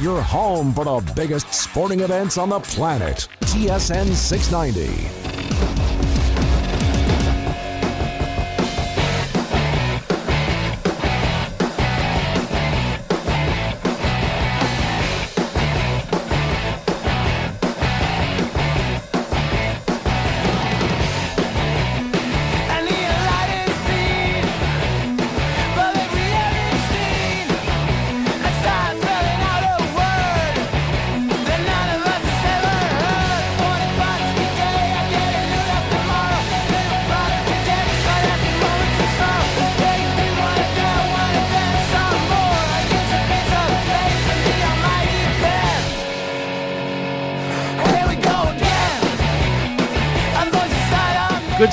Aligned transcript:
your 0.00 0.20
home 0.20 0.74
for 0.74 0.84
the 0.84 1.12
biggest 1.14 1.52
sporting 1.52 2.00
events 2.00 2.38
on 2.38 2.50
the 2.50 2.60
planet. 2.60 3.28
TSN 3.42 4.12
690. 4.12 5.25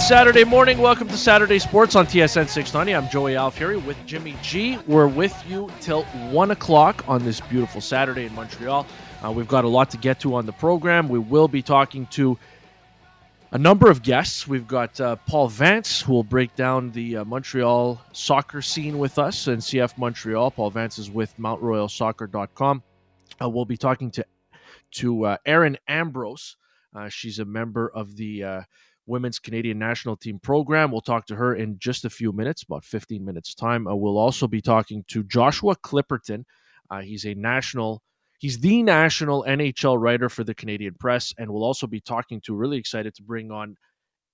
Saturday 0.08 0.44
morning. 0.44 0.80
Welcome 0.80 1.08
to 1.08 1.18
Saturday 1.18 1.60
Sports 1.60 1.96
on 1.96 2.06
TSN 2.06 2.50
690. 2.50 2.94
I'm 2.94 3.10
Joey 3.10 3.38
Alfieri 3.38 3.78
with 3.78 3.96
Jimmy 4.06 4.36
G. 4.42 4.78
We're 4.86 5.08
with 5.08 5.34
you 5.48 5.72
till 5.80 6.04
1 6.04 6.52
o'clock 6.52 7.06
on 7.08 7.24
this 7.24 7.40
beautiful 7.40 7.80
Saturday 7.80 8.26
in 8.26 8.36
Montreal. 8.36 8.86
Uh, 9.24 9.32
we've 9.32 9.48
got 9.48 9.64
a 9.64 9.68
lot 9.70 9.90
to 9.92 9.98
get 9.98 10.20
to 10.20 10.36
on 10.36 10.46
the 10.46 10.52
program. 10.52 11.08
We 11.08 11.20
will 11.20 11.48
be 11.48 11.62
talking 11.62 12.06
to 12.08 12.38
a 13.52 13.58
number 13.58 13.90
of 13.90 14.04
guests. 14.04 14.46
We've 14.46 14.68
got 14.68 15.00
uh, 15.00 15.16
Paul 15.26 15.48
Vance, 15.48 16.02
who 16.02 16.12
will 16.12 16.24
break 16.24 16.54
down 16.58 16.92
the 16.92 17.18
uh, 17.18 17.24
Montreal 17.24 18.02
soccer 18.12 18.62
scene 18.62 19.00
with 19.00 19.18
us 19.18 19.48
and 19.48 19.62
CF 19.62 19.98
Montreal. 19.98 20.52
Paul 20.52 20.70
Vance 20.70 21.00
is 21.00 21.10
with 21.10 21.34
MountRoyalSoccer.com. 21.38 22.84
Uh, 23.42 23.50
we'll 23.50 23.64
be 23.64 23.78
talking 23.78 24.12
to 24.12 24.26
to 24.92 25.26
uh, 25.28 25.38
Erin 25.46 25.78
Ambrose. 25.88 26.58
Uh, 26.94 27.08
she's 27.08 27.40
a 27.40 27.46
member 27.46 27.88
of 27.88 28.18
the 28.18 28.44
uh, 28.44 28.62
women's 29.06 29.40
Canadian 29.40 29.80
national 29.80 30.16
team 30.16 30.40
program. 30.40 30.92
We'll 30.92 31.02
talk 31.02 31.26
to 31.28 31.36
her 31.36 31.56
in 31.56 31.78
just 31.80 32.06
a 32.06 32.10
few 32.10 32.32
minutes, 32.32 32.64
about 32.64 32.86
15 32.86 33.24
minutes 33.24 33.54
time. 33.54 33.88
Uh, 33.88 33.96
we'll 33.96 34.18
also 34.18 34.48
be 34.48 34.62
talking 34.62 35.04
to 35.10 35.24
Joshua 35.24 35.76
Clipperton. 35.76 36.44
Uh, 36.90 37.02
he's 37.02 37.26
a 37.26 37.34
national, 37.34 38.02
he's 38.40 38.60
the 38.60 38.84
national 38.84 39.44
NHL 39.48 40.00
writer 40.00 40.30
for 40.30 40.44
the 40.44 40.56
Canadian 40.56 40.96
Press, 41.00 41.34
and 41.38 41.52
we'll 41.52 41.64
also 41.64 41.88
be 41.88 42.00
talking 42.00 42.42
to. 42.42 42.56
Really 42.56 42.78
excited 42.78 43.14
to 43.16 43.24
bring 43.24 43.52
on 43.52 43.76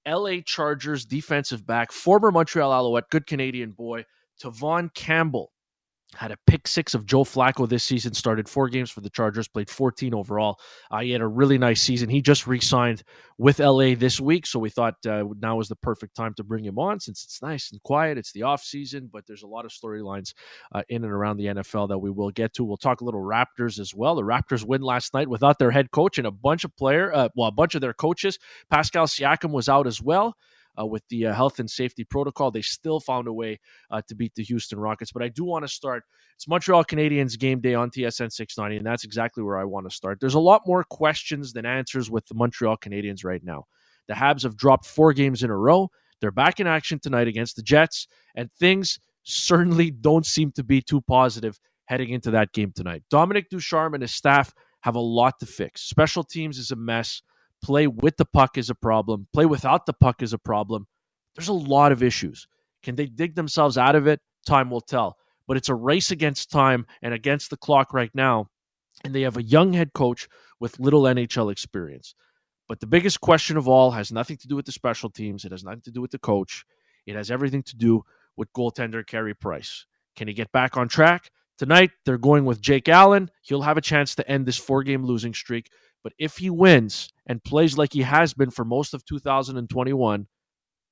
LA 0.08 0.42
Chargers 0.46 1.06
defensive 1.06 1.66
back, 1.66 1.92
former 1.92 2.32
Montreal 2.32 2.72
Alouette, 2.72 3.10
good 3.10 3.28
Canadian 3.28 3.72
boy, 3.72 4.06
Tevaughn 4.42 4.94
Campbell 4.94 5.52
had 6.16 6.32
a 6.32 6.38
pick 6.48 6.68
six 6.68 6.96
of 6.96 7.06
Joe 7.06 7.24
Flacco 7.24 7.70
this 7.70 7.84
season, 7.84 8.14
started 8.14 8.50
four 8.50 8.68
games 8.68 8.90
for 8.90 9.02
the 9.02 9.12
Chargers, 9.12 9.48
played 9.48 9.70
14 9.70 10.14
overall. 10.16 10.60
Uh, 10.90 11.00
he 11.00 11.12
had 11.12 11.22
a 11.22 11.28
really 11.28 11.58
nice 11.58 11.82
season. 11.82 12.10
He 12.10 12.22
just 12.22 12.48
re 12.48 12.60
signed 12.60 13.04
with 13.38 13.60
LA 13.60 13.94
this 13.94 14.20
week, 14.20 14.48
so 14.48 14.58
we 14.58 14.72
thought 14.72 14.96
uh, 15.08 15.24
now 15.40 15.58
was 15.58 15.70
the 15.70 15.76
perfect 15.76 16.16
time 16.16 16.34
to 16.36 16.44
bring 16.44 16.66
him 16.66 16.80
on 16.80 17.00
since 17.00 17.24
it's 17.24 17.42
nice 17.42 17.72
and 17.72 17.82
quiet. 17.84 18.18
It's 18.18 18.32
the 18.32 18.44
off 18.44 18.64
season, 18.64 19.10
but 19.12 19.28
there's 19.28 19.44
a 19.44 19.48
lot 19.48 19.66
of 19.66 19.72
storylines 19.72 20.34
uh, 20.74 20.82
in 20.90 21.04
and 21.04 21.14
around 21.14 21.38
the 21.38 21.46
NFL 21.46 21.90
that 21.90 22.00
we 22.00 22.10
will 22.10 22.32
get 22.32 22.54
to. 22.56 22.64
We'll 22.64 22.78
talk 22.78 23.02
a 23.02 23.06
little 23.06 23.24
Raptors 23.24 23.80
as 23.80 23.94
well. 23.94 24.16
The 24.16 24.24
Raptors 24.24 24.66
win 24.66 24.82
last 24.82 25.14
night 25.14 25.30
without 25.30 25.60
their 25.60 25.72
head 25.72 25.92
coach 25.92 26.18
and 26.18 26.26
a 26.26 26.32
bunch 26.32 26.64
of 26.64 26.76
player, 26.76 27.14
uh, 27.14 27.30
well, 27.36 27.50
a 27.50 27.52
bunch 27.52 27.76
of 27.76 27.82
their 27.82 27.94
coaches. 27.94 28.40
Pascal 28.72 29.06
Siakam 29.06 29.52
was 29.52 29.70
out 29.70 29.86
as 29.86 30.02
well 30.02 30.36
uh, 30.80 30.86
with 30.86 31.04
the 31.10 31.28
uh, 31.28 31.34
health 31.34 31.60
and 31.60 31.70
safety 31.70 32.04
protocol. 32.04 32.52
They 32.52 32.62
still 32.62 33.00
found 33.00 33.28
a 33.28 33.34
way 33.34 33.60
uh, 33.92 34.02
to 34.08 34.16
beat 34.16 34.34
the 34.36 34.44
Houston 34.44 34.80
Rockets. 34.80 35.12
But 35.12 35.24
I 35.24 35.30
do 35.30 35.44
want 35.44 35.64
to 35.64 35.70
start. 35.70 36.04
It's 36.36 36.48
Montreal 36.48 36.86
Canadiens 36.86 37.38
game 37.38 37.60
day 37.60 37.74
on 37.74 37.90
TSN 37.90 38.32
690, 38.32 38.78
and 38.78 38.86
that's 38.86 39.04
exactly 39.04 39.44
where 39.44 39.58
I 39.58 39.64
want 39.66 39.90
to 39.90 39.96
start. 39.96 40.20
There's 40.20 40.36
a 40.36 40.40
lot 40.40 40.62
more 40.66 40.84
questions 40.84 41.54
than 41.54 41.66
answers 41.66 42.10
with 42.10 42.26
the 42.28 42.36
Montreal 42.36 42.78
Canadiens 42.78 43.24
right 43.24 43.44
now. 43.44 43.66
The 44.08 44.14
Habs 44.14 44.44
have 44.44 44.56
dropped 44.58 44.86
four 44.86 45.14
games 45.14 45.44
in 45.44 45.50
a 45.50 45.58
row. 45.58 45.90
They're 46.22 46.32
back 46.32 46.60
in 46.60 46.68
action 46.68 47.00
tonight 47.00 47.28
against 47.28 47.56
the 47.56 47.62
Jets, 47.62 48.08
and 48.36 48.52
things 48.60 49.00
certainly 49.24 49.92
don't 49.92 50.26
seem 50.26 50.52
to 50.54 50.64
be 50.64 50.82
too 50.82 51.02
positive 51.02 51.60
heading 51.86 52.10
into 52.10 52.32
that 52.32 52.52
game 52.54 52.72
tonight. 52.76 53.04
Dominic 53.10 53.50
Ducharme 53.50 53.96
and 53.96 54.02
his 54.02 54.14
staff 54.14 54.54
have 54.82 54.96
a 54.96 55.00
lot 55.00 55.40
to 55.40 55.46
fix. 55.46 55.82
Special 55.82 56.24
teams 56.24 56.58
is 56.58 56.72
a 56.72 56.76
mess. 56.76 57.22
Play 57.62 57.88
with 57.88 58.18
the 58.18 58.26
puck 58.26 58.58
is 58.58 58.70
a 58.70 58.76
problem. 58.76 59.28
Play 59.34 59.46
without 59.46 59.86
the 59.86 59.94
puck 59.94 60.22
is 60.22 60.34
a 60.34 60.38
problem. 60.38 60.88
There's 61.36 61.48
a 61.48 61.54
lot 61.54 61.92
of 61.92 62.04
issues. 62.04 62.48
Can 62.84 62.96
they 62.96 63.06
dig 63.06 63.36
themselves 63.36 63.78
out 63.78 63.96
of 63.96 64.08
it? 64.08 64.20
Time 64.46 64.70
will 64.70 64.82
tell. 64.82 65.18
But 65.48 65.58
it's 65.58 65.70
a 65.70 65.76
race 65.76 66.12
against 66.12 66.52
time 66.52 66.86
and 67.02 67.14
against 67.14 67.50
the 67.50 67.58
clock 67.58 67.94
right 67.94 68.12
now. 68.14 68.50
And 69.04 69.14
they 69.14 69.22
have 69.22 69.38
a 69.38 69.44
young 69.44 69.74
head 69.74 69.94
coach 69.94 70.28
with 70.60 70.80
little 70.80 71.04
NHL 71.04 71.52
experience. 71.52 72.16
But 72.68 72.80
the 72.80 72.88
biggest 72.88 73.20
question 73.20 73.58
of 73.58 73.68
all 73.68 73.92
has 73.92 74.12
nothing 74.12 74.38
to 74.38 74.48
do 74.48 74.56
with 74.56 74.66
the 74.66 74.72
special 74.72 75.10
teams. 75.10 75.44
It 75.44 75.52
has 75.52 75.64
nothing 75.64 75.82
to 75.82 75.92
do 75.92 76.02
with 76.02 76.12
the 76.12 76.20
coach. 76.20 76.66
It 77.06 77.16
has 77.16 77.32
everything 77.32 77.64
to 77.64 77.76
do 77.76 78.04
with 78.38 78.54
goaltender 78.54 79.06
Carey 79.06 79.34
Price. 79.34 79.86
Can 80.16 80.28
he 80.28 80.34
get 80.34 80.52
back 80.52 80.78
on 80.78 80.88
track? 80.88 81.32
Tonight, 81.58 81.92
they're 82.06 82.18
going 82.18 82.46
with 82.46 82.62
Jake 82.62 82.88
Allen. 82.88 83.30
He'll 83.42 83.64
have 83.64 83.78
a 83.78 83.82
chance 83.82 84.16
to 84.16 84.30
end 84.30 84.46
this 84.46 84.58
four 84.58 84.84
game 84.84 85.04
losing 85.04 85.34
streak. 85.34 85.72
But 86.04 86.14
if 86.18 86.38
he 86.38 86.50
wins 86.50 87.10
and 87.26 87.44
plays 87.44 87.78
like 87.78 87.94
he 87.94 88.02
has 88.04 88.34
been 88.34 88.52
for 88.52 88.66
most 88.66 88.94
of 88.94 89.06
2021, 89.06 90.28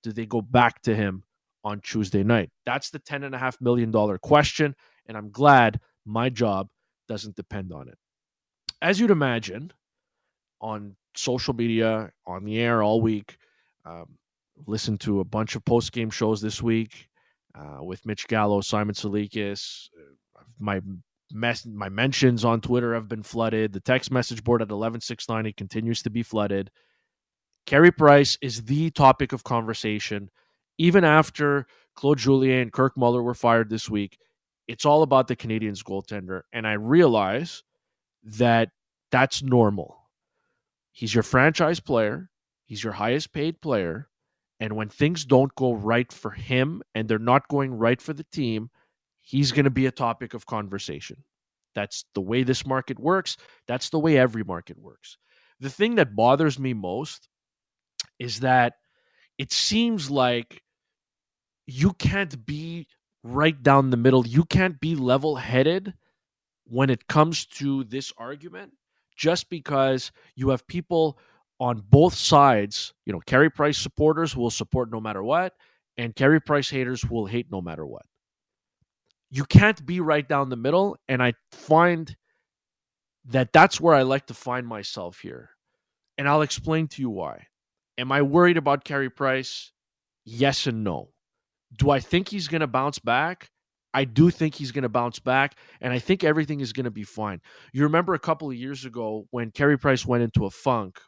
do 0.03 0.11
they 0.11 0.25
go 0.25 0.41
back 0.41 0.81
to 0.83 0.95
him 0.95 1.23
on 1.63 1.79
Tuesday 1.81 2.23
night? 2.23 2.49
That's 2.65 2.89
the 2.89 2.99
$10.5 2.99 3.61
million 3.61 4.17
question. 4.19 4.75
And 5.07 5.17
I'm 5.17 5.31
glad 5.31 5.79
my 6.05 6.29
job 6.29 6.67
doesn't 7.07 7.35
depend 7.35 7.71
on 7.71 7.87
it. 7.87 7.97
As 8.81 8.99
you'd 8.99 9.11
imagine, 9.11 9.71
on 10.61 10.95
social 11.15 11.53
media, 11.53 12.11
on 12.25 12.43
the 12.43 12.59
air 12.59 12.83
all 12.83 13.01
week, 13.01 13.37
um, 13.85 14.17
listened 14.65 14.99
to 15.01 15.19
a 15.19 15.25
bunch 15.25 15.55
of 15.55 15.63
post 15.65 15.91
game 15.91 16.09
shows 16.09 16.41
this 16.41 16.61
week 16.61 17.07
uh, 17.55 17.83
with 17.83 18.05
Mitch 18.05 18.27
Gallo, 18.27 18.61
Simon 18.61 18.95
Salikis, 18.95 19.89
my 20.59 20.81
mess 21.31 21.65
my 21.65 21.89
mentions 21.89 22.45
on 22.45 22.61
Twitter 22.61 22.93
have 22.93 23.07
been 23.07 23.23
flooded. 23.23 23.73
The 23.73 23.79
text 23.79 24.11
message 24.11 24.43
board 24.43 24.61
at 24.61 24.69
11690 24.69 25.53
continues 25.53 26.01
to 26.03 26.09
be 26.09 26.23
flooded. 26.23 26.71
Carey 27.65 27.91
Price 27.91 28.37
is 28.41 28.63
the 28.63 28.89
topic 28.91 29.33
of 29.33 29.43
conversation 29.43 30.29
even 30.77 31.03
after 31.03 31.65
Claude 31.95 32.19
Julien 32.19 32.59
and 32.59 32.71
Kirk 32.71 32.95
Muller 32.95 33.21
were 33.21 33.33
fired 33.33 33.69
this 33.69 33.89
week. 33.89 34.19
It's 34.67 34.85
all 34.85 35.01
about 35.01 35.27
the 35.27 35.35
Canadiens 35.35 35.83
goaltender 35.83 36.41
and 36.53 36.67
I 36.67 36.73
realize 36.73 37.63
that 38.23 38.69
that's 39.11 39.41
normal. 39.41 39.97
He's 40.91 41.13
your 41.13 41.23
franchise 41.23 41.79
player, 41.79 42.29
he's 42.65 42.83
your 42.83 42.93
highest 42.93 43.33
paid 43.33 43.61
player, 43.61 44.09
and 44.59 44.75
when 44.75 44.89
things 44.89 45.25
don't 45.25 45.53
go 45.55 45.73
right 45.73 46.11
for 46.11 46.31
him 46.31 46.81
and 46.95 47.07
they're 47.07 47.19
not 47.19 47.47
going 47.47 47.73
right 47.73 48.01
for 48.01 48.13
the 48.13 48.25
team, 48.25 48.69
he's 49.27 49.51
going 49.51 49.65
to 49.65 49.69
be 49.69 49.87
a 49.87 49.91
topic 49.91 50.33
of 50.33 50.45
conversation. 50.45 51.17
That's 51.75 52.05
the 52.15 52.21
way 52.21 52.43
this 52.43 52.65
market 52.65 52.97
works. 52.97 53.35
That's 53.67 53.89
the 53.89 53.99
way 53.99 54.17
every 54.17 54.43
market 54.43 54.79
works. 54.79 55.17
The 55.59 55.69
thing 55.69 55.95
that 55.95 56.15
bothers 56.15 56.57
me 56.57 56.73
most 56.73 57.27
is 58.19 58.39
that 58.39 58.75
it 59.37 59.51
seems 59.51 60.09
like 60.09 60.63
you 61.65 61.91
can't 61.93 62.45
be 62.45 62.87
right 63.21 63.61
down 63.61 63.89
the 63.89 63.97
middle. 63.97 64.25
You 64.25 64.45
can't 64.45 64.79
be 64.79 64.95
level 64.95 65.35
headed 65.35 65.93
when 66.63 66.89
it 66.89 67.07
comes 67.07 67.45
to 67.47 67.83
this 67.83 68.13
argument 68.17 68.71
just 69.17 69.49
because 69.49 70.13
you 70.35 70.49
have 70.49 70.65
people 70.67 71.19
on 71.59 71.83
both 71.89 72.13
sides, 72.13 72.93
you 73.05 73.11
know, 73.11 73.19
Carey 73.25 73.49
Price 73.49 73.77
supporters 73.77 74.37
will 74.37 74.51
support 74.51 74.89
no 74.89 75.01
matter 75.01 75.23
what, 75.23 75.53
and 75.97 76.15
Carey 76.15 76.39
Price 76.39 76.69
haters 76.69 77.03
will 77.03 77.25
hate 77.25 77.47
no 77.51 77.59
matter 77.59 77.85
what 77.85 78.05
you 79.29 79.45
can't 79.45 79.85
be 79.85 79.99
right 79.99 80.27
down 80.27 80.49
the 80.49 80.55
middle. 80.55 80.97
And 81.07 81.21
I 81.21 81.33
find 81.51 82.15
that 83.25 83.51
that's 83.53 83.79
where 83.79 83.95
I 83.95 84.03
like 84.03 84.27
to 84.27 84.33
find 84.33 84.65
myself 84.65 85.19
here. 85.19 85.49
And 86.17 86.27
I'll 86.27 86.41
explain 86.41 86.87
to 86.89 87.01
you 87.01 87.09
why. 87.09 87.47
Am 87.97 88.11
I 88.11 88.21
worried 88.21 88.57
about 88.57 88.83
Carey 88.83 89.09
Price? 89.09 89.71
Yes 90.23 90.67
and 90.67 90.83
no. 90.83 91.09
Do 91.77 91.89
I 91.89 91.99
think 91.99 92.29
he's 92.29 92.47
going 92.47 92.61
to 92.61 92.67
bounce 92.67 92.99
back? 92.99 93.49
I 93.93 94.03
do 94.03 94.29
think 94.29 94.53
he's 94.53 94.71
going 94.71 94.83
to 94.83 94.89
bounce 94.89 95.17
back, 95.17 95.55
and 95.81 95.91
I 95.91 95.97
think 95.97 96.23
everything 96.23 96.59
is 96.59 96.71
going 96.73 96.83
to 96.83 96.91
be 96.91 97.03
fine. 97.03 97.41
You 97.73 97.83
remember 97.83 98.13
a 98.13 98.19
couple 98.19 98.47
of 98.47 98.55
years 98.55 98.85
ago 98.85 99.25
when 99.31 99.49
Carey 99.49 99.77
Price 99.77 100.05
went 100.05 100.23
into 100.23 100.45
a 100.45 100.51
funk, 100.51 100.99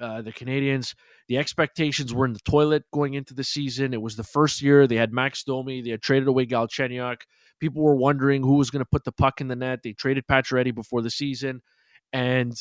uh, 0.00 0.22
the 0.22 0.32
Canadiens, 0.32 0.94
the 1.32 1.38
expectations 1.38 2.12
were 2.12 2.26
in 2.26 2.34
the 2.34 2.40
toilet 2.40 2.84
going 2.92 3.14
into 3.14 3.32
the 3.32 3.42
season. 3.42 3.94
It 3.94 4.02
was 4.02 4.16
the 4.16 4.22
first 4.22 4.60
year 4.60 4.86
they 4.86 4.96
had 4.96 5.14
Max 5.14 5.42
Domi, 5.44 5.80
they 5.80 5.88
had 5.88 6.02
traded 6.02 6.28
away 6.28 6.44
Galchenyuk. 6.44 7.22
People 7.58 7.82
were 7.82 7.96
wondering 7.96 8.42
who 8.42 8.56
was 8.56 8.68
going 8.68 8.84
to 8.84 8.88
put 8.92 9.04
the 9.04 9.12
puck 9.12 9.40
in 9.40 9.48
the 9.48 9.56
net. 9.56 9.80
They 9.82 9.94
traded 9.94 10.26
Pacioretty 10.26 10.74
before 10.74 11.00
the 11.00 11.08
season, 11.08 11.62
and 12.12 12.52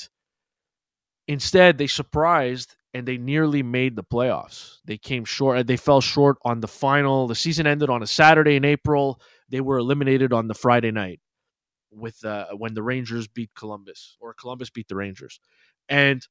instead 1.27 1.77
they 1.77 1.88
surprised 1.88 2.77
and 2.94 3.06
they 3.06 3.18
nearly 3.18 3.62
made 3.62 3.97
the 3.97 4.06
playoffs. 4.06 4.77
They 4.85 4.97
came 4.97 5.25
short. 5.25 5.68
They 5.68 5.75
fell 5.75 6.00
short 6.00 6.38
on 6.45 6.62
the 6.62 6.69
final. 6.69 7.27
The 7.27 7.35
season 7.35 7.68
ended 7.68 7.89
on 7.89 8.01
a 8.01 8.07
Saturday 8.07 8.56
in 8.56 8.63
April. 8.63 9.19
They 9.50 9.59
were 9.59 9.79
eliminated 9.79 10.31
on 10.31 10.47
the 10.47 10.53
Friday 10.53 10.91
night 10.91 11.19
with 11.91 12.23
uh, 12.23 12.45
when 12.56 12.73
the 12.73 12.83
Rangers 12.83 13.27
beat 13.27 13.50
Columbus 13.53 14.15
or 14.21 14.33
Columbus 14.33 14.69
beat 14.69 14.88
the 14.88 14.95
Rangers, 14.95 15.41
and 15.89 16.25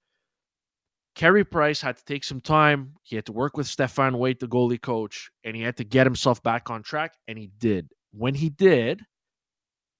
Carey 1.14 1.44
Price 1.44 1.80
had 1.80 1.96
to 1.96 2.04
take 2.04 2.24
some 2.24 2.40
time. 2.40 2.94
He 3.02 3.16
had 3.16 3.26
to 3.26 3.32
work 3.32 3.56
with 3.56 3.66
Stéphane 3.66 4.16
Waite, 4.16 4.40
the 4.40 4.46
goalie 4.46 4.80
coach, 4.80 5.30
and 5.44 5.56
he 5.56 5.62
had 5.62 5.76
to 5.78 5.84
get 5.84 6.06
himself 6.06 6.42
back 6.42 6.70
on 6.70 6.82
track, 6.82 7.14
and 7.28 7.36
he 7.36 7.50
did. 7.58 7.90
When 8.12 8.34
he 8.34 8.48
did, 8.48 9.04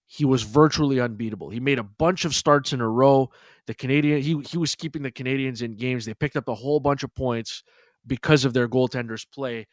he 0.06 0.24
was 0.24 0.42
virtually 0.42 1.00
unbeatable. 1.00 1.50
He 1.50 1.60
made 1.60 1.78
a 1.78 1.84
bunch 1.84 2.24
of 2.24 2.34
starts 2.34 2.72
in 2.72 2.80
a 2.80 2.88
row. 2.88 3.30
The 3.66 3.74
Canadian 3.74 4.20
he 4.20 4.40
he 4.48 4.58
was 4.58 4.74
keeping 4.74 5.02
the 5.02 5.12
Canadiens 5.12 5.62
in 5.62 5.76
games. 5.76 6.04
They 6.04 6.14
picked 6.14 6.36
up 6.36 6.48
a 6.48 6.54
whole 6.54 6.80
bunch 6.80 7.04
of 7.04 7.14
points 7.14 7.62
because 8.06 8.44
of 8.44 8.52
their 8.52 8.68
goaltenders 8.68 9.24
play, 9.32 9.68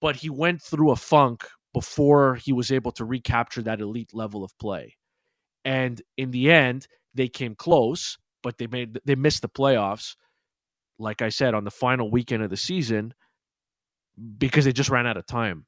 but 0.00 0.16
he 0.16 0.28
went 0.28 0.60
through 0.60 0.90
a 0.90 0.96
funk 0.96 1.46
before 1.72 2.34
he 2.34 2.52
was 2.52 2.70
able 2.70 2.92
to 2.92 3.04
recapture 3.06 3.62
that 3.62 3.80
elite 3.80 4.12
level 4.12 4.44
of 4.44 4.56
play. 4.58 4.96
And 5.64 6.02
in 6.18 6.32
the 6.32 6.50
end, 6.50 6.86
they 7.14 7.28
came 7.28 7.54
close, 7.54 8.18
but 8.42 8.58
they 8.58 8.66
made 8.66 9.00
they 9.04 9.14
missed 9.14 9.42
the 9.42 9.48
playoffs. 9.48 10.16
Like 11.02 11.20
I 11.22 11.28
said, 11.28 11.54
on 11.54 11.64
the 11.64 11.70
final 11.70 12.10
weekend 12.10 12.42
of 12.42 12.50
the 12.50 12.56
season, 12.56 13.14
because 14.38 14.64
they 14.64 14.72
just 14.72 14.90
ran 14.90 15.06
out 15.06 15.16
of 15.16 15.26
time. 15.26 15.66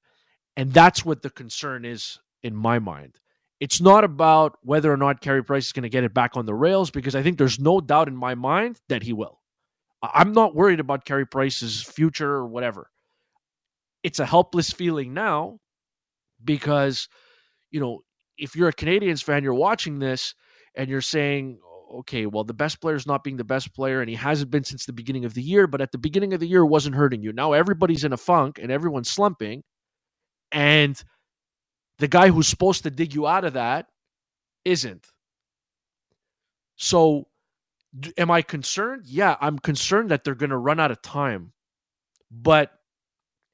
And 0.57 0.73
that's 0.73 1.05
what 1.05 1.23
the 1.23 1.31
concern 1.31 1.85
is 1.85 2.21
in 2.43 2.55
my 2.55 2.79
mind 2.79 3.19
it's 3.61 3.81
not 3.81 4.05
about 4.05 4.59
whether 4.63 4.93
or 4.93 4.97
not 4.97 5.21
Carey 5.21 5.43
Price 5.43 5.67
is 5.67 5.73
going 5.73 5.85
to 5.85 5.89
get 5.89 6.05
it 6.05 6.13
back 6.13 6.37
on 6.37 6.47
the 6.47 6.55
rails 6.55 6.91
because 6.91 7.15
I 7.15 7.23
think 7.23 7.39
there's 7.39 7.59
no 7.59 7.81
doubt 7.81 8.09
in 8.09 8.17
my 8.17 8.35
mind 8.35 8.81
that 8.89 9.03
he 9.03 9.13
will. 9.13 9.41
I'm 10.03 10.33
not 10.33 10.55
worried 10.55 10.81
about 10.81 11.07
Carey 11.07 11.27
Price's 11.27 11.83
future 11.83 12.31
or 12.31 12.47
whatever. 12.47 12.91
It's 14.03 14.19
a 14.19 14.27
helpless 14.27 14.71
feeling 14.71 15.15
now 15.15 15.61
because, 16.45 17.09
you 17.71 17.81
know, 17.81 18.01
if 18.37 18.55
you're 18.55 18.69
a 18.69 18.75
Canadiens 18.75 19.23
fan, 19.23 19.43
you're 19.43 19.55
watching 19.55 19.99
this 19.99 20.35
and 20.75 20.91
you're 20.91 21.01
saying, 21.01 21.59
okay, 22.01 22.27
well, 22.27 22.45
the 22.45 22.55
best 22.55 22.81
player 22.81 22.97
is 22.97 23.07
not 23.07 23.25
being 23.25 23.37
the 23.37 23.45
best 23.45 23.75
player, 23.75 24.01
and 24.01 24.09
he 24.09 24.17
hasn't 24.17 24.51
been 24.51 24.65
since 24.65 24.87
the 24.87 24.93
beginning 24.93 25.25
of 25.25 25.35
the 25.35 25.43
year, 25.43 25.67
but 25.67 25.81
at 25.81 25.93
the 25.93 25.99
beginning 25.99 26.33
of 26.33 26.41
the 26.41 26.47
year, 26.47 26.65
wasn't 26.65 26.95
hurting 26.95 27.23
you. 27.23 27.33
Now 27.33 27.53
everybody's 27.53 28.05
in 28.05 28.13
a 28.13 28.17
funk 28.17 28.59
and 28.61 28.71
everyone's 28.71 29.11
slumping. 29.11 29.63
And 30.53 31.03
the 31.99 32.09
guy 32.09 32.29
who's 32.29 32.49
supposed 32.49 32.83
to 32.85 32.91
dig 32.91 33.15
you 33.15 33.27
out 33.27 33.45
of 33.45 33.55
that 33.55 33.87
isn't. 34.65 35.07
So, 36.77 37.29
am 38.19 38.31
I 38.31 38.43
concerned? 38.43 39.05
Yeah, 39.07 39.37
I'm 39.41 39.59
concerned 39.59 40.11
that 40.11 40.25
they're 40.25 40.35
going 40.35 40.51
to 40.51 40.57
run 40.57 40.81
out 40.81 40.91
of 40.91 41.03
time. 41.03 41.53
But 42.31 42.73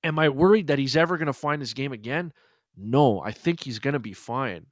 am 0.03 0.19
I 0.19 0.31
worried 0.31 0.69
that 0.69 0.79
he's 0.79 0.97
ever 0.97 1.19
going 1.19 1.27
to 1.27 1.33
find 1.33 1.61
his 1.61 1.75
game 1.75 1.93
again? 1.93 2.33
No, 2.77 3.21
I 3.21 3.33
think 3.33 3.61
he's 3.61 3.79
going 3.79 3.93
to 3.93 3.99
be 3.99 4.15
fine. 4.15 4.67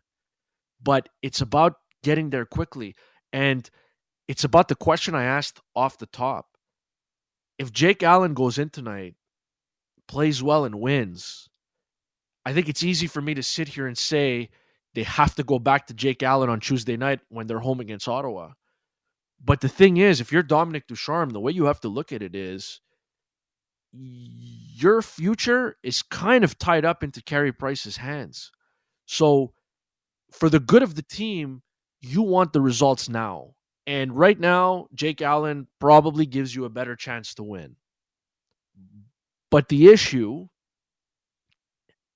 But 0.83 1.09
it's 1.23 1.41
about 1.41 1.75
getting 2.03 2.31
there 2.31 2.47
quickly. 2.47 2.95
And 3.33 3.69
it's 4.27 4.45
about 4.45 4.69
the 4.69 4.75
question 4.75 5.15
I 5.15 5.25
asked 5.25 5.61
off 5.75 5.99
the 5.99 6.07
top. 6.07 6.47
If 7.59 7.73
Jake 7.73 8.03
Allen 8.03 8.35
goes 8.35 8.59
in 8.59 8.71
tonight, 8.71 9.15
plays 10.07 10.43
well, 10.43 10.65
and 10.65 10.77
wins, 10.77 11.49
I 12.45 12.53
think 12.53 12.69
it's 12.69 12.83
easy 12.83 13.07
for 13.07 13.21
me 13.21 13.35
to 13.35 13.43
sit 13.43 13.69
here 13.69 13.87
and 13.87 13.99
say 13.99 14.51
they 14.95 15.03
have 15.03 15.35
to 15.35 15.43
go 15.43 15.59
back 15.59 15.87
to 15.87 15.95
Jake 15.95 16.23
Allen 16.23 16.49
on 16.49 16.61
Tuesday 16.61 16.97
night 16.97 17.21
when 17.29 17.47
they're 17.47 17.59
home 17.59 17.81
against 17.81 18.09
Ottawa. 18.09 18.53
But 19.45 19.61
the 19.61 19.69
thing 19.69 19.99
is, 19.99 20.21
if 20.21 20.33
you're 20.33 20.43
Dominic 20.43 20.87
Ducharme, 20.87 21.31
the 21.31 21.41
way 21.41 21.53
you 21.53 21.67
have 21.67 21.81
to 21.81 21.89
look 21.89 22.13
at 22.13 22.23
it 22.23 22.35
is 22.35 22.81
your 23.93 25.03
future 25.03 25.77
is 25.83 26.03
kind 26.03 26.45
of 26.45 26.59
tied 26.59 26.85
up 26.85 27.03
into 27.03 27.23
Carey 27.23 27.53
Price's 27.53 27.97
hands. 27.97 28.51
So, 29.07 29.53
for 30.31 30.51
the 30.51 30.61
good 30.61 30.83
of 30.83 30.95
the 30.95 31.03
team, 31.03 31.63
you 32.01 32.23
want 32.23 32.53
the 32.53 32.61
results 32.61 33.09
now. 33.09 33.55
And 33.87 34.17
right 34.17 34.39
now, 34.39 34.89
Jake 34.95 35.23
Allen 35.23 35.67
probably 35.81 36.27
gives 36.27 36.55
you 36.55 36.65
a 36.65 36.71
better 36.71 36.95
chance 36.95 37.35
to 37.35 37.43
win. 37.43 37.77
But 39.51 39.69
the 39.69 39.89
issue 39.89 40.47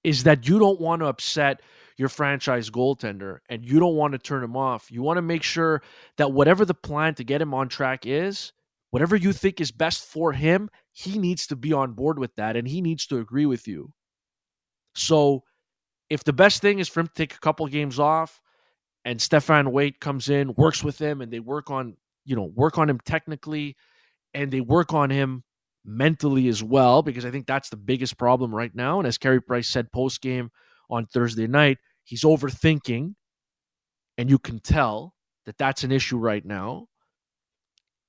is 0.04 0.24
that 0.24 0.46
you 0.46 0.58
don't 0.58 0.80
want 0.80 1.00
to 1.00 1.06
upset 1.06 1.62
your 1.96 2.08
franchise 2.08 2.68
goaltender 2.70 3.38
and 3.48 3.64
you 3.64 3.78
don't 3.78 3.96
want 3.96 4.12
to 4.12 4.18
turn 4.18 4.42
him 4.42 4.56
off. 4.56 4.90
You 4.90 5.02
want 5.02 5.18
to 5.18 5.22
make 5.22 5.42
sure 5.42 5.82
that 6.18 6.32
whatever 6.32 6.64
the 6.64 6.74
plan 6.74 7.14
to 7.14 7.24
get 7.24 7.40
him 7.40 7.54
on 7.54 7.68
track 7.68 8.06
is, 8.06 8.52
whatever 8.90 9.16
you 9.16 9.32
think 9.32 9.60
is 9.60 9.70
best 9.70 10.04
for 10.04 10.32
him, 10.32 10.68
he 10.92 11.18
needs 11.18 11.46
to 11.46 11.56
be 11.56 11.72
on 11.72 11.92
board 11.92 12.18
with 12.18 12.34
that 12.36 12.56
and 12.56 12.66
he 12.66 12.80
needs 12.80 13.06
to 13.06 13.18
agree 13.18 13.46
with 13.46 13.66
you. 13.66 13.92
So 14.94 15.44
if 16.10 16.24
the 16.24 16.32
best 16.32 16.60
thing 16.60 16.78
is 16.78 16.88
for 16.88 17.00
him 17.00 17.06
to 17.06 17.14
take 17.14 17.34
a 17.34 17.40
couple 17.40 17.66
games 17.66 17.98
off 17.98 18.40
and 19.04 19.18
Stéphane 19.18 19.72
Waite 19.72 20.00
comes 20.00 20.28
in, 20.28 20.54
works 20.54 20.84
with 20.84 20.98
him 20.98 21.20
and 21.20 21.32
they 21.32 21.40
work 21.40 21.70
on, 21.70 21.96
you 22.24 22.36
know, 22.36 22.50
work 22.54 22.78
on 22.78 22.88
him 22.88 23.00
technically 23.04 23.76
and 24.34 24.50
they 24.50 24.60
work 24.60 24.92
on 24.92 25.10
him 25.10 25.42
mentally 25.84 26.48
as 26.48 26.62
well, 26.62 27.02
because 27.02 27.24
I 27.24 27.30
think 27.30 27.46
that's 27.46 27.68
the 27.68 27.76
biggest 27.76 28.16
problem 28.16 28.54
right 28.54 28.74
now. 28.74 28.98
And 28.98 29.06
as 29.06 29.18
Carey 29.18 29.40
Price 29.42 29.68
said 29.68 29.90
post 29.92 30.20
game 30.20 30.50
on 30.88 31.06
Thursday 31.06 31.46
night, 31.46 31.78
he's 32.04 32.22
overthinking, 32.22 33.14
and 34.18 34.30
you 34.30 34.38
can 34.38 34.60
tell 34.60 35.14
that 35.46 35.58
that's 35.58 35.82
an 35.82 35.90
issue 35.90 36.18
right 36.18 36.44
now. 36.44 36.86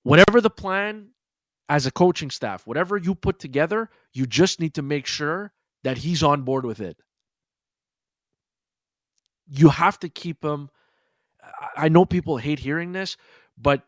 Whatever 0.03 0.39
the 0.41 0.49
plan 0.49 1.09
as 1.69 1.85
a 1.85 1.91
coaching 1.91 2.29
staff, 2.29 2.67
whatever 2.67 2.97
you 2.97 3.15
put 3.15 3.39
together, 3.39 3.89
you 4.13 4.27
just 4.27 4.59
need 4.59 4.75
to 4.75 4.81
make 4.83 5.07
sure 5.07 5.51
that 5.83 5.97
he's 5.97 6.21
on 6.21 6.43
board 6.43 6.65
with 6.65 6.79
it. 6.79 6.97
You 9.47 9.69
have 9.69 9.97
to 9.99 10.09
keep 10.09 10.43
him. 10.43 10.69
I 11.75 11.89
know 11.89 12.05
people 12.05 12.37
hate 12.37 12.59
hearing 12.59 12.91
this, 12.91 13.17
but 13.57 13.83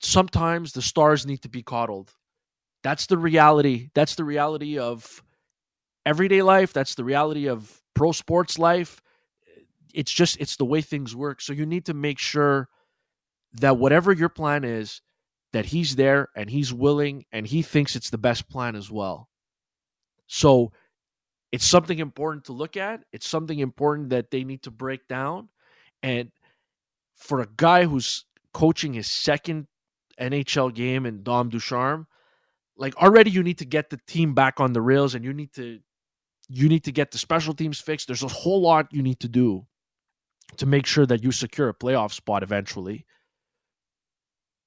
sometimes 0.00 0.72
the 0.72 0.82
stars 0.82 1.26
need 1.26 1.42
to 1.42 1.48
be 1.48 1.62
coddled. 1.62 2.12
That's 2.82 3.06
the 3.06 3.18
reality. 3.18 3.90
That's 3.94 4.14
the 4.14 4.24
reality 4.24 4.78
of 4.78 5.22
everyday 6.06 6.42
life. 6.42 6.72
That's 6.72 6.94
the 6.94 7.04
reality 7.04 7.48
of 7.48 7.82
pro 7.94 8.12
sports 8.12 8.58
life. 8.58 9.02
It's 9.92 10.12
just, 10.12 10.36
it's 10.38 10.56
the 10.56 10.64
way 10.64 10.80
things 10.80 11.14
work. 11.16 11.40
So 11.40 11.52
you 11.52 11.66
need 11.66 11.86
to 11.86 11.94
make 11.94 12.18
sure 12.18 12.68
that 13.60 13.78
whatever 13.78 14.12
your 14.12 14.28
plan 14.28 14.64
is, 14.64 15.00
that 15.52 15.66
he's 15.66 15.96
there 15.96 16.28
and 16.36 16.50
he's 16.50 16.72
willing 16.72 17.24
and 17.32 17.46
he 17.46 17.62
thinks 17.62 17.96
it's 17.96 18.10
the 18.10 18.18
best 18.18 18.48
plan 18.48 18.76
as 18.76 18.90
well. 18.90 19.28
So 20.26 20.72
it's 21.50 21.64
something 21.64 21.98
important 21.98 22.44
to 22.44 22.52
look 22.52 22.76
at. 22.76 23.00
It's 23.12 23.26
something 23.28 23.58
important 23.58 24.10
that 24.10 24.30
they 24.30 24.44
need 24.44 24.62
to 24.64 24.70
break 24.70 25.08
down. 25.08 25.48
And 26.02 26.30
for 27.18 27.40
a 27.40 27.48
guy 27.56 27.84
who's 27.84 28.24
coaching 28.54 28.94
his 28.94 29.10
second 29.10 29.66
NHL 30.20 30.74
game 30.74 31.04
in 31.04 31.22
Dom 31.22 31.50
Ducharme, 31.50 32.06
like 32.76 32.96
already 32.96 33.30
you 33.30 33.42
need 33.42 33.58
to 33.58 33.64
get 33.64 33.90
the 33.90 33.98
team 34.06 34.34
back 34.34 34.60
on 34.60 34.72
the 34.72 34.80
rails 34.80 35.14
and 35.14 35.24
you 35.24 35.34
need 35.34 35.52
to 35.54 35.80
you 36.48 36.68
need 36.68 36.84
to 36.84 36.92
get 36.92 37.10
the 37.10 37.18
special 37.18 37.52
teams 37.52 37.78
fixed. 37.78 38.06
There's 38.06 38.22
a 38.22 38.28
whole 38.28 38.62
lot 38.62 38.88
you 38.90 39.02
need 39.02 39.20
to 39.20 39.28
do 39.28 39.66
to 40.56 40.64
make 40.64 40.86
sure 40.86 41.04
that 41.04 41.22
you 41.22 41.30
secure 41.30 41.68
a 41.68 41.74
playoff 41.74 42.12
spot 42.12 42.42
eventually. 42.42 43.04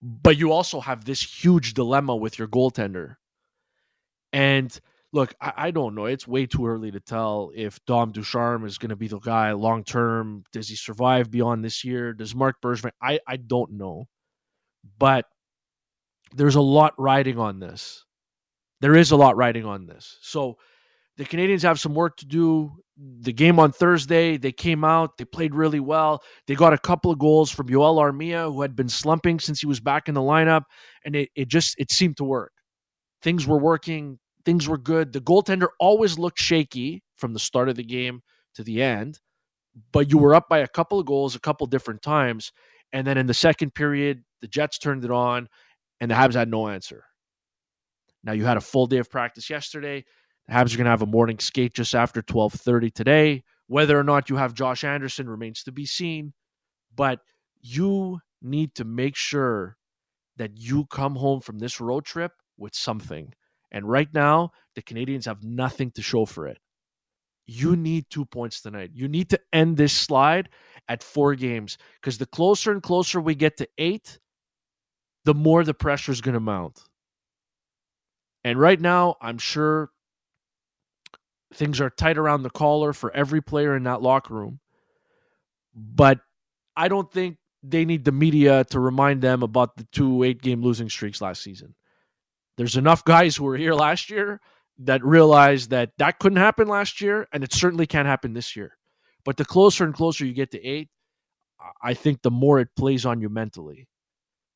But 0.02 0.38
you 0.38 0.52
also 0.52 0.80
have 0.80 1.06
this 1.06 1.24
huge 1.24 1.74
dilemma 1.74 2.16
with 2.16 2.38
your 2.38 2.48
goaltender. 2.48 3.16
And 4.32 4.80
look, 5.14 5.34
I, 5.42 5.54
I 5.58 5.72
don't 5.72 5.96
know. 5.96 6.06
It's 6.06 6.28
way 6.28 6.46
too 6.46 6.68
early 6.68 6.92
to 6.92 7.00
tell 7.00 7.52
if 7.56 7.84
Dom 7.86 8.12
Ducharme 8.12 8.66
is 8.66 8.78
going 8.78 8.90
to 8.90 8.96
be 8.96 9.08
the 9.08 9.20
guy 9.20 9.52
long 9.52 9.84
term. 9.84 10.44
Does 10.52 10.70
he 10.70 10.76
survive 10.76 11.30
beyond 11.32 11.64
this 11.64 11.84
year? 11.84 12.14
Does 12.14 12.36
Marc 12.36 12.62
Bergevin? 12.62 12.92
I, 13.02 13.20
I 13.28 13.38
don't 13.38 13.74
know. 13.74 14.08
But 14.98 15.26
there's 16.34 16.56
a 16.56 16.62
lot 16.62 16.94
riding 16.98 17.38
on 17.38 17.60
this. 17.60 18.06
There 18.80 18.96
is 18.96 19.12
a 19.12 19.16
lot 19.16 19.38
riding 19.38 19.66
on 19.66 19.86
this. 19.86 20.18
So 20.22 20.58
the 21.18 21.26
Canadiens 21.26 21.62
have 21.62 21.80
some 21.80 21.94
work 21.94 22.18
to 22.18 22.26
do. 22.26 22.72
The 22.98 23.34
game 23.34 23.60
on 23.60 23.72
Thursday, 23.72 24.38
they 24.38 24.52
came 24.52 24.84
out, 24.84 25.18
they 25.18 25.26
played 25.26 25.56
really 25.56 25.80
well. 25.80 26.22
They 26.48 26.56
got 26.56 26.74
a 26.74 26.78
couple 26.78 27.12
of 27.12 27.20
goals 27.20 27.50
from 27.50 27.68
Joel 27.68 27.98
Armia, 27.98 28.52
who 28.52 28.62
had 28.62 28.76
been 28.76 28.90
slumping 28.90 29.40
since 29.40 29.60
he 29.60 29.66
was 29.66 29.80
back 29.80 30.08
in 30.08 30.14
the 30.14 30.22
lineup, 30.22 30.64
and 31.04 31.16
it, 31.16 31.30
it 31.36 31.48
just 31.48 31.76
it 31.80 31.92
seemed 31.92 32.18
to 32.18 32.24
work. 32.24 32.52
Things 33.24 33.48
were 33.48 33.58
working, 33.58 34.20
things 34.46 34.68
were 34.68 34.78
good. 34.78 35.14
The 35.14 35.22
goaltender 35.22 35.68
always 35.80 36.18
looked 36.20 36.40
shaky 36.40 37.04
from 37.18 37.34
the 37.34 37.40
start 37.40 37.70
of 37.70 37.76
the 37.76 37.84
game 37.84 38.22
to 38.56 38.64
the 38.64 38.82
end, 38.82 39.20
but 39.92 40.10
you 40.10 40.18
were 40.18 40.36
up 40.36 40.50
by 40.50 40.60
a 40.60 40.68
couple 40.68 41.00
of 41.00 41.06
goals 41.06 41.36
a 41.36 41.40
couple 41.40 41.68
different 41.68 42.02
times. 42.02 42.52
And 42.94 43.08
then 43.08 43.18
in 43.18 43.28
the 43.28 43.34
second 43.34 43.74
period, 43.74 44.24
the 44.42 44.48
Jets 44.48 44.78
turned 44.78 45.06
it 45.06 45.12
on 45.12 45.48
and 46.00 46.12
the 46.12 46.16
Habs 46.16 46.34
had 46.34 46.50
no 46.50 46.68
answer. 46.68 47.06
Now 48.24 48.34
you 48.34 48.46
had 48.46 48.58
a 48.58 48.62
full 48.62 48.88
day 48.88 48.98
of 48.98 49.10
practice 49.10 49.50
yesterday. 49.50 50.04
The 50.48 50.54
Habs 50.54 50.74
are 50.74 50.78
going 50.78 50.86
to 50.86 50.92
have 50.92 51.02
a 51.02 51.08
morning 51.08 51.40
skate 51.40 51.74
just 51.74 51.96
after 51.96 52.22
12:30 52.22 52.94
today 52.94 53.44
Whether 53.68 53.98
or 53.98 54.04
not 54.04 54.30
you 54.30 54.36
have 54.36 54.54
Josh 54.54 54.84
Anderson 54.84 55.30
remains 55.30 55.64
to 55.64 55.72
be 55.72 55.86
seen, 55.86 56.34
but 56.96 57.20
you 57.62 58.20
need 58.42 58.76
to 58.76 58.84
make 58.84 59.16
sure 59.16 59.78
that 60.38 60.58
you 60.58 60.86
come 60.86 61.16
home 61.16 61.40
from 61.40 61.60
this 61.60 61.80
road 61.80 62.06
trip 62.06 62.34
with 62.58 62.76
something. 62.76 63.34
And 63.72 63.88
right 63.88 64.10
now, 64.14 64.52
the 64.76 64.82
Canadiens 64.82 65.26
have 65.26 65.44
nothing 65.44 65.92
to 65.92 66.02
show 66.02 66.26
for 66.26 66.48
it. 66.48 66.60
You 67.46 67.76
need 67.76 68.06
two 68.10 68.26
points 68.26 68.62
tonight. 68.62 68.92
You 68.94 69.08
need 69.08 69.30
to 69.30 69.40
end 69.52 69.78
this 69.78 69.94
slide 69.94 70.50
at 70.88 71.04
four 71.04 71.36
games 71.36 71.78
because 71.96 72.18
the 72.18 72.26
closer 72.26 72.72
and 72.72 72.84
closer 72.84 73.20
we 73.20 73.36
get 73.36 73.58
to 73.58 73.68
eight, 73.78 74.20
the 75.26 75.34
more 75.34 75.64
the 75.64 75.74
pressure 75.74 76.12
is 76.12 76.22
going 76.22 76.34
to 76.34 76.40
mount. 76.40 76.82
And 78.44 78.60
right 78.60 78.80
now, 78.80 79.16
I'm 79.22 79.38
sure 79.38 79.92
things 81.54 81.82
are 81.82 81.90
tight 81.90 82.18
around 82.18 82.44
the 82.44 82.50
collar 82.50 82.94
for 82.94 83.12
every 83.16 83.42
player 83.42 83.76
in 83.76 83.84
that 83.84 84.02
locker 84.02 84.34
room. 84.34 84.60
But 85.76 86.20
I 86.76 86.88
don't 86.88 87.12
think 87.12 87.38
they 87.64 87.86
need 87.86 88.06
the 88.06 88.12
media 88.12 88.64
to 88.66 88.80
remind 88.80 89.22
them 89.22 89.44
about 89.44 89.78
the 89.78 89.86
two 89.92 90.24
eight 90.24 90.42
game 90.42 90.62
losing 90.62 90.90
streaks 90.90 91.22
last 91.22 91.42
season. 91.42 91.76
There's 92.58 92.78
enough 92.78 93.04
guys 93.04 93.36
who 93.36 93.46
were 93.46 93.58
here 93.58 93.74
last 93.74 94.10
year 94.10 94.40
that 94.80 95.04
realize 95.04 95.68
that 95.70 95.92
that 95.98 96.20
couldn't 96.20 96.38
happen 96.38 96.68
last 96.68 97.02
year, 97.02 97.28
and 97.32 97.44
it 97.44 97.54
certainly 97.54 97.88
can't 97.88 98.08
happen 98.08 98.34
this 98.34 98.56
year. 98.56 98.78
But 99.24 99.38
the 99.38 99.46
closer 99.46 99.84
and 99.84 99.94
closer 99.94 100.26
you 100.26 100.34
get 100.34 100.52
to 100.52 100.66
eight, 100.66 100.90
I 101.82 101.94
think 101.94 102.22
the 102.22 102.32
more 102.32 102.60
it 102.60 102.70
plays 102.76 103.06
on 103.06 103.22
you 103.22 103.30
mentally. 103.30 103.88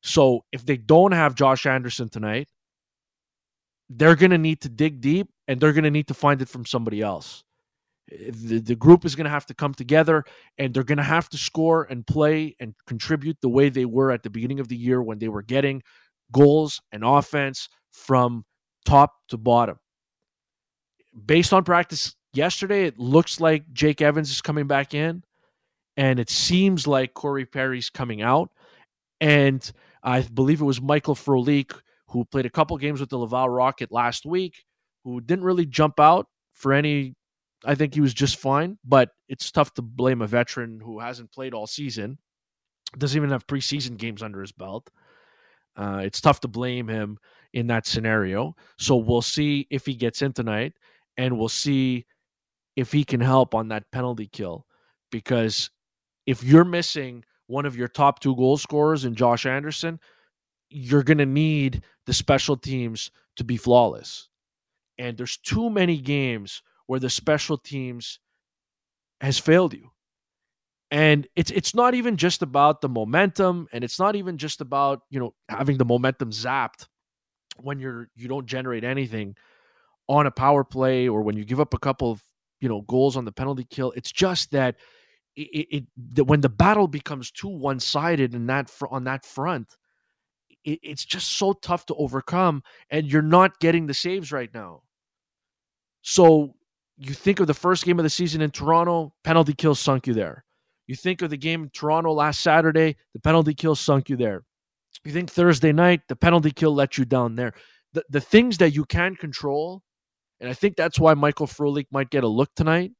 So 0.02 0.44
if 0.52 0.64
they 0.64 0.76
don't 0.76 1.12
have 1.12 1.34
Josh 1.34 1.66
Anderson 1.66 2.08
tonight, 2.08 2.48
they're 3.88 4.16
going 4.16 4.30
to 4.30 4.38
need 4.38 4.60
to 4.62 4.68
dig 4.68 5.00
deep 5.00 5.28
and 5.46 5.60
they're 5.60 5.72
going 5.72 5.84
to 5.84 5.90
need 5.90 6.08
to 6.08 6.14
find 6.14 6.42
it 6.42 6.48
from 6.48 6.66
somebody 6.66 7.00
else. 7.00 7.44
The, 8.08 8.60
the 8.60 8.76
group 8.76 9.04
is 9.04 9.16
going 9.16 9.24
to 9.24 9.30
have 9.30 9.46
to 9.46 9.54
come 9.54 9.74
together 9.74 10.24
and 10.58 10.72
they're 10.72 10.84
going 10.84 10.98
to 10.98 11.04
have 11.04 11.28
to 11.30 11.36
score 11.36 11.84
and 11.84 12.06
play 12.06 12.54
and 12.60 12.74
contribute 12.86 13.36
the 13.40 13.48
way 13.48 13.68
they 13.68 13.84
were 13.84 14.12
at 14.12 14.22
the 14.22 14.30
beginning 14.30 14.60
of 14.60 14.68
the 14.68 14.76
year 14.76 15.02
when 15.02 15.18
they 15.18 15.28
were 15.28 15.42
getting 15.42 15.82
goals 16.32 16.80
and 16.92 17.04
offense 17.04 17.68
from 17.96 18.44
top 18.84 19.14
to 19.28 19.36
bottom. 19.36 19.78
Based 21.24 21.52
on 21.52 21.64
practice 21.64 22.14
yesterday, 22.32 22.84
it 22.84 22.98
looks 22.98 23.40
like 23.40 23.72
Jake 23.72 24.02
Evans 24.02 24.30
is 24.30 24.42
coming 24.42 24.66
back 24.66 24.94
in 24.94 25.24
and 25.96 26.20
it 26.20 26.28
seems 26.28 26.86
like 26.86 27.14
Corey 27.14 27.46
Perry's 27.46 27.88
coming 27.88 28.20
out. 28.20 28.50
And 29.20 29.70
I 30.02 30.20
believe 30.20 30.60
it 30.60 30.64
was 30.64 30.80
Michael 30.80 31.14
Frolik 31.14 31.72
who 32.08 32.24
played 32.24 32.46
a 32.46 32.50
couple 32.50 32.76
games 32.76 33.00
with 33.00 33.08
the 33.08 33.18
Laval 33.18 33.48
Rocket 33.48 33.90
last 33.90 34.26
week, 34.26 34.64
who 35.04 35.20
didn't 35.20 35.44
really 35.44 35.66
jump 35.66 35.98
out 35.98 36.26
for 36.52 36.72
any. 36.72 37.14
I 37.64 37.74
think 37.74 37.94
he 37.94 38.00
was 38.00 38.14
just 38.14 38.36
fine, 38.36 38.78
but 38.84 39.10
it's 39.28 39.50
tough 39.50 39.72
to 39.74 39.82
blame 39.82 40.22
a 40.22 40.26
veteran 40.26 40.78
who 40.80 41.00
hasn't 41.00 41.32
played 41.32 41.54
all 41.54 41.66
season, 41.66 42.18
doesn't 42.96 43.16
even 43.16 43.30
have 43.30 43.46
preseason 43.46 43.96
games 43.96 44.22
under 44.22 44.40
his 44.40 44.52
belt. 44.52 44.88
Uh, 45.76 46.02
it's 46.04 46.20
tough 46.20 46.40
to 46.40 46.48
blame 46.48 46.88
him 46.88 47.18
in 47.56 47.66
that 47.68 47.86
scenario. 47.86 48.54
So 48.78 48.96
we'll 48.96 49.22
see 49.22 49.66
if 49.70 49.86
he 49.86 49.94
gets 49.94 50.20
in 50.20 50.34
tonight, 50.34 50.74
and 51.16 51.38
we'll 51.38 51.48
see 51.48 52.04
if 52.76 52.92
he 52.92 53.02
can 53.02 53.20
help 53.20 53.54
on 53.54 53.68
that 53.68 53.90
penalty 53.90 54.28
kill. 54.30 54.66
Because 55.10 55.70
if 56.26 56.44
you're 56.44 56.66
missing 56.66 57.24
one 57.46 57.64
of 57.64 57.74
your 57.74 57.88
top 57.88 58.20
two 58.20 58.36
goal 58.36 58.58
scorers 58.58 59.06
in 59.06 59.14
Josh 59.14 59.46
Anderson, 59.46 59.98
you're 60.68 61.02
going 61.02 61.16
to 61.16 61.26
need 61.26 61.82
the 62.04 62.12
special 62.12 62.58
teams 62.58 63.10
to 63.36 63.44
be 63.44 63.56
flawless. 63.56 64.28
And 64.98 65.16
there's 65.16 65.38
too 65.38 65.70
many 65.70 65.96
games 65.96 66.62
where 66.88 67.00
the 67.00 67.08
special 67.08 67.56
teams 67.56 68.20
has 69.22 69.38
failed 69.38 69.72
you. 69.72 69.90
And 70.90 71.26
it's 71.36 71.50
it's 71.50 71.74
not 71.74 71.94
even 71.94 72.18
just 72.18 72.42
about 72.42 72.82
the 72.82 72.88
momentum 72.88 73.66
and 73.72 73.82
it's 73.82 73.98
not 73.98 74.14
even 74.14 74.36
just 74.36 74.60
about, 74.60 75.00
you 75.08 75.18
know, 75.18 75.34
having 75.48 75.78
the 75.78 75.84
momentum 75.86 76.30
zapped 76.30 76.86
when 77.60 77.78
you're 77.78 78.08
you 78.14 78.28
don't 78.28 78.46
generate 78.46 78.84
anything 78.84 79.36
on 80.08 80.26
a 80.26 80.30
power 80.30 80.64
play 80.64 81.08
or 81.08 81.22
when 81.22 81.36
you 81.36 81.44
give 81.44 81.60
up 81.60 81.74
a 81.74 81.78
couple 81.78 82.10
of, 82.10 82.22
you 82.60 82.68
know, 82.68 82.82
goals 82.82 83.16
on 83.16 83.24
the 83.24 83.32
penalty 83.32 83.66
kill. 83.68 83.92
It's 83.96 84.12
just 84.12 84.50
that 84.52 84.76
it, 85.34 85.66
it, 85.70 85.84
it 86.16 86.26
when 86.26 86.40
the 86.40 86.48
battle 86.48 86.88
becomes 86.88 87.30
too 87.30 87.48
one-sided 87.48 88.34
in 88.34 88.46
that 88.46 88.70
fr- 88.70 88.86
on 88.88 89.04
that 89.04 89.24
front, 89.24 89.76
it, 90.64 90.78
it's 90.82 91.04
just 91.04 91.32
so 91.36 91.52
tough 91.52 91.86
to 91.86 91.94
overcome, 91.94 92.62
and 92.90 93.10
you're 93.10 93.22
not 93.22 93.58
getting 93.60 93.86
the 93.86 93.94
saves 93.94 94.32
right 94.32 94.52
now. 94.54 94.82
So 96.02 96.54
you 96.96 97.12
think 97.12 97.40
of 97.40 97.46
the 97.46 97.54
first 97.54 97.84
game 97.84 97.98
of 97.98 98.04
the 98.04 98.10
season 98.10 98.40
in 98.40 98.50
Toronto, 98.50 99.12
penalty 99.24 99.52
kill 99.52 99.74
sunk 99.74 100.06
you 100.06 100.14
there. 100.14 100.44
You 100.86 100.94
think 100.94 101.20
of 101.20 101.30
the 101.30 101.36
game 101.36 101.64
in 101.64 101.70
Toronto 101.70 102.12
last 102.12 102.40
Saturday, 102.40 102.96
the 103.12 103.20
penalty 103.20 103.54
kill 103.54 103.74
sunk 103.74 104.08
you 104.08 104.16
there. 104.16 104.44
You 105.06 105.12
think 105.12 105.30
Thursday 105.30 105.72
night, 105.72 106.00
the 106.08 106.16
penalty 106.16 106.50
kill 106.50 106.74
let 106.74 106.98
you 106.98 107.04
down 107.04 107.36
there. 107.36 107.52
The, 107.92 108.04
the 108.10 108.20
things 108.20 108.58
that 108.58 108.74
you 108.74 108.84
can 108.84 109.14
control, 109.14 109.82
and 110.40 110.50
I 110.50 110.52
think 110.52 110.76
that's 110.76 110.98
why 110.98 111.14
Michael 111.14 111.46
Frolik 111.46 111.86
might 111.90 112.10
get 112.10 112.24
a 112.24 112.28
look 112.28 112.50
tonight, 112.56 112.92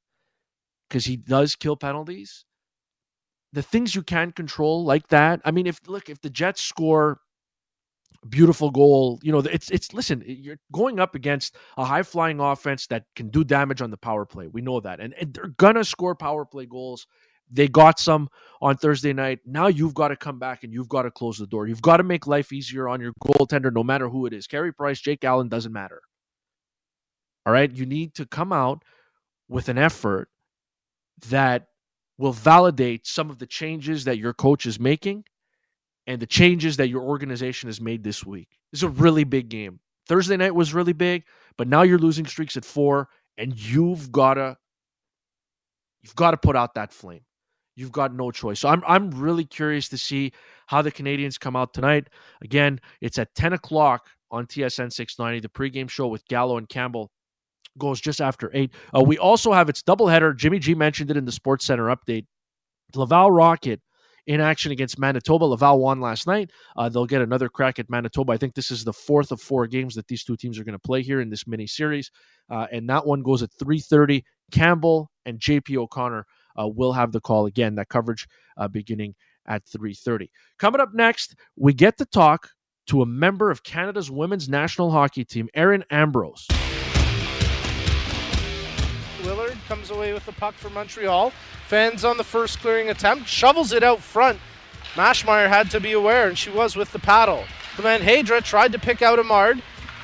because 0.88 1.04
he 1.04 1.16
does 1.16 1.56
kill 1.56 1.76
penalties. 1.76 2.44
The 3.52 3.62
things 3.62 3.94
you 3.94 4.02
can 4.02 4.32
control 4.32 4.84
like 4.84 5.08
that. 5.08 5.40
I 5.44 5.50
mean, 5.50 5.66
if 5.66 5.80
look, 5.86 6.08
if 6.08 6.20
the 6.20 6.30
Jets 6.30 6.62
score 6.62 7.20
beautiful 8.28 8.70
goal. 8.70 9.18
You 9.22 9.32
know, 9.32 9.38
it's 9.38 9.70
it's 9.70 9.92
listen, 9.92 10.22
you're 10.26 10.58
going 10.72 11.00
up 11.00 11.14
against 11.14 11.56
a 11.76 11.84
high 11.84 12.02
flying 12.02 12.40
offense 12.40 12.86
that 12.88 13.04
can 13.14 13.28
do 13.28 13.44
damage 13.44 13.82
on 13.82 13.90
the 13.90 13.96
power 13.96 14.24
play. 14.26 14.46
We 14.48 14.62
know 14.62 14.80
that. 14.80 15.00
And, 15.00 15.14
and 15.14 15.32
they're 15.32 15.48
gonna 15.48 15.84
score 15.84 16.14
power 16.14 16.44
play 16.44 16.66
goals. 16.66 17.06
They 17.50 17.68
got 17.68 17.98
some 17.98 18.28
on 18.60 18.76
Thursday 18.76 19.12
night. 19.12 19.40
Now 19.44 19.68
you've 19.68 19.94
got 19.94 20.08
to 20.08 20.16
come 20.16 20.38
back 20.38 20.64
and 20.64 20.72
you've 20.72 20.88
got 20.88 21.02
to 21.02 21.10
close 21.10 21.38
the 21.38 21.46
door. 21.46 21.66
You've 21.66 21.82
got 21.82 21.98
to 21.98 22.02
make 22.02 22.26
life 22.26 22.52
easier 22.52 22.88
on 22.88 23.00
your 23.00 23.12
goaltender, 23.22 23.72
no 23.72 23.84
matter 23.84 24.08
who 24.08 24.26
it 24.26 24.32
is. 24.32 24.46
Carey 24.46 24.72
Price, 24.72 25.00
Jake 25.00 25.24
Allen, 25.24 25.48
doesn't 25.48 25.72
matter. 25.72 26.00
All 27.44 27.52
right. 27.52 27.70
You 27.70 27.86
need 27.86 28.14
to 28.14 28.26
come 28.26 28.52
out 28.52 28.82
with 29.48 29.68
an 29.68 29.78
effort 29.78 30.28
that 31.28 31.68
will 32.18 32.32
validate 32.32 33.06
some 33.06 33.30
of 33.30 33.38
the 33.38 33.46
changes 33.46 34.04
that 34.04 34.18
your 34.18 34.32
coach 34.32 34.66
is 34.66 34.80
making 34.80 35.24
and 36.06 36.20
the 36.20 36.26
changes 36.26 36.76
that 36.78 36.88
your 36.88 37.02
organization 37.02 37.68
has 37.68 37.80
made 37.80 38.02
this 38.02 38.24
week. 38.24 38.48
This 38.72 38.80
is 38.80 38.84
a 38.84 38.88
really 38.88 39.24
big 39.24 39.48
game. 39.48 39.80
Thursday 40.08 40.36
night 40.36 40.54
was 40.54 40.72
really 40.72 40.92
big, 40.92 41.24
but 41.58 41.68
now 41.68 41.82
you're 41.82 41.98
losing 41.98 42.26
streaks 42.26 42.56
at 42.56 42.64
four, 42.64 43.08
and 43.36 43.58
you've 43.58 44.12
gotta 44.12 44.56
you've 46.02 46.14
got 46.14 46.30
to 46.30 46.36
put 46.36 46.56
out 46.56 46.74
that 46.74 46.92
flame. 46.92 47.25
You've 47.76 47.92
got 47.92 48.14
no 48.14 48.30
choice. 48.30 48.60
So 48.60 48.68
I'm 48.68 48.82
I'm 48.86 49.10
really 49.10 49.44
curious 49.44 49.88
to 49.90 49.98
see 49.98 50.32
how 50.66 50.82
the 50.82 50.90
Canadiens 50.90 51.38
come 51.38 51.54
out 51.54 51.74
tonight. 51.74 52.08
Again, 52.42 52.80
it's 53.00 53.18
at 53.18 53.34
10 53.34 53.52
o'clock 53.52 54.08
on 54.30 54.46
TSN 54.46 54.92
690. 54.92 55.40
The 55.40 55.48
pregame 55.48 55.88
show 55.88 56.08
with 56.08 56.26
Gallo 56.26 56.56
and 56.56 56.68
Campbell 56.68 57.10
goes 57.78 58.00
just 58.00 58.20
after 58.20 58.50
eight. 58.54 58.72
Uh, 58.96 59.02
we 59.02 59.18
also 59.18 59.52
have 59.52 59.68
its 59.68 59.82
doubleheader. 59.82 60.34
Jimmy 60.34 60.58
G 60.58 60.74
mentioned 60.74 61.10
it 61.10 61.18
in 61.18 61.26
the 61.26 61.32
Sports 61.32 61.66
Center 61.66 61.84
update. 61.84 62.24
Laval 62.94 63.30
Rocket 63.30 63.80
in 64.26 64.40
action 64.40 64.72
against 64.72 64.98
Manitoba. 64.98 65.44
Laval 65.44 65.78
won 65.78 66.00
last 66.00 66.26
night. 66.26 66.50
Uh, 66.76 66.88
they'll 66.88 67.06
get 67.06 67.22
another 67.22 67.48
crack 67.48 67.78
at 67.78 67.90
Manitoba. 67.90 68.32
I 68.32 68.36
think 68.36 68.54
this 68.54 68.70
is 68.70 68.84
the 68.84 68.92
fourth 68.92 69.30
of 69.32 69.40
four 69.40 69.66
games 69.66 69.94
that 69.94 70.08
these 70.08 70.24
two 70.24 70.36
teams 70.36 70.58
are 70.58 70.64
going 70.64 70.72
to 70.72 70.78
play 70.78 71.02
here 71.02 71.20
in 71.20 71.30
this 71.30 71.46
mini 71.46 71.66
series, 71.66 72.10
uh, 72.50 72.66
and 72.72 72.88
that 72.88 73.06
one 73.06 73.22
goes 73.22 73.42
at 73.42 73.50
3:30. 73.60 74.22
Campbell 74.52 75.10
and 75.24 75.40
JP 75.40 75.76
O'Connor 75.76 76.24
uh, 76.58 76.68
will 76.68 76.92
have 76.92 77.12
the 77.12 77.20
call 77.20 77.46
again. 77.46 77.74
That 77.76 77.88
coverage 77.88 78.28
uh, 78.56 78.68
beginning 78.68 79.14
at 79.46 79.64
3:30. 79.66 80.30
Coming 80.58 80.80
up 80.80 80.94
next, 80.94 81.34
we 81.56 81.72
get 81.72 81.98
to 81.98 82.04
talk 82.06 82.50
to 82.86 83.02
a 83.02 83.06
member 83.06 83.50
of 83.50 83.62
Canada's 83.62 84.10
women's 84.10 84.48
national 84.48 84.90
hockey 84.90 85.24
team, 85.24 85.48
Erin 85.54 85.84
Ambrose. 85.90 86.46
Willard 89.24 89.58
comes 89.66 89.90
away 89.90 90.12
with 90.12 90.24
the 90.24 90.32
puck 90.32 90.54
for 90.54 90.70
Montreal. 90.70 91.32
Fans 91.66 92.04
on 92.04 92.16
the 92.16 92.24
first 92.24 92.60
clearing 92.60 92.90
attempt, 92.90 93.28
shovels 93.28 93.72
it 93.72 93.82
out 93.82 94.00
front. 94.00 94.38
Maschmeyer 94.94 95.48
had 95.48 95.70
to 95.72 95.80
be 95.80 95.92
aware, 95.92 96.28
and 96.28 96.38
she 96.38 96.48
was 96.48 96.76
with 96.76 96.92
the 96.92 96.98
paddle. 97.00 97.44
The 97.76 97.82
man 97.82 98.00
Hadra 98.00 98.42
tried 98.42 98.72
to 98.72 98.78
pick 98.78 99.02
out 99.02 99.18
Amard. 99.18 99.60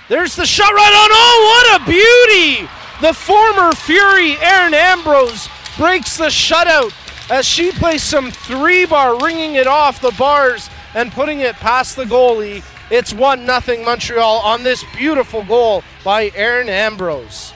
There's 0.08 0.34
the 0.34 0.44
shot 0.44 0.72
right 0.72 0.92
on. 0.92 1.10
Oh, 1.12 1.64
what 1.64 1.80
a 1.80 1.84
beauty! 1.86 2.68
The 3.00 3.14
former 3.14 3.72
Fury, 3.72 4.36
Erin 4.40 4.74
Ambrose, 4.74 5.48
breaks 5.76 6.16
the 6.16 6.26
shutout 6.26 6.92
as 7.30 7.46
she 7.46 7.72
plays 7.72 8.02
some 8.02 8.30
three 8.30 8.84
bar, 8.84 9.18
ringing 9.24 9.54
it 9.54 9.66
off 9.66 10.00
the 10.00 10.12
bars 10.12 10.68
and 10.94 11.10
putting 11.12 11.40
it 11.40 11.54
past 11.56 11.96
the 11.96 12.04
goalie. 12.04 12.62
It's 12.90 13.14
1 13.14 13.46
0 13.46 13.84
Montreal 13.84 14.38
on 14.38 14.62
this 14.62 14.84
beautiful 14.94 15.42
goal 15.44 15.82
by 16.04 16.30
Erin 16.34 16.68
Ambrose. 16.68 17.54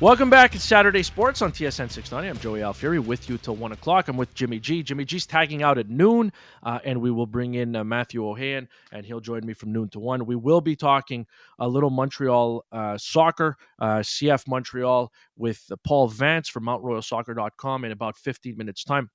Welcome 0.00 0.28
back. 0.28 0.56
It's 0.56 0.64
Saturday 0.64 1.04
Sports 1.04 1.40
on 1.40 1.52
TSN 1.52 1.88
690. 1.88 2.28
I'm 2.28 2.38
Joey 2.38 2.62
Alfieri 2.62 2.98
with 2.98 3.28
you 3.28 3.38
till 3.38 3.54
1 3.54 3.70
o'clock. 3.70 4.08
I'm 4.08 4.16
with 4.16 4.34
Jimmy 4.34 4.58
G. 4.58 4.82
Jimmy 4.82 5.04
G's 5.04 5.24
tagging 5.24 5.62
out 5.62 5.78
at 5.78 5.88
noon, 5.88 6.32
uh, 6.64 6.80
and 6.84 7.00
we 7.00 7.12
will 7.12 7.28
bring 7.28 7.54
in 7.54 7.76
uh, 7.76 7.84
Matthew 7.84 8.22
Ohayon, 8.22 8.66
and 8.90 9.06
he'll 9.06 9.20
join 9.20 9.46
me 9.46 9.52
from 9.52 9.72
noon 9.72 9.88
to 9.90 10.00
1. 10.00 10.26
We 10.26 10.34
will 10.34 10.60
be 10.60 10.74
talking 10.74 11.28
a 11.60 11.68
little 11.68 11.90
Montreal 11.90 12.64
uh, 12.72 12.98
soccer, 12.98 13.56
uh, 13.78 13.98
CF 13.98 14.48
Montreal, 14.48 15.12
with 15.36 15.70
Paul 15.84 16.08
Vance 16.08 16.48
from 16.48 16.64
MountRoyalSoccer.com 16.64 17.84
in 17.84 17.92
about 17.92 18.16
15 18.16 18.56
minutes' 18.56 18.82
time 18.82 19.10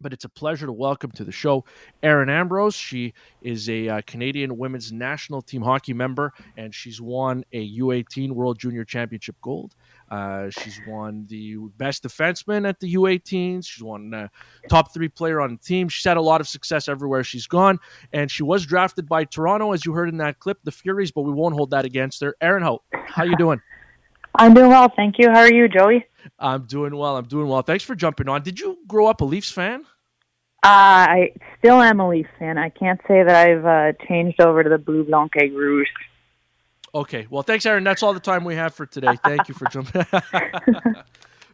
but 0.00 0.12
it's 0.12 0.24
a 0.24 0.28
pleasure 0.28 0.66
to 0.66 0.72
welcome 0.72 1.10
to 1.10 1.24
the 1.24 1.32
show 1.32 1.64
Erin 2.02 2.30
Ambrose. 2.30 2.74
She 2.74 3.12
is 3.42 3.68
a 3.68 3.88
uh, 3.88 4.00
Canadian 4.06 4.56
women's 4.56 4.92
national 4.92 5.42
team 5.42 5.62
hockey 5.62 5.92
member, 5.92 6.32
and 6.56 6.74
she's 6.74 7.00
won 7.00 7.44
a 7.52 7.78
U18 7.78 8.32
World 8.32 8.58
Junior 8.58 8.84
Championship 8.84 9.36
gold. 9.42 9.74
Uh, 10.10 10.50
she's 10.50 10.80
won 10.88 11.24
the 11.28 11.56
best 11.76 12.02
defenseman 12.02 12.68
at 12.68 12.80
the 12.80 12.94
U18s. 12.94 13.66
She's 13.66 13.82
won 13.82 14.12
uh, 14.12 14.28
top 14.68 14.92
three 14.92 15.08
player 15.08 15.40
on 15.40 15.52
the 15.52 15.58
team. 15.58 15.88
She's 15.88 16.04
had 16.04 16.16
a 16.16 16.22
lot 16.22 16.40
of 16.40 16.48
success 16.48 16.88
everywhere 16.88 17.22
she's 17.22 17.46
gone, 17.46 17.78
and 18.12 18.30
she 18.30 18.42
was 18.42 18.66
drafted 18.66 19.08
by 19.08 19.24
Toronto, 19.24 19.72
as 19.72 19.84
you 19.84 19.92
heard 19.92 20.08
in 20.08 20.16
that 20.18 20.40
clip, 20.40 20.58
the 20.64 20.72
Furies. 20.72 21.12
But 21.12 21.22
we 21.22 21.32
won't 21.32 21.54
hold 21.54 21.70
that 21.70 21.84
against 21.84 22.20
her. 22.22 22.34
Erin 22.40 22.62
how 22.62 22.80
how 23.06 23.22
you 23.22 23.36
doing? 23.36 23.60
I'm 24.34 24.54
doing 24.54 24.68
well, 24.68 24.92
thank 24.94 25.16
you. 25.18 25.28
How 25.30 25.40
are 25.40 25.52
you, 25.52 25.68
Joey? 25.68 26.06
I'm 26.38 26.66
doing 26.66 26.96
well. 26.96 27.16
I'm 27.16 27.26
doing 27.26 27.48
well. 27.48 27.62
Thanks 27.62 27.84
for 27.84 27.94
jumping 27.94 28.28
on. 28.28 28.42
Did 28.42 28.60
you 28.60 28.78
grow 28.86 29.06
up 29.06 29.20
a 29.20 29.24
Leafs 29.24 29.50
fan? 29.50 29.84
Uh, 30.62 31.08
I 31.08 31.32
still 31.58 31.80
am 31.80 32.00
a 32.00 32.08
Leafs 32.08 32.28
fan. 32.38 32.58
I 32.58 32.68
can't 32.68 33.00
say 33.08 33.22
that 33.22 33.34
I've 33.34 33.64
uh, 33.64 33.92
changed 34.06 34.40
over 34.40 34.62
to 34.62 34.68
the 34.68 34.78
Blue 34.78 35.04
Blanc 35.04 35.32
et 35.36 35.52
Rouge. 35.52 35.88
Okay. 36.94 37.26
Well, 37.30 37.42
thanks, 37.42 37.66
Erin. 37.66 37.84
That's 37.84 38.02
all 38.02 38.14
the 38.14 38.20
time 38.20 38.44
we 38.44 38.54
have 38.56 38.74
for 38.74 38.86
today. 38.86 39.16
Thank 39.24 39.48
you 39.48 39.54
for 39.54 39.64
jumping. 39.70 40.04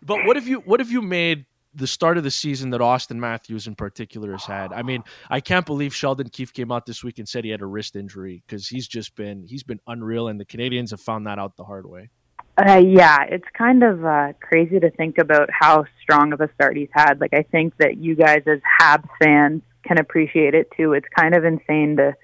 but 0.03 0.25
what 0.25 0.37
have 0.37 0.47
you 0.47 0.61
what 0.61 0.81
have 0.81 0.91
you 0.91 1.03
made 1.03 1.47
the 1.75 1.87
start 1.87 2.17
of 2.17 2.25
the 2.25 2.31
season 2.31 2.71
that 2.71 2.81
Auston 2.81 3.17
Matthews 3.17 3.67
in 3.67 3.75
particular 3.75 4.33
has 4.33 4.45
had? 4.45 4.73
I 4.73 4.83
mean, 4.83 5.05
I 5.29 5.41
can't 5.41 5.67
believe 5.67 5.95
Sheldon 5.95 6.31
Keefe 6.31 6.53
came 6.53 6.73
out 6.73 6.87
this 6.87 7.05
week 7.05 7.19
and 7.19 7.29
said 7.29 7.45
he 7.45 7.51
had 7.51 7.61
a 7.61 7.67
wrist 7.67 7.97
injury 7.97 8.43
because 8.47 8.69
he's 8.69 8.89
just 8.89 9.15
been 9.15 9.47
he's 9.47 9.63
been 9.63 9.81
unreal, 9.87 10.29
and 10.29 10.41
the 10.41 10.47
Canadiens 10.47 10.91
have 10.91 11.01
found 11.01 11.27
that 11.27 11.39
out 11.39 11.57
the 11.57 11.65
hard 11.65 11.87
way. 11.87 12.11
Uh, 12.59 12.79
yeah, 12.79 13.19
it's 13.29 13.45
kind 13.57 13.83
of 13.83 14.03
uh, 14.05 14.33
crazy 14.41 14.81
to 14.81 14.91
think 14.93 15.19
about 15.19 15.51
how 15.53 15.85
strong 16.01 16.33
of 16.33 16.41
a 16.41 16.49
start 16.55 16.75
he's 16.75 16.89
had. 16.93 17.21
Like, 17.21 17.35
I 17.35 17.43
think 17.43 17.77
that 17.79 17.99
you 17.99 18.17
guys 18.17 18.43
as 18.47 18.61
Habs 18.81 19.07
fans 19.23 19.61
can 19.87 19.99
appreciate 19.99 20.55
it 20.55 20.69
too. 20.75 20.95
It's 20.95 21.07
kind 21.15 21.35
of 21.35 21.45
insane 21.45 21.97
to 21.99 22.15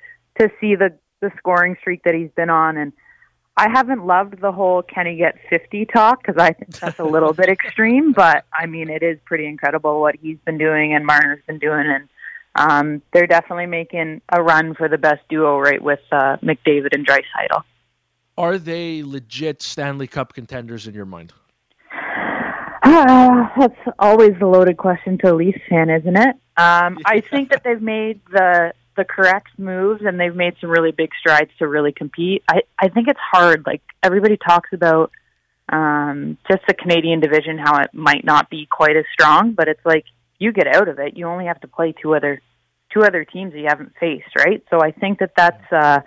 to 0.40 0.50
see 0.60 0.74
the 0.74 0.96
the 1.20 1.30
scoring 1.36 1.76
streak 1.80 2.02
that 2.04 2.14
he's 2.14 2.30
been 2.34 2.48
on, 2.48 2.78
and 2.78 2.92
I 3.56 3.68
haven't 3.68 4.06
loved 4.06 4.40
the 4.40 4.52
whole 4.52 4.82
"can 4.82 5.06
he 5.06 5.16
get 5.16 5.36
50" 5.50 5.86
talk 5.86 6.22
because 6.22 6.40
I 6.40 6.52
think 6.52 6.78
that's 6.78 6.98
a 6.98 7.04
little 7.04 7.32
bit 7.32 7.48
extreme. 7.48 8.12
But 8.12 8.44
I 8.52 8.66
mean, 8.66 8.88
it 8.88 9.02
is 9.02 9.18
pretty 9.24 9.46
incredible 9.46 10.00
what 10.00 10.16
he's 10.20 10.38
been 10.44 10.58
doing 10.58 10.94
and 10.94 11.04
Marner's 11.04 11.42
been 11.46 11.58
doing, 11.58 11.86
and 11.86 12.08
um, 12.54 13.02
they're 13.12 13.26
definitely 13.26 13.66
making 13.66 14.22
a 14.30 14.42
run 14.42 14.74
for 14.74 14.88
the 14.88 14.98
best 14.98 15.20
duo 15.28 15.58
right 15.58 15.82
with 15.82 16.00
uh, 16.10 16.36
McDavid 16.42 16.94
and 16.94 17.06
Draisaitl. 17.06 17.62
Are 18.38 18.58
they 18.58 19.02
legit 19.02 19.62
Stanley 19.62 20.06
Cup 20.06 20.32
contenders 20.32 20.86
in 20.86 20.94
your 20.94 21.04
mind? 21.04 21.32
Uh, 22.82 23.48
that's 23.58 23.78
always 23.98 24.32
a 24.40 24.46
loaded 24.46 24.76
question 24.76 25.16
to 25.18 25.32
a 25.32 25.34
Leafs 25.34 25.60
fan, 25.68 25.88
isn't 25.88 26.16
it? 26.16 26.36
Um, 26.56 26.98
I 27.04 27.20
think 27.20 27.50
that 27.50 27.62
they've 27.64 27.80
made 27.80 28.20
the 28.30 28.72
the 28.96 29.04
correct 29.04 29.48
moves 29.58 30.02
and 30.04 30.18
they've 30.18 30.34
made 30.34 30.54
some 30.60 30.70
really 30.70 30.92
big 30.92 31.10
strides 31.18 31.50
to 31.58 31.66
really 31.66 31.92
compete. 31.92 32.42
I 32.48 32.62
I 32.78 32.88
think 32.88 33.08
it's 33.08 33.20
hard. 33.32 33.64
Like 33.66 33.82
everybody 34.02 34.36
talks 34.36 34.70
about 34.72 35.10
um, 35.68 36.38
just 36.48 36.62
the 36.66 36.74
Canadian 36.74 37.20
division, 37.20 37.58
how 37.58 37.80
it 37.80 37.94
might 37.94 38.24
not 38.24 38.50
be 38.50 38.66
quite 38.70 38.96
as 38.96 39.04
strong, 39.12 39.52
but 39.52 39.68
it's 39.68 39.84
like 39.84 40.04
you 40.38 40.52
get 40.52 40.66
out 40.66 40.88
of 40.88 40.98
it, 40.98 41.16
you 41.16 41.26
only 41.26 41.46
have 41.46 41.60
to 41.60 41.68
play 41.68 41.94
two 42.00 42.14
other 42.14 42.40
two 42.92 43.02
other 43.02 43.24
teams 43.24 43.52
that 43.52 43.58
you 43.58 43.66
haven't 43.68 43.92
faced, 43.98 44.36
right? 44.36 44.62
So 44.70 44.82
I 44.82 44.92
think 44.92 45.20
that 45.20 45.32
that's 45.36 45.72
uh, 45.72 46.00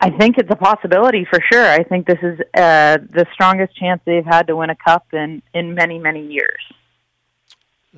I 0.00 0.10
think 0.10 0.38
it's 0.38 0.50
a 0.50 0.56
possibility 0.56 1.26
for 1.28 1.40
sure. 1.50 1.66
I 1.66 1.82
think 1.82 2.06
this 2.06 2.18
is 2.22 2.38
uh, 2.56 2.98
the 3.12 3.26
strongest 3.32 3.76
chance 3.76 4.00
they've 4.04 4.24
had 4.24 4.46
to 4.46 4.56
win 4.56 4.70
a 4.70 4.76
cup 4.76 5.06
in 5.12 5.42
in 5.52 5.74
many 5.74 5.98
many 5.98 6.26
years. 6.26 6.62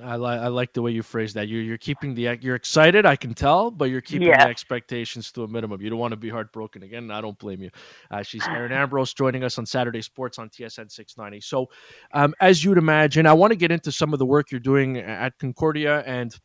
I, 0.02 0.16
li- 0.16 0.28
I 0.28 0.48
like 0.48 0.72
the 0.72 0.82
way 0.82 0.92
you 0.92 1.02
phrase 1.02 1.34
that. 1.34 1.48
You're 1.48 1.62
you're 1.62 1.78
keeping 1.78 2.14
the 2.14 2.38
you're 2.40 2.54
excited, 2.54 3.04
I 3.04 3.16
can 3.16 3.34
tell, 3.34 3.72
but 3.72 3.86
you're 3.86 4.00
keeping 4.00 4.28
yeah. 4.28 4.44
the 4.44 4.50
expectations 4.50 5.32
to 5.32 5.42
a 5.42 5.48
minimum. 5.48 5.80
You 5.82 5.90
don't 5.90 5.98
want 5.98 6.12
to 6.12 6.16
be 6.16 6.30
heartbroken 6.30 6.84
again. 6.84 7.10
I 7.10 7.20
don't 7.20 7.38
blame 7.38 7.60
you. 7.60 7.70
Uh, 8.10 8.22
she's 8.22 8.46
Erin 8.46 8.70
Ambrose 8.70 9.12
joining 9.12 9.42
us 9.42 9.58
on 9.58 9.66
Saturday 9.66 10.00
Sports 10.00 10.38
on 10.38 10.48
TSN 10.48 10.90
690. 10.92 11.40
So, 11.40 11.70
um, 12.12 12.34
as 12.40 12.64
you'd 12.64 12.78
imagine, 12.78 13.26
I 13.26 13.32
want 13.32 13.50
to 13.50 13.56
get 13.56 13.72
into 13.72 13.90
some 13.90 14.12
of 14.12 14.20
the 14.20 14.26
work 14.26 14.52
you're 14.52 14.60
doing 14.60 14.98
at 14.98 15.36
Concordia 15.38 16.04
and 16.06 16.38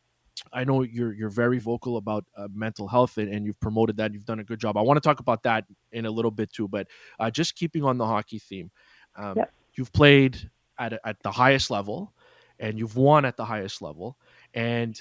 I 0.52 0.64
know 0.64 0.82
you're 0.82 1.14
you're 1.14 1.30
very 1.30 1.58
vocal 1.58 1.96
about 1.96 2.24
uh, 2.36 2.48
mental 2.52 2.88
health 2.88 3.16
and, 3.18 3.32
and, 3.32 3.46
you've 3.46 3.58
promoted 3.58 3.96
that. 3.96 4.12
You've 4.12 4.24
done 4.24 4.40
a 4.40 4.44
good 4.44 4.60
job. 4.60 4.76
I 4.76 4.82
want 4.82 4.96
to 4.96 5.00
talk 5.00 5.20
about 5.20 5.42
that 5.44 5.64
in 5.92 6.04
a 6.04 6.10
little 6.10 6.30
bit 6.30 6.52
too, 6.52 6.68
but 6.68 6.88
uh, 7.18 7.30
just 7.30 7.54
keeping 7.54 7.84
on 7.84 7.96
the 7.96 8.06
hockey 8.06 8.38
theme, 8.38 8.70
um, 9.16 9.34
yep. 9.36 9.52
you've 9.74 9.92
played 9.92 10.50
at 10.78 11.00
at 11.04 11.22
the 11.22 11.30
highest 11.30 11.70
level, 11.70 12.12
and 12.58 12.78
you've 12.78 12.96
won 12.96 13.24
at 13.24 13.36
the 13.36 13.44
highest 13.44 13.82
level, 13.82 14.16
and 14.54 15.00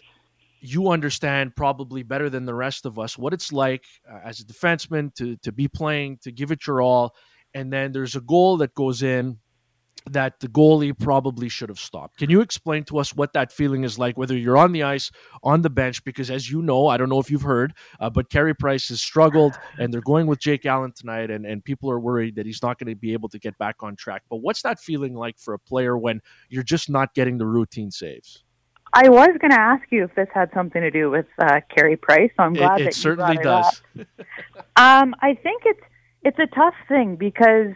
you 0.59 0.89
understand 0.89 1.55
probably 1.55 2.03
better 2.03 2.29
than 2.29 2.45
the 2.45 2.53
rest 2.53 2.85
of 2.85 2.97
us 2.97 3.17
what 3.17 3.33
it's 3.33 3.53
like 3.53 3.83
uh, 4.11 4.19
as 4.23 4.39
a 4.39 4.45
defenseman 4.45 5.13
to 5.15 5.35
to 5.37 5.51
be 5.51 5.67
playing, 5.67 6.17
to 6.23 6.31
give 6.31 6.51
it 6.51 6.65
your 6.67 6.81
all, 6.81 7.15
and 7.53 7.71
then 7.71 7.91
there's 7.91 8.15
a 8.15 8.21
goal 8.21 8.57
that 8.57 8.73
goes 8.73 9.03
in 9.03 9.37
that 10.11 10.39
the 10.39 10.47
goalie 10.47 10.97
probably 10.97 11.49
should 11.49 11.69
have 11.69 11.79
stopped. 11.79 12.17
Can 12.17 12.29
you 12.29 12.41
explain 12.41 12.83
to 12.85 12.99
us 12.99 13.15
what 13.15 13.33
that 13.33 13.51
feeling 13.51 13.83
is 13.83 13.97
like, 13.97 14.17
whether 14.17 14.37
you're 14.37 14.57
on 14.57 14.71
the 14.71 14.83
ice, 14.83 15.11
on 15.43 15.61
the 15.61 15.69
bench? 15.69 16.03
Because 16.03 16.29
as 16.29 16.49
you 16.49 16.61
know, 16.61 16.87
I 16.87 16.97
don't 16.97 17.09
know 17.09 17.19
if 17.19 17.31
you've 17.31 17.41
heard, 17.41 17.73
uh, 17.99 18.09
but 18.09 18.29
Carey 18.29 18.53
Price 18.53 18.89
has 18.89 19.01
struggled, 19.01 19.57
and 19.79 19.93
they're 19.93 20.01
going 20.01 20.27
with 20.27 20.39
Jake 20.39 20.65
Allen 20.65 20.93
tonight, 20.95 21.31
and, 21.31 21.45
and 21.45 21.63
people 21.63 21.89
are 21.89 21.99
worried 21.99 22.35
that 22.35 22.45
he's 22.45 22.61
not 22.61 22.77
going 22.77 22.93
to 22.93 22.95
be 22.95 23.13
able 23.13 23.29
to 23.29 23.39
get 23.39 23.57
back 23.57 23.77
on 23.81 23.95
track. 23.95 24.21
But 24.29 24.37
what's 24.37 24.61
that 24.61 24.79
feeling 24.79 25.15
like 25.15 25.39
for 25.39 25.53
a 25.53 25.59
player 25.59 25.97
when 25.97 26.21
you're 26.49 26.63
just 26.63 26.89
not 26.89 27.13
getting 27.15 27.37
the 27.37 27.47
routine 27.47 27.89
saves? 27.89 28.43
I 28.93 29.09
was 29.09 29.29
going 29.41 29.51
to 29.51 29.59
ask 29.59 29.83
you 29.91 30.05
if 30.05 30.15
this 30.15 30.29
had 30.33 30.49
something 30.53 30.81
to 30.81 30.91
do 30.91 31.09
with 31.09 31.25
uh, 31.39 31.59
Carey 31.75 31.97
Price, 31.97 32.31
so 32.37 32.43
I'm 32.43 32.53
glad 32.53 32.79
it, 32.79 32.83
it 32.83 32.85
that 32.85 32.93
certainly 32.93 33.37
does. 33.37 33.81
um, 34.77 35.15
I 35.21 35.37
think 35.41 35.63
it's 35.65 35.81
it's 36.23 36.39
a 36.39 36.47
tough 36.55 36.73
thing 36.87 37.15
because 37.15 37.75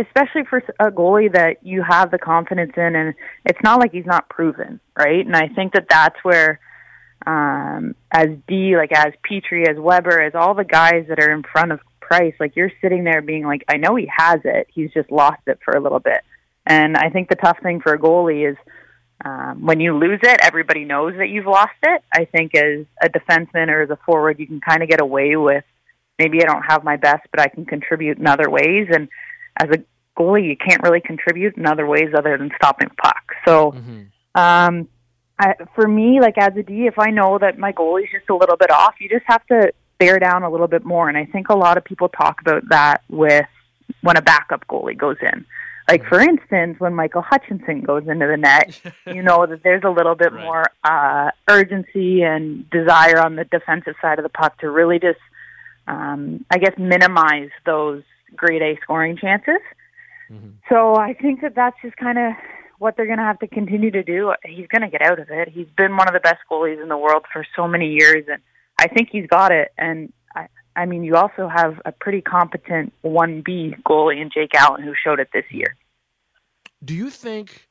especially 0.00 0.44
for 0.48 0.62
a 0.78 0.90
goalie 0.90 1.32
that 1.32 1.58
you 1.62 1.82
have 1.82 2.10
the 2.10 2.18
confidence 2.18 2.72
in, 2.76 2.96
and 2.96 3.14
it's 3.44 3.62
not 3.62 3.80
like 3.80 3.92
he's 3.92 4.06
not 4.06 4.28
proven, 4.28 4.80
right? 4.96 5.24
And 5.24 5.36
I 5.36 5.48
think 5.48 5.74
that 5.74 5.86
that's 5.88 6.16
where, 6.22 6.60
um, 7.26 7.94
as 8.10 8.28
D, 8.48 8.76
like 8.76 8.92
as 8.92 9.12
Petry, 9.28 9.68
as 9.68 9.78
Weber, 9.78 10.20
as 10.22 10.34
all 10.34 10.54
the 10.54 10.64
guys 10.64 11.06
that 11.08 11.18
are 11.18 11.32
in 11.32 11.42
front 11.42 11.72
of 11.72 11.80
Price, 12.00 12.34
like 12.40 12.56
you're 12.56 12.72
sitting 12.80 13.04
there 13.04 13.22
being 13.22 13.44
like, 13.44 13.64
I 13.68 13.76
know 13.76 13.94
he 13.94 14.10
has 14.16 14.40
it, 14.44 14.66
he's 14.74 14.92
just 14.92 15.12
lost 15.12 15.42
it 15.46 15.60
for 15.64 15.76
a 15.76 15.80
little 15.80 16.00
bit. 16.00 16.22
And 16.66 16.96
I 16.96 17.10
think 17.10 17.28
the 17.28 17.36
tough 17.36 17.58
thing 17.62 17.80
for 17.80 17.94
a 17.94 17.98
goalie 17.98 18.50
is 18.50 18.56
um, 19.24 19.64
when 19.64 19.80
you 19.80 19.96
lose 19.96 20.20
it, 20.22 20.40
everybody 20.42 20.84
knows 20.84 21.14
that 21.18 21.28
you've 21.28 21.46
lost 21.46 21.76
it. 21.82 22.02
I 22.12 22.24
think 22.24 22.54
as 22.56 22.86
a 23.02 23.08
defenseman 23.08 23.68
or 23.68 23.82
as 23.82 23.90
a 23.90 23.98
forward, 24.04 24.40
you 24.40 24.46
can 24.46 24.60
kind 24.60 24.82
of 24.82 24.88
get 24.88 25.00
away 25.00 25.36
with 25.36 25.64
maybe 26.20 26.42
I 26.42 26.46
don't 26.46 26.62
have 26.62 26.84
my 26.84 26.96
best, 26.96 27.26
but 27.30 27.40
I 27.40 27.48
can 27.48 27.64
contribute 27.64 28.18
in 28.18 28.26
other 28.26 28.50
ways. 28.50 28.88
And 28.90 29.08
as 29.60 29.70
a 29.70 30.20
goalie, 30.20 30.46
you 30.46 30.56
can't 30.56 30.82
really 30.82 31.00
contribute 31.00 31.56
in 31.56 31.66
other 31.66 31.86
ways 31.86 32.10
other 32.16 32.36
than 32.36 32.50
stopping 32.56 32.90
puck. 33.02 33.22
So, 33.46 33.72
mm-hmm. 33.72 34.40
um, 34.40 34.88
I, 35.38 35.54
for 35.74 35.88
me, 35.88 36.20
like 36.20 36.36
as 36.38 36.54
a 36.56 36.62
D, 36.62 36.86
if 36.86 36.98
I 36.98 37.10
know 37.10 37.38
that 37.38 37.58
my 37.58 37.72
goalie's 37.72 38.10
just 38.12 38.28
a 38.28 38.34
little 38.34 38.56
bit 38.56 38.70
off, 38.70 38.94
you 39.00 39.08
just 39.08 39.24
have 39.26 39.46
to 39.46 39.72
bear 39.98 40.18
down 40.18 40.42
a 40.42 40.50
little 40.50 40.66
bit 40.66 40.84
more. 40.84 41.08
And 41.08 41.16
I 41.16 41.24
think 41.26 41.48
a 41.48 41.56
lot 41.56 41.76
of 41.76 41.84
people 41.84 42.08
talk 42.08 42.40
about 42.40 42.68
that 42.68 43.02
with 43.08 43.46
when 44.02 44.16
a 44.16 44.22
backup 44.22 44.66
goalie 44.66 44.96
goes 44.96 45.16
in. 45.22 45.46
Like 45.88 46.04
for 46.06 46.20
instance, 46.20 46.78
when 46.78 46.94
Michael 46.94 47.22
Hutchinson 47.22 47.80
goes 47.80 48.06
into 48.06 48.26
the 48.26 48.36
net, 48.36 48.80
you 49.06 49.22
know 49.22 49.46
that 49.46 49.62
there's 49.62 49.82
a 49.82 49.90
little 49.90 50.14
bit 50.14 50.32
right. 50.32 50.44
more 50.44 50.64
uh, 50.84 51.30
urgency 51.48 52.22
and 52.22 52.68
desire 52.70 53.18
on 53.18 53.36
the 53.36 53.44
defensive 53.44 53.94
side 54.00 54.18
of 54.18 54.22
the 54.22 54.28
puck 54.28 54.58
to 54.60 54.70
really 54.70 54.98
just, 54.98 55.18
um, 55.88 56.44
I 56.50 56.58
guess, 56.58 56.74
minimize 56.78 57.50
those 57.66 58.02
grade 58.36 58.62
A 58.62 58.78
scoring 58.82 59.16
chances. 59.16 59.60
Mm-hmm. 60.30 60.50
So 60.68 60.96
I 60.96 61.14
think 61.14 61.40
that 61.42 61.54
that's 61.54 61.76
just 61.82 61.96
kind 61.96 62.18
of 62.18 62.32
what 62.78 62.96
they're 62.96 63.06
going 63.06 63.18
to 63.18 63.24
have 63.24 63.38
to 63.40 63.46
continue 63.46 63.90
to 63.90 64.02
do. 64.02 64.32
He's 64.44 64.66
going 64.68 64.82
to 64.82 64.88
get 64.88 65.02
out 65.02 65.18
of 65.18 65.28
it. 65.30 65.48
He's 65.48 65.66
been 65.76 65.96
one 65.96 66.08
of 66.08 66.14
the 66.14 66.20
best 66.20 66.38
goalies 66.50 66.82
in 66.82 66.88
the 66.88 66.96
world 66.96 67.24
for 67.32 67.44
so 67.54 67.68
many 67.68 67.92
years, 67.92 68.24
and 68.30 68.40
I 68.78 68.88
think 68.88 69.10
he's 69.10 69.26
got 69.26 69.52
it. 69.52 69.72
And 69.76 70.12
I, 70.34 70.46
I 70.74 70.86
mean, 70.86 71.04
you 71.04 71.16
also 71.16 71.48
have 71.48 71.80
a 71.84 71.92
pretty 71.92 72.22
competent 72.22 72.92
1B 73.04 73.82
goalie 73.82 74.20
in 74.20 74.30
Jake 74.32 74.54
Allen 74.54 74.82
who 74.82 74.94
showed 74.94 75.20
it 75.20 75.28
this 75.32 75.44
year. 75.50 75.76
Do 76.82 76.94
you 76.94 77.10
think? 77.10 77.68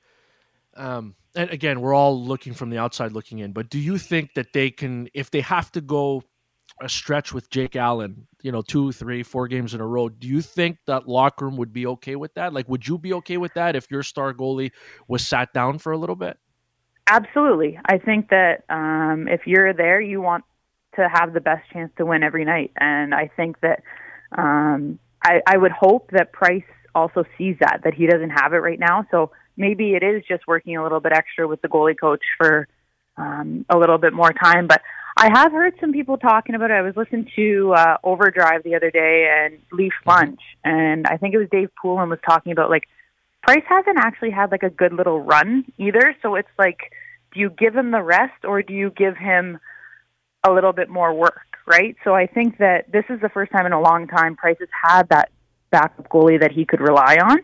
Um, 0.76 1.16
and 1.36 1.50
again, 1.50 1.82
we're 1.82 1.96
all 1.96 2.24
looking 2.24 2.54
from 2.54 2.70
the 2.70 2.78
outside 2.78 3.12
looking 3.12 3.40
in, 3.40 3.52
but 3.52 3.70
do 3.70 3.80
you 3.80 3.98
think 3.98 4.36
that 4.36 4.54
they 4.54 4.70
can, 4.70 5.10
if 5.14 5.32
they 5.32 5.42
have 5.42 5.72
to 5.72 5.82
go 5.82 6.24
a 6.82 6.88
stretch 6.88 7.34
with 7.34 7.50
Jake 7.50 7.76
Allen 7.76 8.28
you 8.42 8.52
know, 8.52 8.62
two, 8.62 8.92
three, 8.92 9.24
four 9.24 9.48
games 9.48 9.74
in 9.74 9.82
a 9.82 9.86
row. 9.86 10.10
Do 10.10 10.28
you 10.28 10.42
think 10.42 10.78
that 10.86 11.08
locker 11.08 11.46
room 11.46 11.58
would 11.58 11.74
be 11.74 11.86
okay 11.88 12.16
with 12.16 12.34
that? 12.36 12.54
Like, 12.54 12.70
would 12.70 12.88
you 12.88 12.98
be 12.98 13.14
okay 13.14 13.38
with 13.38 13.54
that 13.56 13.76
if 13.76 13.90
your 13.92 14.04
star 14.04 14.34
goalie 14.34 14.72
was 15.08 15.28
sat 15.28 15.54
down 15.54 15.78
for 15.78 15.92
a 15.92 15.98
little 15.98 16.16
bit? 16.16 16.38
Absolutely. 17.08 17.80
I 17.86 17.98
think 17.98 18.30
that 18.30 18.64
um, 18.70 19.28
if 19.28 19.48
you're 19.48 19.74
there, 19.74 20.00
you 20.00 20.22
want 20.22 20.44
to 20.96 21.10
have 21.12 21.34
the 21.34 21.42
best 21.42 21.70
chance 21.72 21.92
to 21.98 22.06
win 22.06 22.24
every 22.24 22.46
night, 22.46 22.72
and 22.78 23.14
I 23.14 23.30
think 23.36 23.60
that 23.62 23.84
um, 24.38 25.00
I, 25.24 25.42
I 25.48 25.58
would 25.58 25.72
hope 25.72 26.12
that 26.12 26.32
Price 26.34 26.64
also 26.96 27.24
sees 27.38 27.56
that 27.60 27.82
that 27.84 27.94
he 27.94 28.08
doesn't 28.08 28.32
have 28.32 28.54
it 28.54 28.58
right 28.58 28.80
now. 28.80 29.06
So 29.12 29.32
maybe 29.58 29.94
it 29.94 30.04
is 30.04 30.24
just 30.28 30.48
working 30.48 30.78
a 30.78 30.84
little 30.84 31.00
bit 31.00 31.12
extra 31.12 31.48
with 31.48 31.62
the 31.62 31.68
goalie 31.68 32.00
coach 32.00 32.24
for 32.38 32.68
um, 33.18 33.66
a 33.70 33.78
little 33.78 33.98
bit 33.98 34.14
more 34.14 34.32
time. 34.32 34.68
But 34.68 34.82
I 35.22 35.30
have 35.38 35.52
heard 35.52 35.74
some 35.82 35.92
people 35.92 36.18
talking 36.18 36.56
about 36.56 36.72
it. 36.72 36.76
I 36.76 36.82
was 36.82 36.96
listening 36.96 37.30
to 37.36 37.74
uh, 37.74 37.98
Overdrive 38.06 38.64
the 38.64 38.76
other 38.76 38.90
day 38.90 39.30
and 39.30 39.60
Leaf 39.74 39.92
mm-hmm. 39.92 40.10
Lunch, 40.10 40.40
and 40.64 41.06
I 41.08 41.18
think 41.18 41.34
it 41.34 41.38
was 41.38 41.50
Dave 41.52 41.70
Poulin 41.82 42.10
was 42.10 42.20
talking 42.26 42.54
about 42.54 42.70
like 42.70 42.84
Price 43.44 43.66
hasn't 43.68 43.98
actually 43.98 44.32
had 44.32 44.50
like 44.50 44.64
a 44.64 44.70
good 44.70 44.94
little 44.94 45.20
run 45.20 45.66
either. 45.78 46.16
So 46.22 46.36
it's 46.36 46.48
like, 46.58 46.94
do 47.34 47.42
you 47.42 47.50
give 47.50 47.76
him 47.76 47.92
the 47.92 48.02
rest 48.02 48.46
or 48.46 48.64
do 48.64 48.74
you 48.74 48.92
give 48.92 49.18
him 49.18 49.60
a 50.48 50.54
little 50.54 50.72
bit 50.72 50.88
more 50.88 51.14
work, 51.14 51.58
right? 51.68 51.98
So 52.06 52.16
I 52.16 52.26
think 52.26 52.58
that 52.60 52.90
this 52.90 53.04
is 53.10 53.20
the 53.20 53.30
first 53.30 53.52
time 53.52 53.66
in 53.66 53.74
a 53.74 53.82
long 53.82 54.08
time 54.08 54.38
Price 54.38 54.58
has 54.60 54.70
had 54.72 55.10
that 55.10 55.32
backup 55.70 56.08
goalie 56.08 56.40
that 56.40 56.54
he 56.54 56.64
could 56.64 56.80
rely 56.80 57.18
on. 57.18 57.40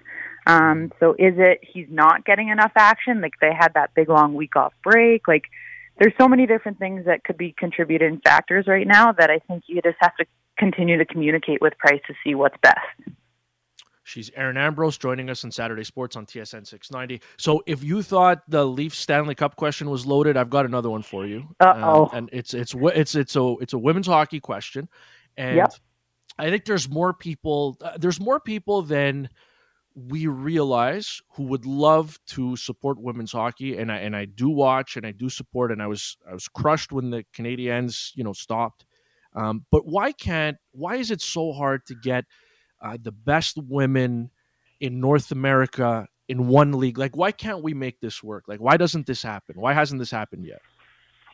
Um, 0.47 0.93
so 1.01 1.11
is 1.13 1.33
it 1.38 1.59
he's 1.61 1.88
not 1.89 2.23
getting 2.23 2.47
enough 2.47 2.71
action? 2.77 3.19
Like 3.19 3.33
they 3.41 3.51
had 3.53 3.73
that 3.73 3.93
big 3.95 4.07
long 4.07 4.33
week 4.33 4.55
off 4.55 4.73
break. 4.81 5.27
Like 5.27 5.43
there's 5.99 6.13
so 6.19 6.27
many 6.27 6.45
different 6.45 6.79
things 6.79 7.05
that 7.05 7.23
could 7.23 7.38
be 7.38 7.53
contributing 7.58 8.19
factors 8.23 8.67
right 8.67 8.88
now 8.88 9.12
that 9.13 9.29
I 9.29 9.39
think 9.39 9.63
you 9.67 9.81
just 9.81 9.97
have 9.99 10.15
to 10.17 10.25
continue 10.58 10.97
to 10.97 11.05
communicate 11.05 11.62
with 11.62 11.77
Price 11.77 12.01
to 12.08 12.13
see 12.23 12.36
what's 12.36 12.58
best. 12.62 13.15
She's 14.03 14.29
Erin 14.36 14.55
Ambrose 14.55 14.99
joining 14.99 15.31
us 15.31 15.43
on 15.43 15.51
Saturday 15.51 15.84
Sports 15.84 16.15
on 16.15 16.27
TSN 16.27 16.67
690. 16.67 17.21
So 17.38 17.63
if 17.65 17.84
you 17.84 18.03
thought 18.03 18.43
the 18.47 18.63
Leafs 18.63 18.99
Stanley 18.99 19.34
Cup 19.34 19.55
question 19.55 19.89
was 19.89 20.05
loaded, 20.05 20.38
I've 20.38 20.51
got 20.51 20.65
another 20.65 20.91
one 20.91 21.01
for 21.01 21.25
you. 21.25 21.47
Uh 21.60 21.73
oh. 21.77 22.03
Um, 22.03 22.10
and 22.13 22.29
it's 22.31 22.53
it's 22.53 22.75
it's 22.77 23.15
it's 23.15 23.36
a 23.36 23.55
it's 23.62 23.73
a 23.73 23.79
women's 23.79 24.05
hockey 24.05 24.39
question, 24.39 24.88
and 25.38 25.58
yep. 25.58 25.73
I 26.38 26.51
think 26.51 26.65
there's 26.65 26.88
more 26.88 27.13
people. 27.13 27.77
Uh, 27.81 27.97
there's 27.97 28.19
more 28.19 28.39
people 28.39 28.84
than 28.84 29.27
we 29.95 30.27
realize 30.27 31.21
who 31.36 31.43
would 31.43 31.65
love 31.65 32.19
to 32.27 32.58
support 32.58 32.99
women's 32.99 33.31
hockey, 33.31 33.77
and 33.77 33.91
I 33.91 33.97
and 33.97 34.15
I 34.15 34.25
do 34.25 34.49
watch 34.49 34.97
and 34.97 35.05
I 35.05 35.12
do 35.12 35.29
support, 35.29 35.71
and 35.71 35.81
I 35.81 35.88
was 35.88 36.17
I 36.29 36.34
was 36.34 36.47
crushed 36.47 36.91
when 36.91 37.10
the 37.10 37.25
Canadians 37.34 38.12
you 38.15 38.23
know 38.23 38.34
stopped. 38.34 38.86
Um, 39.34 39.65
but 39.71 39.86
why 39.86 40.12
can't? 40.12 40.58
Why 40.71 40.95
is 40.95 41.12
it 41.12 41.21
so 41.21 41.53
hard 41.53 41.86
to 41.88 41.95
get 41.95 42.25
uh, 42.81 42.97
the 43.01 43.12
best 43.12 43.58
women 43.58 44.31
in 44.79 44.99
North 44.99 45.31
America 45.31 46.08
in 46.27 46.47
one 46.47 46.73
league? 46.73 46.97
Like, 46.97 47.15
why 47.15 47.31
can't 47.31 47.63
we 47.63 47.73
make 47.73 48.01
this 48.01 48.21
work? 48.21 48.45
Like, 48.47 48.60
why 48.60 48.77
doesn't 48.77 49.08
this 49.08 49.23
happen? 49.23 49.55
Why 49.60 49.73
hasn't 49.73 49.99
this 49.99 50.12
happened 50.12 50.45
yet? 50.45 50.62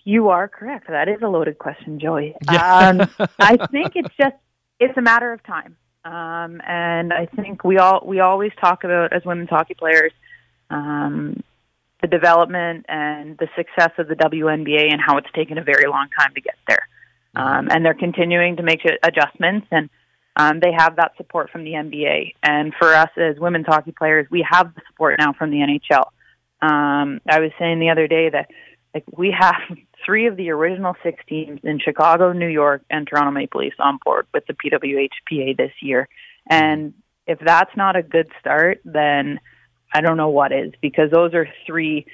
You 0.03 0.29
are 0.29 0.47
correct. 0.47 0.87
That 0.87 1.07
is 1.07 1.21
a 1.21 1.27
loaded 1.27 1.59
question, 1.59 1.99
Joey. 1.99 2.35
Yeah. 2.51 2.89
Um, 2.89 3.27
I 3.39 3.57
think 3.71 3.95
it's 3.95 4.15
just 4.19 4.35
it's 4.79 4.97
a 4.97 5.01
matter 5.01 5.31
of 5.33 5.43
time. 5.43 5.77
Um, 6.03 6.61
and 6.65 7.13
I 7.13 7.27
think 7.27 7.63
we 7.63 7.77
all 7.77 8.01
we 8.05 8.19
always 8.19 8.51
talk 8.59 8.83
about 8.83 9.13
as 9.13 9.23
women's 9.23 9.49
hockey 9.49 9.75
players 9.75 10.11
um, 10.71 11.43
the 12.01 12.07
development 12.07 12.85
and 12.89 13.37
the 13.37 13.47
success 13.55 13.91
of 13.99 14.07
the 14.07 14.15
WNBA 14.15 14.91
and 14.91 14.99
how 14.99 15.17
it's 15.17 15.31
taken 15.35 15.57
a 15.57 15.63
very 15.63 15.87
long 15.87 16.07
time 16.17 16.33
to 16.33 16.41
get 16.41 16.55
there. 16.67 16.87
Um, 17.35 17.69
and 17.69 17.85
they're 17.85 17.93
continuing 17.93 18.57
to 18.57 18.63
make 18.63 18.81
adjustments, 19.03 19.67
and 19.71 19.89
um, 20.35 20.59
they 20.59 20.71
have 20.75 20.95
that 20.95 21.15
support 21.17 21.49
from 21.49 21.63
the 21.63 21.71
NBA. 21.71 22.33
And 22.43 22.73
for 22.77 22.93
us 22.93 23.09
as 23.17 23.39
women's 23.39 23.67
hockey 23.67 23.91
players, 23.91 24.27
we 24.29 24.45
have 24.49 24.73
the 24.73 24.81
support 24.87 25.15
now 25.19 25.33
from 25.33 25.51
the 25.51 25.57
NHL. 25.57 26.07
Um, 26.61 27.21
I 27.27 27.39
was 27.39 27.51
saying 27.59 27.79
the 27.79 27.89
other 27.89 28.07
day 28.07 28.29
that 28.29 28.49
like 28.93 29.05
we 29.15 29.33
have 29.37 29.61
three 30.05 30.27
of 30.27 30.37
the 30.37 30.49
original 30.49 30.95
six 31.03 31.23
teams 31.27 31.59
in 31.63 31.79
Chicago, 31.79 32.33
New 32.33 32.47
York, 32.47 32.83
and 32.89 33.07
Toronto 33.07 33.31
Maple 33.31 33.61
Leafs 33.61 33.75
on 33.79 33.99
board 34.03 34.27
with 34.33 34.45
the 34.47 34.53
PWHPA 34.53 35.57
this 35.57 35.71
year. 35.81 36.07
And 36.49 36.93
if 37.27 37.39
that's 37.39 37.75
not 37.75 37.95
a 37.95 38.03
good 38.03 38.29
start, 38.39 38.81
then 38.85 39.39
I 39.93 40.01
don't 40.01 40.17
know 40.17 40.29
what 40.29 40.51
is, 40.51 40.73
because 40.81 41.11
those 41.11 41.33
are 41.33 41.47
three 41.65 42.05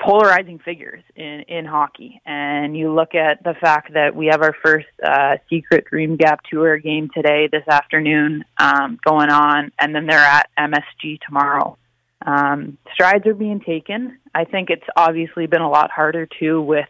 polarizing 0.00 0.58
figures 0.58 1.02
in 1.14 1.44
in 1.48 1.64
hockey. 1.64 2.20
And 2.26 2.76
you 2.76 2.92
look 2.92 3.14
at 3.14 3.42
the 3.44 3.54
fact 3.54 3.94
that 3.94 4.14
we 4.14 4.26
have 4.26 4.42
our 4.42 4.54
first 4.64 4.88
uh, 5.04 5.36
secret 5.48 5.84
Dream 5.84 6.16
Gap 6.16 6.40
Tour 6.50 6.78
game 6.78 7.08
today, 7.14 7.48
this 7.50 7.66
afternoon, 7.68 8.44
um, 8.58 8.98
going 9.04 9.30
on, 9.30 9.72
and 9.78 9.94
then 9.94 10.06
they're 10.06 10.18
at 10.18 10.48
MSG 10.58 11.20
tomorrow. 11.26 11.78
Um, 12.24 12.78
strides 12.94 13.26
are 13.26 13.34
being 13.34 13.60
taken. 13.60 14.18
I 14.34 14.44
think 14.44 14.70
it's 14.70 14.86
obviously 14.96 15.46
been 15.46 15.62
a 15.62 15.70
lot 15.70 15.90
harder 15.90 16.26
too 16.26 16.62
with 16.62 16.88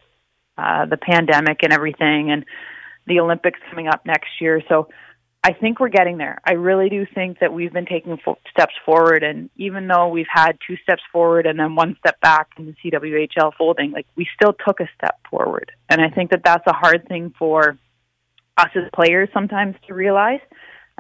uh, 0.58 0.86
the 0.86 0.98
pandemic 0.98 1.60
and 1.62 1.72
everything, 1.72 2.30
and 2.30 2.44
the 3.06 3.20
Olympics 3.20 3.58
coming 3.70 3.88
up 3.88 4.04
next 4.06 4.40
year. 4.40 4.62
So 4.68 4.88
I 5.44 5.54
think 5.54 5.80
we're 5.80 5.88
getting 5.88 6.18
there. 6.18 6.38
I 6.44 6.52
really 6.52 6.88
do 6.88 7.04
think 7.14 7.40
that 7.40 7.52
we've 7.52 7.72
been 7.72 7.86
taking 7.86 8.16
fo- 8.24 8.38
steps 8.50 8.74
forward, 8.84 9.24
and 9.24 9.50
even 9.56 9.88
though 9.88 10.08
we've 10.08 10.26
had 10.30 10.52
two 10.66 10.76
steps 10.76 11.02
forward 11.12 11.46
and 11.46 11.58
then 11.58 11.74
one 11.74 11.96
step 11.98 12.20
back 12.20 12.48
in 12.58 12.66
the 12.66 12.90
CWHL 12.90 13.52
folding, 13.58 13.90
like 13.90 14.06
we 14.14 14.28
still 14.36 14.52
took 14.52 14.78
a 14.80 14.88
step 14.96 15.18
forward. 15.28 15.72
And 15.88 16.00
I 16.00 16.10
think 16.10 16.30
that 16.30 16.42
that's 16.44 16.66
a 16.68 16.72
hard 16.72 17.08
thing 17.08 17.34
for 17.36 17.76
us 18.56 18.68
as 18.76 18.84
players 18.94 19.30
sometimes 19.34 19.74
to 19.88 19.94
realize, 19.94 20.40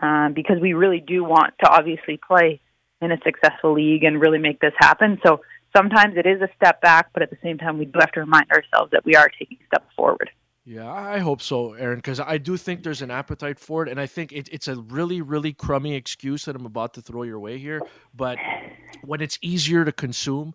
um, 0.00 0.32
because 0.34 0.56
we 0.60 0.72
really 0.72 1.00
do 1.00 1.22
want 1.22 1.54
to 1.62 1.70
obviously 1.70 2.18
play 2.26 2.60
in 3.02 3.12
a 3.12 3.18
successful 3.24 3.74
league 3.74 4.04
and 4.04 4.20
really 4.20 4.38
make 4.38 4.60
this 4.60 4.74
happen. 4.78 5.18
So 5.24 5.40
sometimes 5.74 6.16
it 6.16 6.26
is 6.26 6.40
a 6.40 6.48
step 6.56 6.80
back, 6.80 7.10
but 7.12 7.22
at 7.22 7.30
the 7.30 7.38
same 7.42 7.58
time, 7.58 7.78
we 7.78 7.84
do 7.84 7.98
have 7.98 8.12
to 8.12 8.20
remind 8.20 8.50
ourselves 8.50 8.90
that 8.92 9.04
we 9.04 9.14
are 9.16 9.28
taking 9.38 9.58
steps 9.66 9.92
forward. 9.96 10.30
Yeah, 10.64 10.90
I 10.90 11.18
hope 11.18 11.42
so, 11.42 11.72
Erin, 11.72 11.96
because 11.96 12.20
I 12.20 12.38
do 12.38 12.56
think 12.56 12.84
there's 12.84 13.02
an 13.02 13.10
appetite 13.10 13.58
for 13.58 13.82
it, 13.82 13.88
and 13.88 13.98
I 13.98 14.06
think 14.06 14.30
it, 14.32 14.48
it's 14.52 14.68
a 14.68 14.76
really, 14.76 15.20
really 15.20 15.52
crummy 15.52 15.94
excuse 15.94 16.44
that 16.44 16.54
I'm 16.54 16.66
about 16.66 16.94
to 16.94 17.02
throw 17.02 17.24
your 17.24 17.40
way 17.40 17.58
here. 17.58 17.82
But 18.14 18.38
when 19.02 19.20
it's 19.20 19.38
easier 19.42 19.84
to 19.84 19.90
consume, 19.90 20.54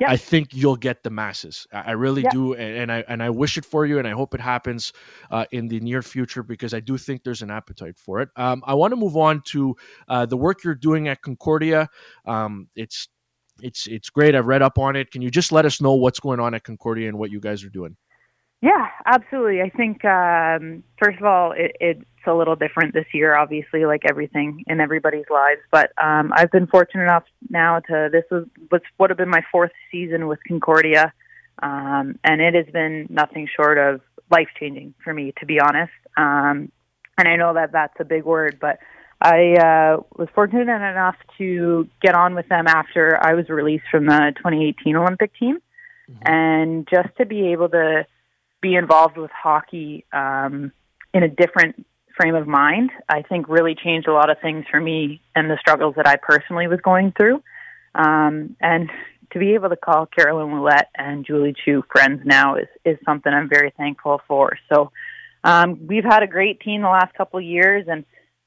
yep. 0.00 0.10
I, 0.10 0.16
think 0.16 0.54
you'll 0.54 0.76
get 0.76 1.02
the 1.02 1.10
masses. 1.10 1.66
I, 1.72 1.92
really 1.92 2.22
yep. 2.22 2.32
do, 2.32 2.54
and, 2.54 2.92
I 2.92 3.04
and 3.08 3.22
I 3.22 3.30
wish 3.30 3.58
it 3.58 3.64
for 3.64 3.86
you, 3.86 3.98
and 3.98 4.06
I 4.06 4.12
hope 4.12 4.34
it 4.34 4.40
happens 4.40 4.92
uh, 5.30 5.46
in 5.52 5.68
the 5.68 5.80
near 5.80 6.02
future 6.02 6.42
because 6.42 6.74
I 6.74 6.80
do 6.80 6.96
think 6.98 7.24
there's 7.24 7.42
an 7.42 7.50
appetite 7.50 7.98
for 7.98 8.20
it. 8.20 8.28
Um, 8.36 8.62
I 8.66 8.74
want 8.74 8.92
to 8.92 8.96
move 8.96 9.16
on 9.16 9.42
to 9.46 9.76
uh, 10.08 10.26
the 10.26 10.36
work 10.36 10.62
you're 10.64 10.74
doing 10.74 11.08
at 11.08 11.22
Concordia. 11.22 11.88
Um, 12.26 12.68
it's 12.76 13.08
it's 13.62 13.86
it's 13.86 14.10
great. 14.10 14.34
I've 14.34 14.46
read 14.46 14.62
up 14.62 14.78
on 14.78 14.96
it. 14.96 15.10
Can 15.10 15.22
you 15.22 15.30
just 15.30 15.52
let 15.52 15.64
us 15.64 15.80
know 15.80 15.94
what's 15.94 16.20
going 16.20 16.40
on 16.40 16.54
at 16.54 16.64
Concordia 16.64 17.08
and 17.08 17.18
what 17.18 17.30
you 17.30 17.40
guys 17.40 17.64
are 17.64 17.70
doing? 17.70 17.96
Yeah, 18.62 18.88
absolutely. 19.06 19.62
I 19.62 19.70
think 19.70 20.04
um, 20.04 20.84
first 20.98 21.18
of 21.18 21.24
all, 21.24 21.52
it, 21.52 21.76
it's 21.80 22.04
a 22.26 22.34
little 22.34 22.56
different 22.56 22.94
this 22.94 23.06
year, 23.12 23.36
obviously, 23.36 23.84
like 23.84 24.02
everything 24.08 24.64
in 24.66 24.80
everybody's 24.80 25.28
lives. 25.30 25.60
But 25.70 25.92
um, 26.02 26.32
I've 26.34 26.50
been 26.50 26.66
fortunate 26.66 27.04
enough 27.04 27.24
now 27.48 27.80
to 27.80 28.08
this 28.10 28.24
was 28.30 28.46
was 28.70 28.82
would 28.98 29.10
have 29.10 29.16
been 29.16 29.30
my 29.30 29.42
fourth 29.50 29.72
season 29.90 30.28
with 30.28 30.38
Concordia, 30.46 31.12
um, 31.62 32.18
and 32.24 32.40
it 32.40 32.54
has 32.54 32.66
been 32.72 33.06
nothing 33.10 33.48
short 33.54 33.78
of 33.78 34.00
life 34.30 34.48
changing 34.58 34.94
for 35.02 35.12
me, 35.12 35.32
to 35.40 35.46
be 35.46 35.60
honest. 35.60 35.92
Um, 36.16 36.70
and 37.18 37.28
I 37.28 37.36
know 37.36 37.54
that 37.54 37.72
that's 37.72 37.94
a 38.00 38.04
big 38.04 38.24
word, 38.24 38.58
but 38.60 38.78
I 39.20 39.54
uh, 39.54 40.02
was 40.16 40.28
fortunate 40.34 40.62
enough 40.62 41.16
to 41.38 41.88
get 42.00 42.14
on 42.14 42.34
with 42.34 42.48
them 42.48 42.66
after 42.66 43.18
I 43.22 43.34
was 43.34 43.48
released 43.50 43.84
from 43.90 44.06
the 44.06 44.32
2018 44.36 44.96
Olympic 44.96 45.32
team, 45.38 45.58
mm-hmm. 46.10 46.22
and 46.24 46.88
just 46.90 47.14
to 47.18 47.26
be 47.26 47.52
able 47.52 47.68
to 47.70 48.06
be 48.62 48.74
involved 48.74 49.16
with 49.16 49.30
hockey 49.30 50.04
um, 50.12 50.72
in 51.12 51.22
a 51.22 51.28
different 51.28 51.86
frame 52.20 52.34
of 52.34 52.46
mind, 52.46 52.90
I 53.08 53.22
think 53.22 53.48
really 53.48 53.74
changed 53.74 54.06
a 54.06 54.12
lot 54.12 54.28
of 54.28 54.36
things 54.42 54.66
for 54.70 54.78
me 54.78 55.22
and 55.34 55.48
the 55.48 55.56
struggles 55.58 55.94
that 55.96 56.06
I 56.06 56.16
personally 56.16 56.66
was 56.66 56.80
going 56.82 57.12
through. 57.16 57.42
Um, 57.94 58.56
and 58.60 58.90
to 59.32 59.38
be 59.38 59.54
able 59.54 59.70
to 59.70 59.76
call 59.76 60.06
Caroline 60.06 60.52
Ouellette 60.52 60.90
and 60.94 61.24
Julie 61.24 61.54
Chu 61.64 61.82
friends 61.90 62.20
now 62.24 62.56
is, 62.56 62.68
is 62.84 62.98
something 63.06 63.32
I'm 63.32 63.48
very 63.48 63.72
thankful 63.76 64.20
for. 64.28 64.58
So 64.70 64.92
um, 65.44 65.86
we've 65.86 66.04
had 66.04 66.22
a 66.22 66.26
great 66.26 66.60
team 66.60 66.82
the 66.82 66.88
last 66.88 67.14
couple 67.14 67.38
of 67.38 67.44
years 67.44 67.86
and 67.88 68.04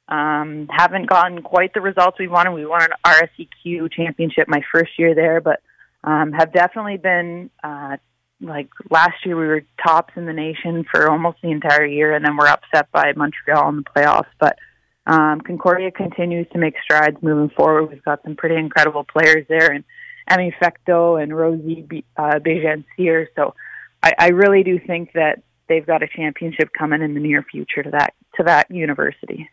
um, 0.08 0.68
haven't 0.70 1.10
gotten 1.10 1.42
quite 1.42 1.74
the 1.74 1.82
results 1.82 2.20
we 2.20 2.28
wanted. 2.28 2.52
We 2.52 2.66
won 2.66 2.84
an 2.84 2.90
RSEQ 3.06 3.92
championship 3.92 4.48
my 4.48 4.62
first 4.72 4.92
year 5.00 5.16
there, 5.16 5.42
but 5.42 5.62
um, 6.04 6.32
have 6.34 6.54
definitely 6.54 6.98
been 6.98 7.50
uh, 7.64 7.98
like 8.44 8.70
last 8.90 9.26
year 9.26 9.36
we 9.36 9.48
were 9.48 9.64
tops 9.86 10.14
in 10.16 10.26
the 10.26 10.34
nation 10.34 10.86
for 10.92 11.10
almost 11.10 11.38
the 11.42 11.52
entire 11.52 11.86
year 11.86 12.14
and 12.14 12.24
then 12.26 12.38
we're 12.38 12.48
upset 12.48 12.92
by 12.92 13.14
Montreal 13.16 13.70
in 13.70 13.78
the 13.78 13.84
playoffs 13.84 14.28
but 14.40 14.58
um, 15.06 15.42
Concordia 15.42 15.92
continues 15.92 16.48
to 16.54 16.58
make 16.58 16.76
strides 16.82 17.18
moving 17.22 17.50
forward. 17.50 17.90
We've 17.90 18.04
got 18.04 18.24
some 18.24 18.36
pretty 18.36 18.56
incredible 18.56 19.04
players 19.04 19.46
there 19.50 19.72
and 19.72 19.84
Emmy 20.30 20.56
Fecteau 20.62 21.22
and 21.22 21.36
Rosie 21.36 21.82
Be- 21.82 22.06
uh, 22.16 22.40
So 23.36 23.56
I, 24.02 24.14
I 24.18 24.28
really 24.30 24.64
do 24.64 24.80
think 24.80 25.12
that 25.14 25.44
they've 25.68 25.86
got 25.86 26.04
a 26.04 26.08
championship 26.08 26.70
coming 26.78 27.02
in 27.02 27.14
the 27.14 27.20
near 27.20 27.44
future 27.44 27.84
to 27.84 27.92
that 27.92 28.14
to 28.36 28.44
that 28.44 28.72
university. 28.72 29.50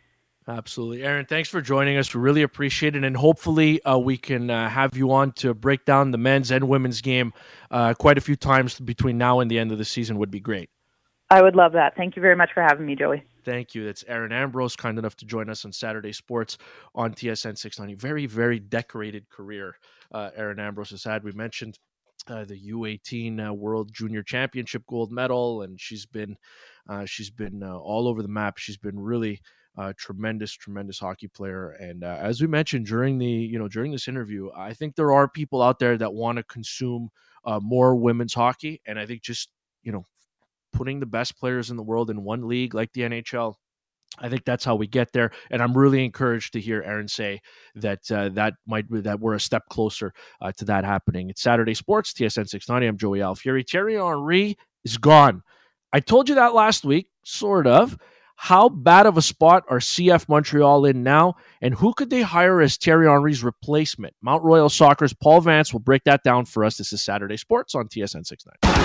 Absolutely. 0.51 1.05
Erin, 1.05 1.27
thanks 1.27 1.49
for 1.49 1.61
joining 1.61 1.97
us. 1.97 2.13
We 2.13 2.21
really 2.21 2.43
appreciate 2.43 2.97
it. 2.97 3.05
And 3.05 3.17
hopefully, 3.17 3.81
uh, 3.85 3.99
we 3.99 4.17
can 4.17 4.51
uh, 4.51 4.69
have 4.69 4.97
you 4.97 5.13
on 5.13 5.31
to 5.33 5.55
break 5.55 5.85
down 5.85 6.11
the 6.11 6.19
men's 6.19 6.51
and 6.51 6.69
women's 6.69 7.01
game 7.01 7.33
uh, 7.71 7.95
quite 7.95 8.19
a 8.19 8.21
few 8.21 8.35
times 8.35 8.81
between 8.81 9.17
now 9.17 9.39
and 9.39 9.49
the 9.49 9.61
end 9.61 9.71
of 9.71 9.79
the 9.79 9.85
season, 9.85 10.19
would 10.19 10.31
be 10.31 10.41
great. 10.41 10.69
I 11.31 11.41
would 11.41 11.55
love 11.55 11.73
that. 11.75 11.95
Thank 11.95 12.17
you 12.17 12.23
very 12.23 12.35
much 12.35 12.51
for 12.53 12.65
having 12.65 12.85
me, 12.85 12.97
Joey. 12.97 13.23
Thank 13.45 13.77
you. 13.77 13.85
That's 13.85 14.05
Erin 14.09 14.33
Ambrose, 14.33 14.75
kind 14.75 14.99
enough 14.99 15.15
to 15.19 15.25
join 15.25 15.49
us 15.49 15.65
on 15.65 15.73
Saturday 15.73 16.13
Sports 16.13 16.59
on 16.97 17.15
TSN 17.15 17.57
690. 17.57 17.95
Very, 17.95 18.27
very 18.27 18.59
decorated 18.59 19.29
career 19.29 19.77
uh, 20.11 20.31
Erin 20.35 20.59
Ambrose 20.59 20.91
has 20.91 21.05
had. 21.05 21.23
We 21.23 21.31
mentioned 21.31 21.79
uh, 22.27 22.45
the 22.45 22.71
U18 22.73 23.49
uh, 23.49 23.55
World 23.55 23.93
Junior 23.93 24.25
Championship 24.25 24.83
gold 24.89 25.13
medal, 25.13 25.63
and 25.63 25.81
she's 25.81 26.07
been 26.07 26.37
uh, 26.89 27.05
she's 27.05 27.31
been 27.31 27.63
uh, 27.63 27.77
all 27.77 28.09
over 28.09 28.21
the 28.21 28.29
map. 28.29 28.59
She's 28.59 28.77
been 28.77 28.99
really 28.99 29.41
uh, 29.79 29.93
tremendous, 29.97 30.53
tremendous 30.53 30.99
hockey 30.99 31.29
player. 31.29 31.71
And 31.71 32.05
uh, 32.05 32.19
as 32.21 32.41
we 32.41 32.47
mentioned 32.47 32.87
during 32.87 33.19
the 33.19 33.27
you 33.27 33.59
know 33.59 33.69
during 33.69 33.93
this 33.93 34.09
interview, 34.09 34.51
I 34.57 34.75
think 34.75 34.97
there 34.97 35.13
are 35.13 35.29
people 35.29 35.63
out 35.63 35.79
there 35.79 35.97
that 35.99 36.13
want 36.13 36.39
to 36.39 36.45
consume 36.45 37.09
more 37.63 37.97
women's 37.97 38.35
hockey, 38.35 38.81
and 38.87 38.99
I 38.99 39.07
think 39.07 39.23
just 39.23 39.49
you 39.83 39.93
know 39.93 40.05
putting 40.73 41.01
the 41.01 41.07
best 41.07 41.39
players 41.39 41.71
in 41.71 41.77
the 41.77 41.83
world 41.83 42.11
in 42.11 42.25
one 42.25 42.47
league 42.47 42.75
like 42.75 42.93
the 42.93 43.03
NHL. 43.03 43.55
I 44.19 44.29
think 44.29 44.45
that's 44.45 44.65
how 44.65 44.75
we 44.75 44.87
get 44.87 45.13
there, 45.13 45.31
and 45.51 45.63
I'm 45.63 45.77
really 45.77 46.05
encouraged 46.05 46.53
to 46.55 46.61
hear 46.61 46.83
Erin 46.83 47.07
say 47.07 47.41
that 47.77 48.11
uh, 48.11 48.29
that 48.31 48.55
might 48.67 48.87
that 48.91 49.21
we're 49.21 49.35
a 49.35 49.41
step 49.41 49.63
closer 49.71 50.13
uh, 50.41 50.53
to 50.59 50.65
that 50.67 50.85
happening. 50.85 51.31
It's 51.31 51.43
Saturday 51.43 51.75
Sports, 51.75 52.13
TSN 52.13 52.49
690. 52.49 52.87
I'm 52.87 52.99
Joey 52.99 53.21
Alfieri. 53.21 53.63
Thierry 53.63 53.95
Henry 53.95 54.57
is 54.85 54.99
gone. 54.99 55.43
I 55.93 56.01
told 56.01 56.29
you 56.29 56.35
that 56.35 56.55
last 56.55 56.85
week, 56.85 57.09
sort 57.25 57.67
of. 57.67 57.97
How 58.43 58.71
bad 58.71 59.05
of 59.05 59.19
a 59.19 59.23
spot 59.23 59.65
are 59.69 59.81
CF 59.81 60.27
Montreal 60.27 60.87
in 60.87 61.03
now, 61.03 61.37
and 61.61 61.75
who 61.75 61.93
could 61.93 62.09
they 62.09 62.23
hire 62.23 62.63
as 62.63 62.79
Thierry 62.79 63.07
Henry's 63.07 63.45
replacement? 63.45 64.15
Mount 64.23 64.43
Royal 64.43 64.71
Soccer's 64.71 65.13
Paul 65.13 65.43
Vance 65.43 65.75
will 65.75 65.81
break 65.81 66.05
that 66.05 66.23
down 66.25 66.47
for 66.47 66.65
us. 66.65 66.79
This 66.79 66.91
is 66.95 67.03
Saturday 67.03 67.37
Sports 67.37 67.75
on 67.75 67.89
TSN 67.89 68.27
690 68.27 68.81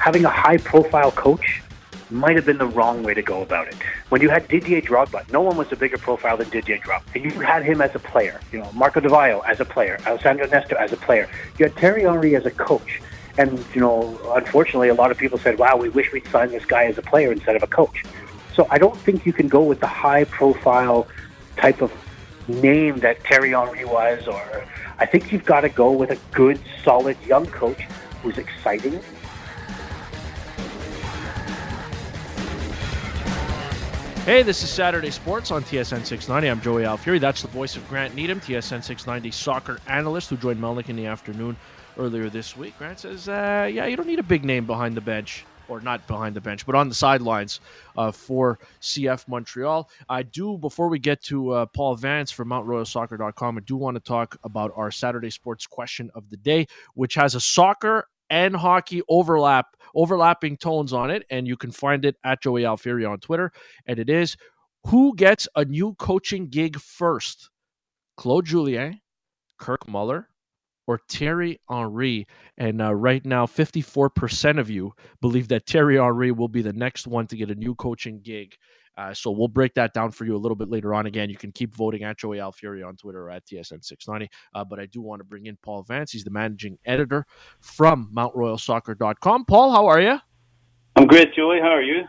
having 0.00 0.24
a 0.24 0.30
high 0.30 0.56
profile 0.56 1.12
coach 1.12 1.62
might 2.10 2.34
have 2.34 2.46
been 2.46 2.58
the 2.58 2.66
wrong 2.66 3.02
way 3.02 3.12
to 3.12 3.22
go 3.22 3.42
about 3.42 3.68
it. 3.68 3.76
When 4.08 4.22
you 4.22 4.30
had 4.30 4.48
Didier 4.48 4.80
Drogba, 4.80 5.30
no 5.30 5.42
one 5.42 5.56
was 5.58 5.70
a 5.70 5.76
bigger 5.76 5.98
profile 5.98 6.38
than 6.38 6.48
Didier 6.48 6.78
Drogba. 6.78 7.14
And 7.14 7.24
you 7.24 7.30
had 7.40 7.62
him 7.62 7.82
as 7.82 7.94
a 7.94 7.98
player, 7.98 8.40
you 8.50 8.58
know, 8.58 8.72
Marco 8.72 9.00
Di 9.00 9.08
Vaio 9.08 9.46
as 9.46 9.60
a 9.60 9.64
player, 9.66 9.98
Alessandro 10.06 10.46
Nesta 10.46 10.80
as 10.80 10.92
a 10.92 10.96
player. 10.96 11.28
You 11.58 11.66
had 11.66 11.76
Thierry 11.76 12.02
Henry 12.02 12.34
as 12.34 12.46
a 12.46 12.50
coach. 12.50 13.02
And, 13.38 13.64
you 13.74 13.80
know, 13.80 14.18
unfortunately, 14.34 14.88
a 14.88 14.94
lot 14.94 15.10
of 15.10 15.18
people 15.18 15.38
said, 15.38 15.58
wow, 15.58 15.76
we 15.76 15.88
wish 15.88 16.12
we'd 16.12 16.26
signed 16.26 16.50
this 16.50 16.64
guy 16.64 16.84
as 16.84 16.98
a 16.98 17.02
player 17.02 17.32
instead 17.32 17.56
of 17.56 17.62
a 17.62 17.66
coach. 17.66 18.04
So 18.54 18.66
I 18.70 18.78
don't 18.78 18.96
think 18.98 19.24
you 19.24 19.32
can 19.32 19.48
go 19.48 19.62
with 19.62 19.80
the 19.80 19.86
high 19.86 20.24
profile 20.24 21.08
type 21.56 21.80
of 21.80 21.92
name 22.46 22.98
that 22.98 23.22
Thierry 23.22 23.50
Henry 23.50 23.84
was, 23.84 24.26
or 24.28 24.64
I 24.98 25.06
think 25.06 25.32
you've 25.32 25.44
got 25.44 25.62
to 25.62 25.70
go 25.70 25.92
with 25.92 26.10
a 26.10 26.18
good, 26.32 26.60
solid 26.84 27.16
young 27.26 27.46
coach 27.46 27.80
who's 28.22 28.36
exciting, 28.36 29.00
Hey, 34.24 34.44
this 34.44 34.62
is 34.62 34.70
Saturday 34.70 35.10
Sports 35.10 35.50
on 35.50 35.64
TSN 35.64 36.06
690. 36.06 36.48
I'm 36.48 36.60
Joey 36.60 36.84
Alfieri. 36.84 37.18
That's 37.18 37.42
the 37.42 37.48
voice 37.48 37.74
of 37.74 37.88
Grant 37.88 38.14
Needham, 38.14 38.38
TSN 38.38 38.84
690 38.84 39.32
soccer 39.32 39.80
analyst 39.88 40.30
who 40.30 40.36
joined 40.36 40.60
Melnick 40.60 40.88
in 40.88 40.94
the 40.94 41.06
afternoon 41.06 41.56
earlier 41.98 42.28
this 42.28 42.56
week. 42.56 42.76
Grant 42.78 43.00
says, 43.00 43.28
uh, 43.28 43.68
yeah, 43.72 43.86
you 43.86 43.96
don't 43.96 44.06
need 44.06 44.18
a 44.18 44.24
big 44.24 44.44
name 44.44 44.66
behind 44.66 44.96
the 44.96 45.00
bench, 45.00 45.44
or 45.68 45.80
not 45.80 46.06
behind 46.06 46.34
the 46.34 46.40
bench, 46.40 46.66
but 46.66 46.74
on 46.74 46.88
the 46.88 46.94
sidelines 46.94 47.60
uh, 47.96 48.10
for 48.10 48.58
CF 48.80 49.26
Montreal. 49.28 49.88
I 50.08 50.22
do, 50.22 50.58
before 50.58 50.88
we 50.88 50.98
get 50.98 51.22
to 51.24 51.50
uh, 51.50 51.66
Paul 51.66 51.94
Vance 51.96 52.30
from 52.30 52.48
MountRoyalSoccer.com, 52.48 53.58
I 53.58 53.60
do 53.60 53.76
want 53.76 53.96
to 53.96 54.00
talk 54.00 54.36
about 54.44 54.72
our 54.76 54.90
Saturday 54.90 55.30
Sports 55.30 55.66
question 55.66 56.10
of 56.14 56.28
the 56.30 56.36
day, 56.36 56.66
which 56.94 57.14
has 57.14 57.34
a 57.34 57.40
soccer 57.40 58.08
and 58.30 58.56
hockey 58.56 59.02
overlap 59.08 59.76
overlapping 59.94 60.56
tones 60.56 60.92
on 60.92 61.10
it, 61.10 61.24
and 61.28 61.46
you 61.46 61.56
can 61.56 61.70
find 61.70 62.04
it 62.04 62.16
at 62.24 62.40
Joey 62.40 62.62
Alfieri 62.62 63.04
on 63.04 63.20
Twitter. 63.20 63.52
And 63.86 63.98
it 63.98 64.08
is 64.08 64.36
who 64.86 65.14
gets 65.14 65.46
a 65.54 65.64
new 65.64 65.94
coaching 65.94 66.48
gig 66.48 66.78
first? 66.80 67.50
Claude 68.16 68.46
Julien, 68.46 69.00
Kirk 69.58 69.86
Muller, 69.86 70.28
or 70.86 71.00
Thierry 71.08 71.60
Henry. 71.68 72.26
And 72.58 72.80
uh, 72.82 72.94
right 72.94 73.24
now, 73.24 73.46
54% 73.46 74.58
of 74.58 74.70
you 74.70 74.92
believe 75.20 75.48
that 75.48 75.66
Thierry 75.66 75.96
Henry 75.96 76.32
will 76.32 76.48
be 76.48 76.62
the 76.62 76.72
next 76.72 77.06
one 77.06 77.26
to 77.28 77.36
get 77.36 77.50
a 77.50 77.54
new 77.54 77.74
coaching 77.74 78.20
gig. 78.22 78.54
Uh, 78.96 79.14
so 79.14 79.30
we'll 79.30 79.48
break 79.48 79.72
that 79.74 79.94
down 79.94 80.10
for 80.10 80.24
you 80.24 80.36
a 80.36 80.38
little 80.38 80.56
bit 80.56 80.68
later 80.68 80.92
on. 80.94 81.06
Again, 81.06 81.30
you 81.30 81.36
can 81.36 81.50
keep 81.50 81.74
voting 81.74 82.02
at 82.04 82.18
Joey 82.18 82.38
Alfieri 82.38 82.82
on 82.86 82.96
Twitter 82.96 83.22
or 83.22 83.30
at 83.30 83.44
TSN690. 83.46 84.28
Uh, 84.54 84.64
but 84.64 84.78
I 84.78 84.86
do 84.86 85.00
want 85.00 85.20
to 85.20 85.24
bring 85.24 85.46
in 85.46 85.56
Paul 85.62 85.82
Vance. 85.82 86.12
He's 86.12 86.24
the 86.24 86.30
managing 86.30 86.78
editor 86.84 87.26
from 87.60 88.10
MountRoyalSoccer.com. 88.14 89.46
Paul, 89.46 89.72
how 89.72 89.86
are 89.86 90.00
you? 90.00 90.18
I'm 90.96 91.06
great, 91.06 91.34
Joey. 91.34 91.58
How 91.60 91.70
are 91.70 91.82
you? 91.82 92.04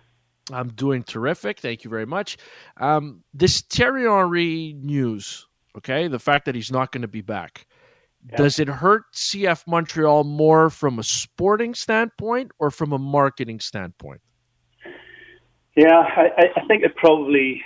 I'm 0.52 0.70
doing 0.70 1.04
terrific. 1.04 1.60
Thank 1.60 1.86
you 1.86 1.90
very 1.90 2.06
much. 2.06 2.38
Um, 2.78 3.24
this 3.34 3.62
Thierry 3.62 4.04
Henry 4.04 4.76
news, 4.78 5.48
okay, 5.78 6.10
the 6.10 6.20
fact 6.20 6.46
that 6.46 6.56
he's 6.56 6.72
not 6.72 6.92
going 6.92 7.04
to 7.04 7.08
be 7.08 7.22
back. 7.22 7.66
Yeah. 8.30 8.38
Does 8.38 8.60
it 8.60 8.68
hurt 8.68 9.04
CF 9.14 9.68
Montreal 9.68 10.24
more 10.24 10.70
from 10.70 10.98
a 10.98 11.04
sporting 11.04 11.74
standpoint 11.74 12.52
or 12.58 12.72
from 12.72 12.94
a 12.94 12.98
marketing 12.98 13.60
standpoint? 13.60 14.22
Yeah, 15.76 15.98
I, 15.98 16.50
I 16.56 16.66
think 16.68 16.84
it 16.84 16.96
probably 16.96 17.62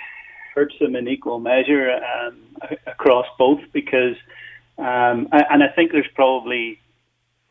hurts 0.54 0.74
them 0.80 0.96
in 0.96 1.06
equal 1.06 1.38
measure 1.38 1.90
um, 1.92 2.56
across 2.86 3.26
both 3.38 3.60
because, 3.72 4.16
um, 4.78 5.28
and 5.30 5.62
I 5.62 5.68
think 5.76 5.92
there's 5.92 6.08
probably 6.14 6.80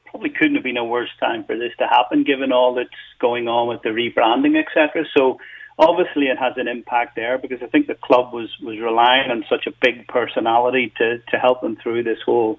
probably 0.07 0.29
couldn't 0.29 0.55
have 0.55 0.63
been 0.63 0.77
a 0.77 0.85
worse 0.85 1.09
time 1.19 1.43
for 1.43 1.57
this 1.57 1.71
to 1.77 1.85
happen 1.85 2.23
given 2.23 2.51
all 2.51 2.73
that's 2.73 2.89
going 3.19 3.47
on 3.47 3.67
with 3.67 3.81
the 3.83 3.89
rebranding, 3.89 4.57
etc. 4.57 5.03
So 5.15 5.37
obviously 5.77 6.25
it 6.25 6.37
has 6.37 6.53
an 6.57 6.67
impact 6.67 7.15
there 7.15 7.37
because 7.37 7.59
I 7.61 7.67
think 7.67 7.87
the 7.87 7.95
club 7.95 8.33
was 8.33 8.49
was 8.61 8.79
relying 8.79 9.29
on 9.29 9.45
such 9.49 9.67
a 9.67 9.71
big 9.81 10.07
personality 10.07 10.91
to 10.97 11.19
to 11.19 11.37
help 11.37 11.61
them 11.61 11.77
through 11.81 12.03
this 12.03 12.19
whole 12.25 12.57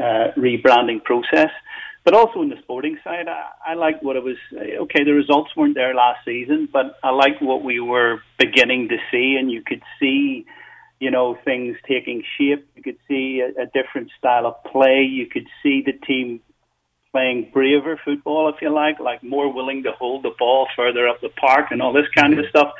uh, 0.00 0.32
rebranding 0.36 1.02
process. 1.04 1.50
But 2.04 2.14
also 2.14 2.40
in 2.40 2.48
the 2.48 2.56
sporting 2.62 2.98
side, 3.04 3.28
I, 3.28 3.72
I 3.72 3.74
like 3.74 4.02
what 4.02 4.16
it 4.16 4.24
was. 4.24 4.36
Okay, 4.54 5.04
the 5.04 5.12
results 5.12 5.54
weren't 5.54 5.74
there 5.74 5.94
last 5.94 6.24
season, 6.24 6.68
but 6.72 6.98
I 7.02 7.10
like 7.10 7.40
what 7.40 7.62
we 7.62 7.78
were 7.78 8.22
beginning 8.38 8.88
to 8.88 8.96
see, 9.10 9.36
and 9.38 9.50
you 9.50 9.62
could 9.62 9.82
see, 9.98 10.46
you 10.98 11.10
know, 11.10 11.36
things 11.44 11.76
taking 11.86 12.22
shape. 12.38 12.66
You 12.74 12.82
could 12.82 12.96
see 13.06 13.42
a, 13.42 13.62
a 13.62 13.66
different 13.66 14.10
style 14.18 14.46
of 14.46 14.64
play. 14.64 15.02
You 15.02 15.26
could 15.26 15.46
see 15.62 15.82
the 15.84 15.92
team 15.92 16.40
playing 17.12 17.50
braver 17.52 18.00
football, 18.02 18.48
if 18.48 18.62
you 18.62 18.70
like, 18.70 18.98
like 19.00 19.22
more 19.22 19.52
willing 19.52 19.82
to 19.82 19.92
hold 19.92 20.22
the 20.22 20.32
ball 20.38 20.68
further 20.76 21.08
up 21.08 21.20
the 21.20 21.28
park 21.28 21.66
and 21.70 21.82
all 21.82 21.92
this 21.92 22.08
kind 22.14 22.38
of 22.38 22.46
stuff 22.48 22.72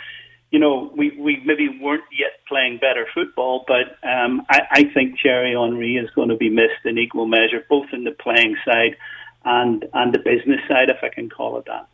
you 0.50 0.58
know, 0.58 0.92
we, 0.96 1.16
we 1.18 1.42
maybe 1.44 1.68
weren't 1.80 2.04
yet 2.10 2.32
playing 2.48 2.78
better 2.78 3.06
football, 3.14 3.64
but 3.68 3.96
um, 4.08 4.42
I, 4.50 4.62
I 4.70 4.84
think 4.92 5.16
Thierry 5.22 5.52
Henry 5.52 5.96
is 5.96 6.10
going 6.10 6.28
to 6.28 6.36
be 6.36 6.50
missed 6.50 6.84
in 6.84 6.98
equal 6.98 7.26
measure, 7.26 7.64
both 7.68 7.86
in 7.92 8.04
the 8.04 8.10
playing 8.10 8.56
side 8.64 8.96
and 9.44 9.86
and 9.94 10.12
the 10.12 10.18
business 10.18 10.60
side, 10.68 10.90
if 10.90 10.98
I 11.02 11.08
can 11.08 11.28
call 11.28 11.58
it 11.58 11.66
that. 11.66 11.88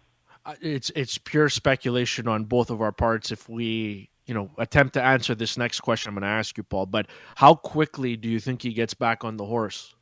Uh, 0.45 0.55
it's 0.61 0.91
it's 0.97 1.19
pure 1.19 1.49
speculation 1.49 2.29
on 2.29 2.45
both 2.45 2.71
of 2.71 2.81
our 2.81 2.93
parts. 2.93 3.31
If 3.31 3.49
we 3.49 4.11
you 4.25 4.35
know 4.35 4.51
attempt 4.59 4.95
to 4.95 5.03
answer 5.03 5.35
this 5.35 5.59
next 5.59 5.81
question, 5.81 6.11
I'm 6.11 6.15
going 6.15 6.23
to 6.23 6.29
ask 6.29 6.57
you, 6.57 6.63
Paul. 6.63 6.87
But 6.87 7.09
how 7.35 7.55
quickly 7.55 8.17
do 8.17 8.29
you 8.29 8.41
think 8.41 8.63
he 8.63 8.73
gets 8.73 8.95
back 8.95 9.25
on 9.25 9.37
the 9.37 9.45
horse? 9.45 9.96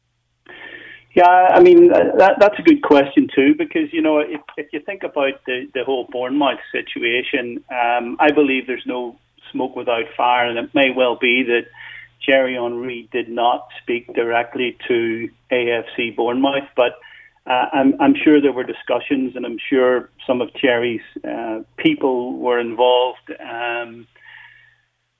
Yeah, 1.14 1.48
I 1.54 1.60
mean 1.60 1.88
that, 1.88 2.36
that's 2.40 2.58
a 2.58 2.62
good 2.62 2.82
question 2.82 3.28
too, 3.32 3.54
because 3.56 3.92
you 3.92 4.02
know 4.02 4.18
if 4.18 4.40
if 4.56 4.72
you 4.72 4.80
think 4.80 5.04
about 5.04 5.34
the 5.46 5.68
the 5.72 5.84
whole 5.84 6.08
Bournemouth 6.10 6.58
situation, 6.72 7.62
um, 7.70 8.16
I 8.18 8.32
believe 8.32 8.66
there's 8.66 8.86
no 8.86 9.16
smoke 9.52 9.76
without 9.76 10.06
fire, 10.16 10.48
and 10.48 10.58
it 10.58 10.74
may 10.74 10.90
well 10.90 11.16
be 11.16 11.44
that 11.44 11.66
Thierry 12.26 12.54
Henry 12.54 13.08
did 13.12 13.28
not 13.28 13.68
speak 13.80 14.12
directly 14.14 14.76
to 14.88 15.28
AFC 15.52 16.16
Bournemouth, 16.16 16.68
but 16.74 16.98
uh, 17.46 17.66
I'm, 17.72 17.94
I'm 18.00 18.14
sure 18.16 18.40
there 18.40 18.52
were 18.52 18.64
discussions, 18.64 19.36
and 19.36 19.44
I'm 19.44 19.58
sure 19.70 20.08
some 20.26 20.40
of 20.40 20.48
Thierry's 20.60 21.02
uh, 21.22 21.60
people 21.76 22.38
were 22.38 22.58
involved. 22.58 23.30
Um, 23.38 24.06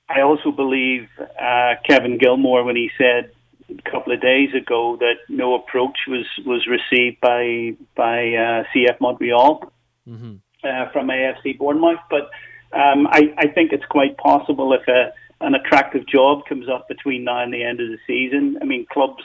I 0.08 0.22
also 0.22 0.50
believe 0.50 1.08
uh, 1.20 1.74
Kevin 1.86 2.18
Gilmore 2.18 2.64
when 2.64 2.76
he 2.76 2.90
said 2.96 3.30
a 3.70 3.90
couple 3.90 4.12
of 4.12 4.20
days 4.20 4.50
ago 4.54 4.96
that 5.00 5.16
no 5.28 5.54
approach 5.54 5.96
was 6.08 6.26
was 6.44 6.66
received 6.66 7.20
by 7.20 7.76
by 7.96 8.28
uh, 8.28 8.64
CF 8.74 9.00
Montreal 9.00 9.72
mm-hmm. 10.08 10.34
uh, 10.62 10.90
from 10.92 11.08
AFC 11.08 11.58
Bournemouth. 11.58 12.00
But 12.10 12.30
um, 12.72 13.06
I, 13.06 13.34
I 13.38 13.48
think 13.48 13.72
it's 13.72 13.84
quite 13.86 14.16
possible 14.18 14.72
if 14.72 14.86
a 14.88 15.12
an 15.40 15.54
attractive 15.54 16.06
job 16.06 16.46
comes 16.46 16.68
up 16.68 16.88
between 16.88 17.24
now 17.24 17.42
and 17.42 17.52
the 17.52 17.64
end 17.64 17.80
of 17.80 17.88
the 17.88 17.98
season. 18.06 18.58
I 18.60 18.64
mean, 18.64 18.86
clubs 18.90 19.22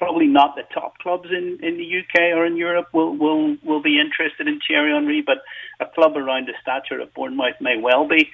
probably 0.00 0.26
not 0.26 0.56
the 0.56 0.62
top 0.72 0.96
clubs 0.98 1.28
in, 1.30 1.58
in 1.62 1.76
the 1.76 1.98
UK 2.00 2.34
or 2.34 2.46
in 2.46 2.56
Europe 2.56 2.88
will, 2.94 3.14
will, 3.18 3.54
will 3.62 3.82
be 3.82 4.00
interested 4.00 4.48
in 4.48 4.58
Thierry 4.66 4.92
Henry, 4.92 5.22
but 5.24 5.38
a 5.78 5.84
club 5.94 6.16
around 6.16 6.48
the 6.48 6.54
stature 6.62 6.98
of 7.00 7.12
Bournemouth 7.12 7.60
may 7.60 7.76
well 7.76 8.08
be. 8.08 8.30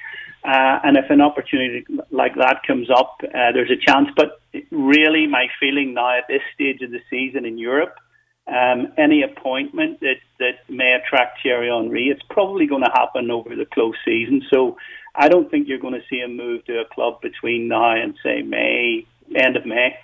Uh, 0.47 0.79
and 0.85 0.97
if 0.97 1.11
an 1.11 1.21
opportunity 1.21 1.85
like 2.11 2.37
that 2.37 2.61
comes 2.65 2.89
up, 2.89 3.17
uh, 3.25 3.51
there's 3.53 3.71
a 3.71 3.85
chance. 3.85 4.09
But 4.17 4.41
really, 4.71 5.27
my 5.27 5.49
feeling 5.59 5.95
now 5.95 6.17
at 6.19 6.29
this 6.29 6.43
stage 6.55 6.83
of 6.83 6.93
the 6.93 7.01
season 7.11 7.45
in 7.45 7.59
Europe, 7.59 7.97
um, 8.47 8.93
any 8.97 9.23
appointment 9.23 9.99
that, 10.01 10.21
that 10.39 10.59
may 10.69 10.93
attract 10.93 11.43
Thierry 11.43 11.69
Henry, 11.69 12.05
it's 12.05 12.23
probably 12.31 12.67
going 12.67 12.85
to 12.85 12.93
happen 12.95 13.29
over 13.33 13.57
the 13.57 13.67
close 13.67 13.97
season. 14.05 14.41
So 14.53 14.77
I 15.17 15.29
don't 15.29 15.51
think 15.51 15.67
you're 15.67 15.81
going 15.81 16.01
to 16.01 16.07
see 16.09 16.21
a 16.21 16.29
move 16.29 16.65
to 16.67 16.79
a 16.79 16.85
club 16.95 17.21
between 17.23 17.67
now 17.67 17.97
and, 18.01 18.15
say, 18.23 18.43
May, 18.43 19.05
end 19.35 19.57
of 19.57 19.67
May. 19.67 19.99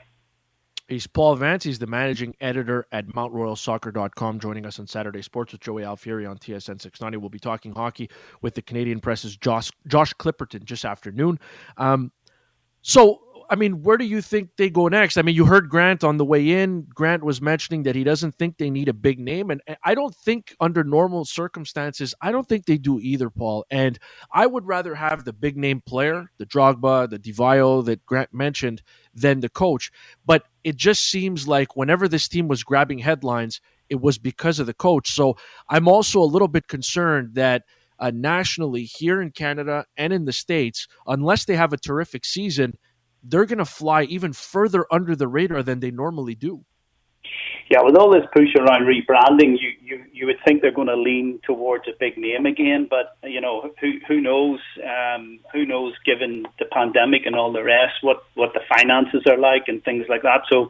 He's 0.88 1.06
Paul 1.06 1.36
Vance. 1.36 1.64
He's 1.64 1.78
the 1.78 1.86
managing 1.86 2.34
editor 2.40 2.86
at 2.92 3.06
MountRoyalSoccer.com, 3.06 4.40
joining 4.40 4.66
us 4.66 4.78
on 4.78 4.86
Saturday 4.86 5.22
Sports 5.22 5.52
with 5.52 5.60
Joey 5.60 5.84
Alfieri 5.84 6.26
on 6.28 6.36
TSN 6.36 6.80
690. 6.80 7.16
We'll 7.18 7.30
be 7.30 7.38
talking 7.38 7.72
hockey 7.72 8.10
with 8.42 8.54
the 8.54 8.62
Canadian 8.62 9.00
Press's 9.00 9.36
Josh, 9.36 9.70
Josh 9.86 10.12
Clipperton 10.14 10.64
just 10.64 10.84
afternoon. 10.84 11.38
Um, 11.78 12.12
so 12.82 13.20
I 13.52 13.54
mean, 13.54 13.82
where 13.82 13.98
do 13.98 14.06
you 14.06 14.22
think 14.22 14.48
they 14.56 14.70
go 14.70 14.88
next? 14.88 15.18
I 15.18 15.22
mean, 15.22 15.34
you 15.34 15.44
heard 15.44 15.68
Grant 15.68 16.02
on 16.02 16.16
the 16.16 16.24
way 16.24 16.62
in. 16.62 16.86
Grant 16.94 17.22
was 17.22 17.42
mentioning 17.42 17.82
that 17.82 17.94
he 17.94 18.02
doesn't 18.02 18.34
think 18.36 18.56
they 18.56 18.70
need 18.70 18.88
a 18.88 18.94
big 18.94 19.18
name. 19.18 19.50
And 19.50 19.60
I 19.84 19.94
don't 19.94 20.14
think, 20.14 20.56
under 20.58 20.82
normal 20.82 21.26
circumstances, 21.26 22.14
I 22.22 22.32
don't 22.32 22.48
think 22.48 22.64
they 22.64 22.78
do 22.78 22.98
either, 22.98 23.28
Paul. 23.28 23.66
And 23.70 23.98
I 24.32 24.46
would 24.46 24.66
rather 24.66 24.94
have 24.94 25.26
the 25.26 25.34
big 25.34 25.58
name 25.58 25.82
player, 25.84 26.30
the 26.38 26.46
Drogba, 26.46 27.10
the 27.10 27.18
Di 27.18 27.30
that 27.82 28.00
Grant 28.06 28.32
mentioned, 28.32 28.80
than 29.12 29.40
the 29.40 29.50
coach. 29.50 29.92
But 30.24 30.44
it 30.64 30.76
just 30.76 31.10
seems 31.10 31.46
like 31.46 31.76
whenever 31.76 32.08
this 32.08 32.28
team 32.28 32.48
was 32.48 32.64
grabbing 32.64 33.00
headlines, 33.00 33.60
it 33.90 34.00
was 34.00 34.16
because 34.16 34.60
of 34.60 34.66
the 34.66 34.72
coach. 34.72 35.10
So 35.10 35.36
I'm 35.68 35.88
also 35.88 36.20
a 36.20 36.24
little 36.24 36.48
bit 36.48 36.68
concerned 36.68 37.34
that. 37.34 37.64
Uh, 37.98 38.10
nationally, 38.12 38.82
here 38.82 39.22
in 39.22 39.30
Canada 39.30 39.84
and 39.96 40.12
in 40.12 40.24
the 40.24 40.32
States, 40.32 40.88
unless 41.06 41.44
they 41.44 41.54
have 41.54 41.72
a 41.72 41.76
terrific 41.76 42.24
season, 42.24 42.72
they're 43.22 43.46
going 43.46 43.58
to 43.58 43.64
fly 43.64 44.02
even 44.04 44.32
further 44.32 44.86
under 44.90 45.14
the 45.14 45.28
radar 45.28 45.62
than 45.62 45.80
they 45.80 45.90
normally 45.90 46.34
do. 46.34 46.64
Yeah, 47.70 47.80
with 47.82 47.96
all 47.96 48.10
this 48.10 48.24
push 48.34 48.54
around 48.56 48.82
rebranding, 48.82 49.56
you, 49.58 49.72
you, 49.80 50.04
you 50.12 50.26
would 50.26 50.36
think 50.44 50.60
they're 50.60 50.72
going 50.72 50.88
to 50.88 50.96
lean 50.96 51.40
towards 51.44 51.84
a 51.88 51.92
big 51.98 52.18
name 52.18 52.44
again. 52.44 52.86
But 52.90 53.16
you 53.22 53.40
know, 53.40 53.72
who 53.80 53.92
who 54.06 54.20
knows? 54.20 54.60
Um, 54.84 55.38
who 55.52 55.64
knows? 55.64 55.94
Given 56.04 56.44
the 56.58 56.66
pandemic 56.66 57.24
and 57.24 57.34
all 57.34 57.52
the 57.52 57.62
rest, 57.62 57.94
what 58.02 58.24
what 58.34 58.52
the 58.52 58.60
finances 58.76 59.22
are 59.26 59.38
like 59.38 59.68
and 59.68 59.82
things 59.84 60.04
like 60.08 60.22
that. 60.22 60.42
So, 60.50 60.68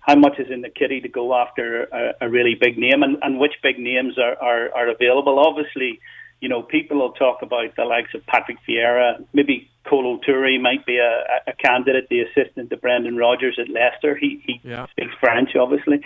how 0.00 0.16
much 0.16 0.38
is 0.38 0.50
in 0.50 0.60
the 0.60 0.68
kitty 0.68 1.00
to 1.00 1.08
go 1.08 1.34
after 1.34 1.84
a, 1.84 2.14
a 2.22 2.28
really 2.28 2.56
big 2.60 2.76
name, 2.76 3.02
and, 3.02 3.16
and 3.22 3.38
which 3.38 3.54
big 3.62 3.78
names 3.78 4.18
are, 4.18 4.36
are 4.36 4.74
are 4.74 4.88
available? 4.90 5.38
Obviously, 5.38 6.00
you 6.40 6.48
know, 6.50 6.60
people 6.60 6.98
will 6.98 7.12
talk 7.12 7.40
about 7.40 7.74
the 7.76 7.84
likes 7.84 8.12
of 8.14 8.26
Patrick 8.26 8.58
Vieira, 8.68 9.24
maybe 9.32 9.70
Kolo 9.86 10.20
Touré 10.26 10.60
might 10.60 10.86
be 10.86 10.98
a, 10.98 11.24
a 11.46 11.52
candidate, 11.54 12.08
the 12.08 12.20
assistant 12.20 12.70
to 12.70 12.76
Brendan 12.76 13.16
Rodgers 13.16 13.58
at 13.58 13.68
Leicester. 13.68 14.16
He 14.16 14.42
he 14.46 14.60
yeah. 14.64 14.86
speaks 14.86 15.12
French, 15.20 15.56
obviously. 15.56 16.00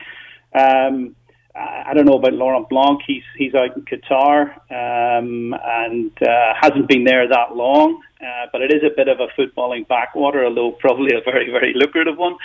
Um, 0.55 1.15
I 1.57 1.95
don't 1.95 2.05
know 2.05 2.19
about 2.19 2.35
Laurent 2.35 2.69
Blanc. 2.69 3.01
He's 3.07 3.23
he's 3.37 3.55
out 3.55 3.77
in 3.77 3.85
Qatar 3.85 4.53
um, 4.71 5.55
and 5.65 6.11
uh, 6.23 6.53
hasn't 6.61 6.89
been 6.89 7.05
there 7.05 7.27
that 7.29 7.57
long. 7.57 8.03
Uh, 8.21 8.47
but 8.51 8.62
it 8.62 8.73
is 8.73 8.83
a 8.83 8.95
bit 8.95 9.09
of 9.09 9.21
a 9.21 9.29
footballing 9.39 9.87
backwater, 9.89 10.45
although 10.45 10.73
probably 10.73 11.15
a 11.15 11.21
very 11.25 11.51
very 11.51 11.73
lucrative 11.75 12.17
one. 12.19 12.37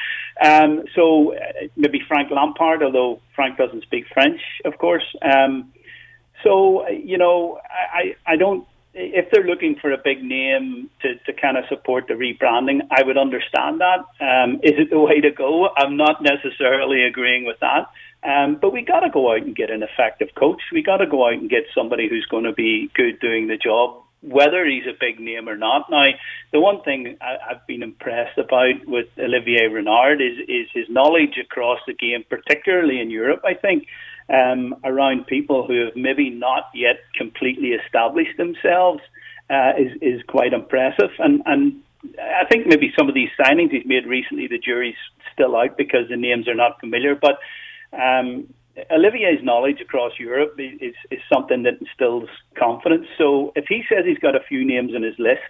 Um, 0.42 0.84
so 0.96 1.34
uh, 1.36 1.68
maybe 1.76 2.02
Frank 2.08 2.30
Lampard, 2.32 2.84
although 2.84 3.22
Frank 3.36 3.58
doesn't 3.58 3.84
speak 3.84 4.06
French, 4.14 4.40
of 4.66 4.78
course. 4.78 5.06
Um, 5.22 5.72
so 6.44 6.88
you 6.90 7.18
know, 7.18 7.60
I 7.70 8.16
I 8.26 8.36
don't. 8.36 8.66
If 8.94 9.32
they're 9.32 9.46
looking 9.46 9.76
for 9.82 9.92
a 9.92 9.98
big 9.98 10.22
name 10.24 10.90
to, 11.02 11.16
to 11.16 11.34
kind 11.34 11.58
of 11.58 11.64
support 11.70 12.08
the 12.08 12.14
rebranding, 12.16 12.82
I 12.92 13.04
would 13.04 13.18
understand 13.18 13.80
that. 13.80 14.00
Um, 14.20 14.56
is 14.64 14.74
it 14.78 14.90
the 14.90 15.00
way 15.00 15.22
to 15.22 15.32
go? 15.32 15.70
I'm 15.78 15.96
not 15.96 16.22
necessarily 16.22 17.04
agreeing 17.04 17.46
with 17.46 17.60
that. 17.62 17.90
Um, 18.24 18.58
but 18.62 18.72
we 18.72 18.84
got 18.84 19.00
to 19.00 19.10
go 19.10 19.32
out 19.32 19.42
and 19.42 19.56
get 19.56 19.72
an 19.72 19.82
effective 19.82 20.30
coach. 20.36 20.62
We 20.72 20.84
got 20.84 20.98
to 20.98 21.08
go 21.08 21.28
out 21.28 21.34
and 21.34 21.50
get 21.50 21.64
somebody 21.74 22.08
who's 22.08 22.28
going 22.30 22.44
to 22.44 22.54
be 22.54 22.92
good 22.94 23.20
doing 23.20 23.48
the 23.48 23.58
job, 23.58 24.04
whether 24.22 24.64
he's 24.66 24.86
a 24.86 24.98
big 25.00 25.20
name 25.20 25.50
or 25.50 25.58
not. 25.58 25.90
Now, 25.90 26.10
the 26.52 26.60
one 26.60 26.84
thing 26.84 27.18
I, 27.20 27.38
I've 27.50 27.66
been 27.66 27.82
impressed 27.82 28.38
about 28.38 28.86
with 28.86 29.08
Olivier 29.18 29.68
Renard 29.68 30.22
is 30.22 30.38
is 30.48 30.68
his 30.72 30.88
knowledge 30.90 31.38
across 31.42 31.80
the 31.88 31.94
game, 31.94 32.24
particularly 32.30 33.02
in 33.02 33.10
Europe. 33.10 33.42
I 33.44 33.56
think 33.56 33.88
um, 34.32 34.76
around 34.84 35.28
people 35.28 35.66
who 35.68 35.86
have 35.86 35.96
maybe 35.96 36.30
not 36.30 36.70
yet 36.74 36.98
completely 37.18 37.70
established 37.70 38.38
themselves 38.38 39.02
uh, 39.50 39.74
is 39.78 39.92
is 40.02 40.22
quite 40.28 40.54
impressive. 40.54 41.12
And 41.20 41.42
and 41.46 41.82
I 42.20 42.46
think 42.50 42.68
maybe 42.68 42.94
some 42.98 43.10
of 43.10 43.16
these 43.16 43.30
signings 43.40 43.72
he's 43.72 43.86
made 43.86 44.06
recently, 44.06 44.48
the 44.48 44.58
jury's 44.58 44.96
still 45.34 45.56
out 45.56 45.78
because 45.78 46.10
the 46.10 46.18
names 46.18 46.48
are 46.48 46.56
not 46.56 46.80
familiar. 46.80 47.16
But 47.16 47.40
um, 47.94 48.48
Olivier's 48.90 49.44
knowledge 49.44 49.82
across 49.82 50.14
Europe 50.18 50.56
is, 50.58 50.94
is 51.12 51.20
something 51.32 51.64
that 51.64 51.80
instills 51.82 52.30
confidence. 52.58 53.06
So 53.18 53.52
if 53.56 53.66
he 53.68 53.84
says 53.90 54.06
he's 54.06 54.18
got 54.20 54.36
a 54.36 54.44
few 54.48 54.66
names 54.66 54.94
in 54.96 55.04
his 55.04 55.16
list, 55.20 55.42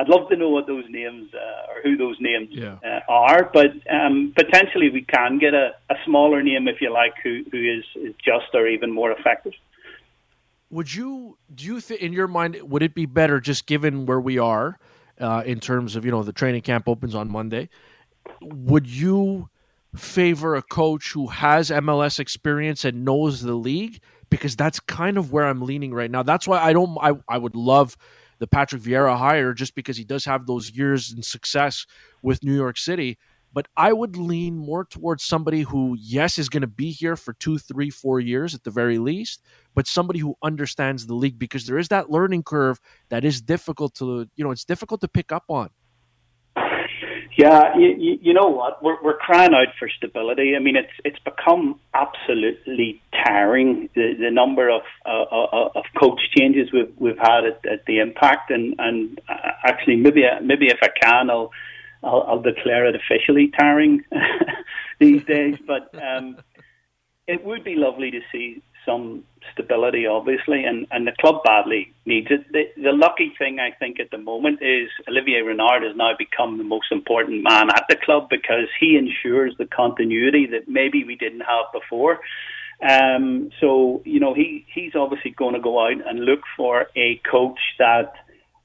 I'd 0.00 0.08
love 0.08 0.28
to 0.28 0.36
know 0.36 0.48
what 0.48 0.66
those 0.66 0.84
names 0.88 1.28
uh, 1.34 1.72
or 1.72 1.82
who 1.82 1.96
those 1.96 2.16
names 2.20 2.50
yeah. 2.52 2.76
uh, 2.84 3.00
are. 3.08 3.50
But 3.52 3.72
um, 3.90 4.32
potentially 4.36 4.90
we 4.90 5.02
can 5.02 5.38
get 5.38 5.54
a, 5.54 5.70
a 5.90 5.94
smaller 6.04 6.42
name, 6.42 6.68
if 6.68 6.80
you 6.80 6.92
like, 6.92 7.14
who, 7.22 7.42
who 7.50 7.58
is, 7.58 7.84
is 7.96 8.14
just 8.24 8.54
or 8.54 8.68
even 8.68 8.92
more 8.92 9.10
effective. 9.10 9.54
Would 10.70 10.94
you 10.94 11.38
do 11.54 11.64
you 11.64 11.80
think 11.80 12.02
in 12.02 12.12
your 12.12 12.28
mind 12.28 12.60
would 12.62 12.82
it 12.82 12.94
be 12.94 13.06
better 13.06 13.40
just 13.40 13.66
given 13.66 14.04
where 14.04 14.20
we 14.20 14.38
are 14.38 14.78
uh, 15.18 15.42
in 15.46 15.60
terms 15.60 15.96
of 15.96 16.04
you 16.04 16.10
know 16.10 16.22
the 16.22 16.32
training 16.32 16.60
camp 16.60 16.88
opens 16.88 17.14
on 17.14 17.30
Monday? 17.30 17.70
Would 18.42 18.86
you 18.86 19.48
favor 19.96 20.56
a 20.56 20.62
coach 20.62 21.12
who 21.12 21.28
has 21.28 21.70
MLS 21.70 22.20
experience 22.20 22.84
and 22.84 23.02
knows 23.02 23.40
the 23.40 23.54
league? 23.54 24.00
Because 24.28 24.56
that's 24.56 24.78
kind 24.78 25.16
of 25.16 25.32
where 25.32 25.46
I'm 25.46 25.62
leaning 25.62 25.94
right 25.94 26.10
now. 26.10 26.22
That's 26.22 26.46
why 26.46 26.58
I 26.58 26.74
don't. 26.74 26.98
I 27.00 27.12
I 27.26 27.38
would 27.38 27.56
love 27.56 27.96
the 28.38 28.46
Patrick 28.46 28.82
Vieira 28.82 29.16
hire 29.16 29.52
just 29.52 29.74
because 29.74 29.96
he 29.96 30.04
does 30.04 30.24
have 30.24 30.46
those 30.46 30.70
years 30.70 31.10
and 31.10 31.24
success 31.24 31.86
with 32.22 32.44
New 32.44 32.54
York 32.54 32.78
City. 32.78 33.18
But 33.52 33.66
I 33.76 33.92
would 33.92 34.16
lean 34.16 34.56
more 34.56 34.84
towards 34.84 35.24
somebody 35.24 35.62
who, 35.62 35.96
yes, 35.98 36.38
is 36.38 36.48
going 36.48 36.60
to 36.60 36.66
be 36.66 36.90
here 36.90 37.16
for 37.16 37.32
two, 37.32 37.58
three, 37.58 37.88
four 37.88 38.20
years 38.20 38.54
at 38.54 38.62
the 38.62 38.70
very 38.70 38.98
least, 38.98 39.42
but 39.74 39.86
somebody 39.86 40.18
who 40.18 40.36
understands 40.42 41.06
the 41.06 41.14
league 41.14 41.38
because 41.38 41.66
there 41.66 41.78
is 41.78 41.88
that 41.88 42.10
learning 42.10 42.42
curve 42.42 42.78
that 43.08 43.24
is 43.24 43.40
difficult 43.40 43.94
to, 43.94 44.28
you 44.36 44.44
know, 44.44 44.50
it's 44.50 44.64
difficult 44.64 45.00
to 45.00 45.08
pick 45.08 45.32
up 45.32 45.44
on. 45.48 45.70
Yeah, 47.38 47.78
you, 47.78 48.18
you 48.20 48.34
know 48.34 48.48
what? 48.48 48.82
We're 48.82 49.00
we're 49.00 49.16
crying 49.16 49.54
out 49.54 49.68
for 49.78 49.88
stability. 49.88 50.56
I 50.56 50.58
mean, 50.58 50.74
it's 50.74 50.90
it's 51.04 51.20
become 51.20 51.78
absolutely 51.94 53.00
tiring 53.24 53.88
the 53.94 54.14
the 54.18 54.28
number 54.32 54.68
of 54.68 54.82
uh, 55.06 55.22
uh 55.22 55.68
of 55.76 55.84
coach 55.96 56.20
changes 56.36 56.72
we've 56.72 56.92
we've 56.98 57.16
had 57.16 57.44
at, 57.44 57.64
at 57.64 57.86
the 57.86 58.00
Impact, 58.00 58.50
and 58.50 58.74
and 58.80 59.20
uh, 59.28 59.52
actually 59.62 59.94
maybe 59.94 60.24
maybe 60.42 60.66
if 60.66 60.78
I 60.82 60.88
can, 61.00 61.30
I'll 61.30 61.52
I'll, 62.02 62.24
I'll 62.26 62.42
declare 62.42 62.86
it 62.86 62.96
officially 62.96 63.52
tiring 63.56 64.02
these 64.98 65.22
days. 65.22 65.58
But 65.64 65.94
um, 65.94 66.38
it 67.28 67.44
would 67.44 67.62
be 67.62 67.76
lovely 67.76 68.10
to 68.10 68.20
see 68.32 68.62
some 68.84 69.22
stability, 69.52 70.06
obviously, 70.06 70.64
and, 70.64 70.86
and 70.90 71.06
the 71.06 71.12
club 71.20 71.42
badly 71.44 71.92
needs 72.06 72.28
it. 72.30 72.50
The, 72.52 72.64
the 72.82 72.92
lucky 72.92 73.32
thing, 73.38 73.58
I 73.60 73.70
think, 73.72 74.00
at 74.00 74.10
the 74.10 74.18
moment 74.18 74.62
is 74.62 74.88
Olivier 75.08 75.42
Renard 75.42 75.82
has 75.82 75.96
now 75.96 76.12
become 76.18 76.58
the 76.58 76.64
most 76.64 76.92
important 76.92 77.42
man 77.42 77.70
at 77.70 77.84
the 77.88 77.96
club 77.96 78.28
because 78.28 78.68
he 78.78 78.96
ensures 78.96 79.54
the 79.58 79.66
continuity 79.66 80.46
that 80.46 80.68
maybe 80.68 81.04
we 81.04 81.16
didn't 81.16 81.40
have 81.40 81.66
before. 81.72 82.20
Um, 82.80 83.50
so, 83.60 84.02
you 84.04 84.20
know, 84.20 84.34
he, 84.34 84.64
he's 84.72 84.94
obviously 84.94 85.32
going 85.32 85.54
to 85.54 85.60
go 85.60 85.84
out 85.84 86.06
and 86.06 86.20
look 86.20 86.40
for 86.56 86.86
a 86.94 87.20
coach 87.30 87.58
that 87.78 88.12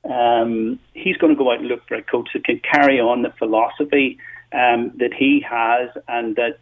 um, 0.10 0.80
he's 0.94 1.18
going 1.18 1.34
to 1.34 1.38
go 1.38 1.52
out 1.52 1.60
and 1.60 1.68
look 1.68 1.88
for 1.88 1.96
a 1.96 2.04
coach 2.04 2.30
that 2.34 2.44
can 2.44 2.60
carry 2.60 3.00
on 3.00 3.24
the 3.24 3.34
philosophy 3.40 4.20
um, 4.52 4.92
that 5.00 5.14
he 5.18 5.44
has 5.50 5.90
and 6.08 6.36
that 6.36 6.60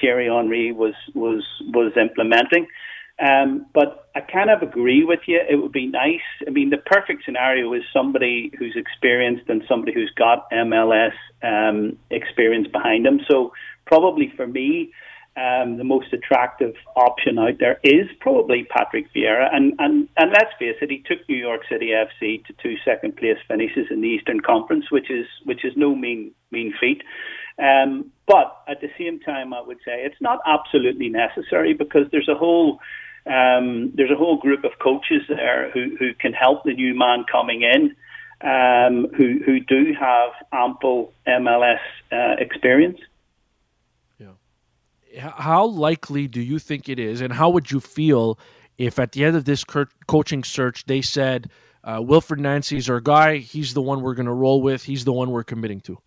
Thierry 0.00 0.26
Henry 0.26 0.72
was 0.72 0.94
was 1.14 1.44
was 1.60 1.92
implementing. 1.96 2.66
Um, 3.20 3.66
but 3.74 4.08
I 4.14 4.20
kind 4.20 4.50
of 4.50 4.62
agree 4.62 5.04
with 5.04 5.20
you. 5.26 5.40
It 5.48 5.56
would 5.56 5.72
be 5.72 5.86
nice. 5.86 6.20
I 6.46 6.50
mean, 6.50 6.70
the 6.70 6.78
perfect 6.78 7.24
scenario 7.24 7.72
is 7.74 7.82
somebody 7.92 8.50
who's 8.58 8.74
experienced 8.76 9.48
and 9.48 9.62
somebody 9.68 9.92
who's 9.92 10.12
got 10.16 10.50
MLS 10.50 11.12
um, 11.42 11.98
experience 12.10 12.68
behind 12.68 13.06
them. 13.06 13.20
So 13.28 13.52
probably 13.86 14.32
for 14.36 14.46
me, 14.46 14.92
um, 15.34 15.78
the 15.78 15.84
most 15.84 16.12
attractive 16.12 16.74
option 16.94 17.38
out 17.38 17.58
there 17.58 17.80
is 17.82 18.06
probably 18.20 18.64
Patrick 18.64 19.06
Vieira. 19.14 19.48
And, 19.50 19.74
and, 19.78 20.08
and 20.18 20.30
let's 20.30 20.52
face 20.58 20.76
it, 20.82 20.90
he 20.90 21.02
took 21.06 21.26
New 21.28 21.36
York 21.36 21.62
City 21.70 21.90
FC 21.90 22.44
to 22.46 22.52
two 22.62 22.74
second 22.84 23.16
place 23.16 23.38
finishes 23.48 23.86
in 23.90 24.02
the 24.02 24.08
Eastern 24.08 24.40
Conference, 24.40 24.90
which 24.90 25.10
is 25.10 25.26
which 25.44 25.64
is 25.64 25.72
no 25.74 25.94
mean 25.94 26.32
mean 26.50 26.74
feat. 26.78 27.02
Um, 27.58 28.10
but 28.26 28.62
at 28.68 28.80
the 28.80 28.90
same 28.98 29.20
time, 29.20 29.54
I 29.54 29.62
would 29.62 29.78
say 29.84 30.02
it's 30.04 30.20
not 30.20 30.40
absolutely 30.46 31.08
necessary 31.08 31.72
because 31.72 32.06
there's 32.10 32.28
a 32.28 32.34
whole 32.34 32.78
um, 33.26 33.92
there's 33.94 34.10
a 34.10 34.16
whole 34.16 34.36
group 34.36 34.64
of 34.64 34.72
coaches 34.80 35.22
there 35.28 35.70
who, 35.70 35.96
who 35.98 36.14
can 36.14 36.32
help 36.32 36.64
the 36.64 36.74
new 36.74 36.94
man 36.94 37.24
coming 37.30 37.62
in, 37.62 37.94
um, 38.40 39.06
who 39.16 39.38
who 39.44 39.60
do 39.60 39.94
have 39.98 40.30
ample 40.52 41.12
MLS 41.26 41.78
uh, 42.10 42.34
experience. 42.38 42.98
Yeah. 44.18 45.30
How 45.36 45.66
likely 45.66 46.26
do 46.26 46.40
you 46.40 46.58
think 46.58 46.88
it 46.88 46.98
is, 46.98 47.20
and 47.20 47.32
how 47.32 47.50
would 47.50 47.70
you 47.70 47.80
feel 47.80 48.38
if 48.78 48.98
at 48.98 49.12
the 49.12 49.24
end 49.24 49.36
of 49.36 49.44
this 49.44 49.64
coaching 50.06 50.42
search 50.42 50.86
they 50.86 51.02
said 51.02 51.50
uh, 51.84 51.98
Wilfried 51.98 52.38
Nancy's 52.38 52.88
our 52.88 53.00
guy, 53.00 53.36
he's 53.38 53.74
the 53.74 53.82
one 53.82 54.02
we're 54.02 54.14
going 54.14 54.26
to 54.26 54.32
roll 54.32 54.62
with, 54.62 54.84
he's 54.84 55.04
the 55.04 55.12
one 55.12 55.30
we're 55.30 55.44
committing 55.44 55.80
to? 55.82 55.98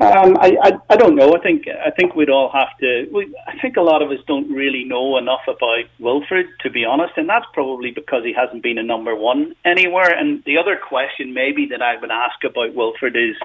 Um, 0.00 0.38
I, 0.40 0.56
I, 0.62 0.72
I 0.88 0.96
don't 0.96 1.14
know. 1.14 1.34
I 1.34 1.40
think 1.40 1.66
I 1.68 1.90
think 1.90 2.14
we'd 2.14 2.30
all 2.30 2.50
have 2.50 2.74
to. 2.80 3.06
We, 3.12 3.36
I 3.46 3.58
think 3.60 3.76
a 3.76 3.82
lot 3.82 4.00
of 4.00 4.10
us 4.10 4.18
don't 4.26 4.50
really 4.50 4.82
know 4.84 5.18
enough 5.18 5.42
about 5.46 5.84
Wilfried, 6.00 6.48
to 6.60 6.70
be 6.70 6.86
honest, 6.86 7.12
and 7.18 7.28
that's 7.28 7.44
probably 7.52 7.90
because 7.90 8.24
he 8.24 8.32
hasn't 8.32 8.62
been 8.62 8.78
a 8.78 8.82
number 8.82 9.14
one 9.14 9.54
anywhere. 9.62 10.08
And 10.08 10.42
the 10.44 10.56
other 10.56 10.78
question, 10.78 11.34
maybe 11.34 11.66
that 11.66 11.82
I 11.82 12.00
would 12.00 12.10
ask 12.10 12.42
about 12.44 12.74
Wilfried 12.74 13.14
is, 13.14 13.36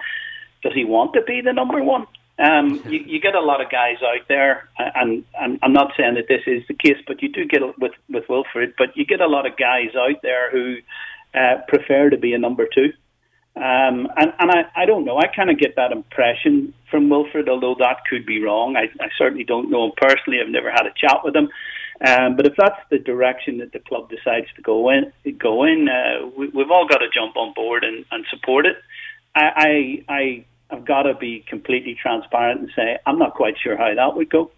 does 0.64 0.72
he 0.74 0.86
want 0.86 1.14
to 1.16 1.22
be 1.24 1.42
the 1.42 1.52
number 1.52 1.84
one? 1.84 2.08
Um, 2.40 2.82
you, 2.88 3.04
you 3.06 3.20
get 3.20 3.36
a 3.36 3.42
lot 3.42 3.60
of 3.60 3.70
guys 3.70 3.98
out 4.02 4.26
there, 4.30 4.70
and, 4.78 5.26
and 5.38 5.60
I'm 5.62 5.74
not 5.74 5.92
saying 5.98 6.14
that 6.14 6.30
this 6.30 6.44
is 6.48 6.64
the 6.70 6.74
case, 6.74 7.04
but 7.06 7.22
you 7.22 7.28
do 7.28 7.44
get 7.44 7.64
with 7.80 7.94
with 8.10 8.28
Wilfried. 8.28 8.76
But 8.78 8.96
you 8.96 9.06
get 9.06 9.20
a 9.20 9.28
lot 9.28 9.46
of 9.46 9.58
guys 9.58 9.94
out 9.94 10.22
there 10.24 10.52
who 10.52 10.78
uh, 11.34 11.56
prefer 11.68 12.12
to 12.12 12.18
be 12.18 12.34
a 12.34 12.40
number 12.40 12.66
two. 12.74 12.94
Um, 13.56 14.10
and 14.18 14.34
and 14.38 14.52
I, 14.52 14.66
I 14.76 14.86
don't 14.86 15.06
know. 15.06 15.18
I 15.18 15.28
kind 15.34 15.50
of 15.50 15.58
get 15.58 15.78
that 15.78 15.94
impression 15.94 16.74
from 16.92 17.08
Wilfried, 17.08 17.48
although 17.48 17.76
that 17.80 18.04
could 18.10 18.26
be 18.26 18.44
wrong. 18.44 18.76
I, 18.76 18.90
I 19.02 19.08
certainly 19.18 19.46
don't 19.46 19.70
know 19.70 19.86
him 19.86 19.92
personally. 19.96 20.40
I've 20.42 20.50
never 20.50 20.70
had 20.70 20.86
a 20.86 20.94
chat 20.96 21.22
with 21.24 21.36
him. 21.36 21.50
Um, 22.06 22.36
but 22.36 22.46
if 22.46 22.54
that's 22.58 22.80
the 22.90 23.00
direction 23.00 23.60
that 23.60 23.72
the 23.72 23.80
club 23.80 24.10
decides 24.10 24.48
to 24.58 24.62
go 24.62 24.90
in, 24.90 25.14
go 25.40 25.64
in, 25.64 25.88
uh, 25.88 26.28
we, 26.38 26.50
we've 26.50 26.70
all 26.70 26.86
got 26.86 26.98
to 26.98 27.08
jump 27.14 27.38
on 27.38 27.54
board 27.54 27.86
and, 27.86 28.04
and 28.12 28.26
support 28.30 28.66
it. 28.66 28.76
I, 29.34 30.04
I, 30.10 30.14
I 30.14 30.46
have 30.76 30.86
got 30.86 31.04
to 31.04 31.14
be 31.14 31.46
completely 31.48 31.96
transparent 31.96 32.60
and 32.60 32.70
say 32.76 32.98
I'm 33.06 33.18
not 33.18 33.36
quite 33.36 33.56
sure 33.58 33.78
how 33.78 33.94
that 33.96 34.16
would 34.18 34.30
go. 34.30 34.52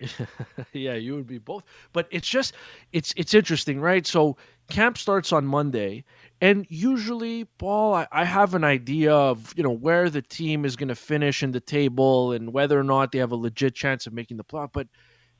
yeah, 0.72 0.94
you 0.94 1.14
would 1.14 1.26
be 1.26 1.38
both. 1.38 1.64
But 1.92 2.08
it's 2.10 2.28
just 2.28 2.54
it's 2.92 3.12
it's 3.16 3.34
interesting, 3.34 3.80
right? 3.80 4.06
So 4.06 4.36
camp 4.70 4.96
starts 4.96 5.32
on 5.32 5.44
Monday, 5.44 6.04
and 6.40 6.66
usually, 6.70 7.44
Paul, 7.44 7.94
I, 7.94 8.06
I 8.10 8.24
have 8.24 8.54
an 8.54 8.64
idea 8.64 9.12
of 9.12 9.52
you 9.56 9.62
know 9.62 9.70
where 9.70 10.08
the 10.08 10.22
team 10.22 10.64
is 10.64 10.76
going 10.76 10.88
to 10.88 10.94
finish 10.94 11.42
in 11.42 11.52
the 11.52 11.60
table 11.60 12.32
and 12.32 12.52
whether 12.52 12.78
or 12.78 12.84
not 12.84 13.12
they 13.12 13.18
have 13.18 13.32
a 13.32 13.36
legit 13.36 13.74
chance 13.74 14.06
of 14.06 14.12
making 14.12 14.38
the 14.38 14.44
playoff. 14.44 14.70
But 14.72 14.88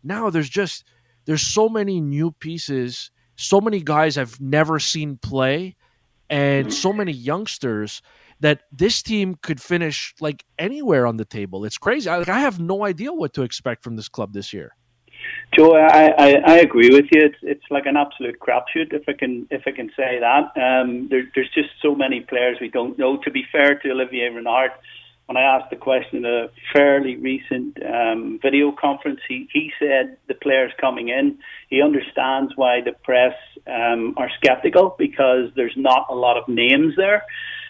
now 0.03 0.31
there's 0.31 0.49
just 0.51 0.85
there's 1.25 1.43
so 1.43 1.69
many 1.69 2.01
new 2.01 2.33
pieces, 2.33 3.11
so 3.37 3.61
many 3.61 3.81
guys 3.81 4.19
I've 4.19 4.41
never 4.41 4.79
seen 4.79 5.17
play, 5.17 5.77
and 6.29 6.73
so 6.73 6.93
many 6.93 7.13
youngsters 7.13 8.03
that 8.41 8.63
this 8.73 9.03
team 9.03 9.37
could 9.43 9.61
finish 9.61 10.15
like 10.21 10.45
anywhere 10.59 11.07
on 11.07 11.17
the 11.17 11.25
table. 11.25 11.65
It's 11.65 11.79
crazy. 11.79 12.09
I, 12.11 12.19
like, 12.19 12.29
I 12.29 12.41
have 12.41 12.61
no 12.61 12.85
idea 12.85 13.13
what 13.13 13.35
to 13.35 13.43
expect 13.43 13.85
from 13.85 13.97
this 13.97 14.09
club 14.09 14.33
this 14.33 14.53
year. 14.53 14.75
Joe, 15.55 15.75
I, 15.75 16.13
I, 16.17 16.29
I 16.47 16.57
agree 16.59 16.91
with 16.91 17.07
you. 17.11 17.23
It's 17.25 17.39
it's 17.43 17.65
like 17.71 17.87
an 17.87 17.97
absolute 17.97 18.39
crapshoot, 18.39 18.93
if 18.93 19.09
I 19.09 19.13
can 19.15 19.49
if 19.51 19.63
I 19.67 19.73
can 19.73 19.91
say 19.97 20.21
that. 20.21 20.53
Um, 20.57 21.09
there, 21.09 21.25
there's 21.35 21.51
just 21.53 21.71
so 21.83 21.95
many 21.95 22.21
players 22.21 22.59
we 22.61 22.69
don't 22.69 22.99
know. 22.99 23.17
To 23.19 23.31
be 23.31 23.45
fair 23.51 23.79
to 23.81 23.91
Olivier 23.91 24.29
Renard, 24.29 24.71
when 25.31 25.37
I 25.37 25.43
asked 25.43 25.71
the 25.71 25.77
question 25.77 26.19
in 26.19 26.25
a 26.25 26.49
fairly 26.73 27.15
recent 27.15 27.79
um, 27.85 28.41
video 28.43 28.73
conference, 28.73 29.21
he, 29.29 29.49
he 29.53 29.71
said 29.79 30.17
the 30.27 30.35
players 30.35 30.73
coming 30.81 31.09
in, 31.09 31.39
he 31.69 31.81
understands 31.81 32.53
why 32.57 32.81
the 32.81 32.95
press 33.05 33.35
um, 33.69 34.15
are 34.17 34.29
skeptical 34.39 34.97
because 34.99 35.51
there's 35.55 35.77
not 35.77 36.07
a 36.11 36.17
lot 36.17 36.37
of 36.37 36.49
names 36.49 36.95
there. 36.97 37.23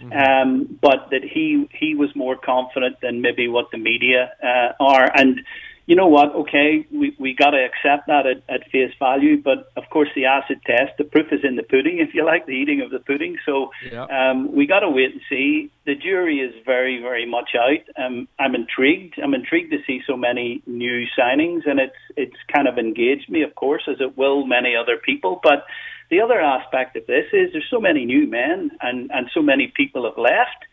Mm-hmm. 0.03 0.12
Um, 0.12 0.78
but 0.81 1.11
that 1.11 1.22
he 1.22 1.68
he 1.78 1.95
was 1.95 2.09
more 2.16 2.35
confident 2.35 2.97
than 3.03 3.20
maybe 3.20 3.47
what 3.47 3.70
the 3.70 3.76
media 3.76 4.33
uh, 4.43 4.72
are, 4.83 5.11
and 5.14 5.43
you 5.87 5.97
know 5.97 6.07
what? 6.07 6.35
Okay, 6.35 6.87
we 6.93 7.16
we 7.18 7.35
got 7.35 7.51
to 7.51 7.59
accept 7.59 8.07
that 8.07 8.26
at, 8.26 8.43
at 8.49 8.70
face 8.70 8.93
value. 8.99 9.43
But 9.43 9.72
of 9.76 9.85
course, 9.91 10.09
the 10.14 10.26
acid 10.26 10.61
test, 10.66 10.93
the 10.99 11.05
proof 11.05 11.33
is 11.33 11.41
in 11.43 11.57
the 11.57 11.62
pudding, 11.62 11.99
if 12.07 12.14
you 12.14 12.24
like, 12.24 12.47
the 12.47 12.53
eating 12.53 12.81
of 12.81 12.91
the 12.91 13.01
pudding. 13.01 13.37
So 13.45 13.70
yeah. 13.91 14.05
um, 14.05 14.55
we 14.55 14.66
got 14.66 14.81
to 14.81 14.91
wait 14.91 15.12
and 15.12 15.20
see. 15.28 15.70
The 15.87 15.95
jury 15.95 16.39
is 16.39 16.55
very, 16.64 17.01
very 17.01 17.26
much 17.26 17.51
out. 17.55 17.83
Um, 18.03 18.28
I'm 18.39 18.55
intrigued. 18.55 19.18
I'm 19.22 19.35
intrigued 19.35 19.72
to 19.72 19.78
see 19.87 20.01
so 20.07 20.16
many 20.16 20.62
new 20.66 21.07
signings, 21.18 21.68
and 21.68 21.81
it's 21.81 22.01
it's 22.16 22.37
kind 22.55 22.68
of 22.68 22.78
engaged 22.78 23.28
me, 23.28 23.43
of 23.43 23.55
course, 23.55 23.83
as 23.89 23.97
it 24.01 24.16
will 24.16 24.47
many 24.47 24.76
other 24.76 24.97
people. 24.97 25.41
But 25.43 25.64
the 26.11 26.20
other 26.20 26.41
aspect 26.41 26.97
of 26.97 27.07
this 27.07 27.26
is 27.33 27.53
there's 27.53 27.68
so 27.70 27.81
many 27.81 28.05
new 28.05 28.26
men, 28.26 28.70
and 28.81 29.11
and 29.12 29.31
so 29.35 29.43
many 29.43 29.72
people 29.74 30.05
have 30.05 30.18
left. 30.18 30.64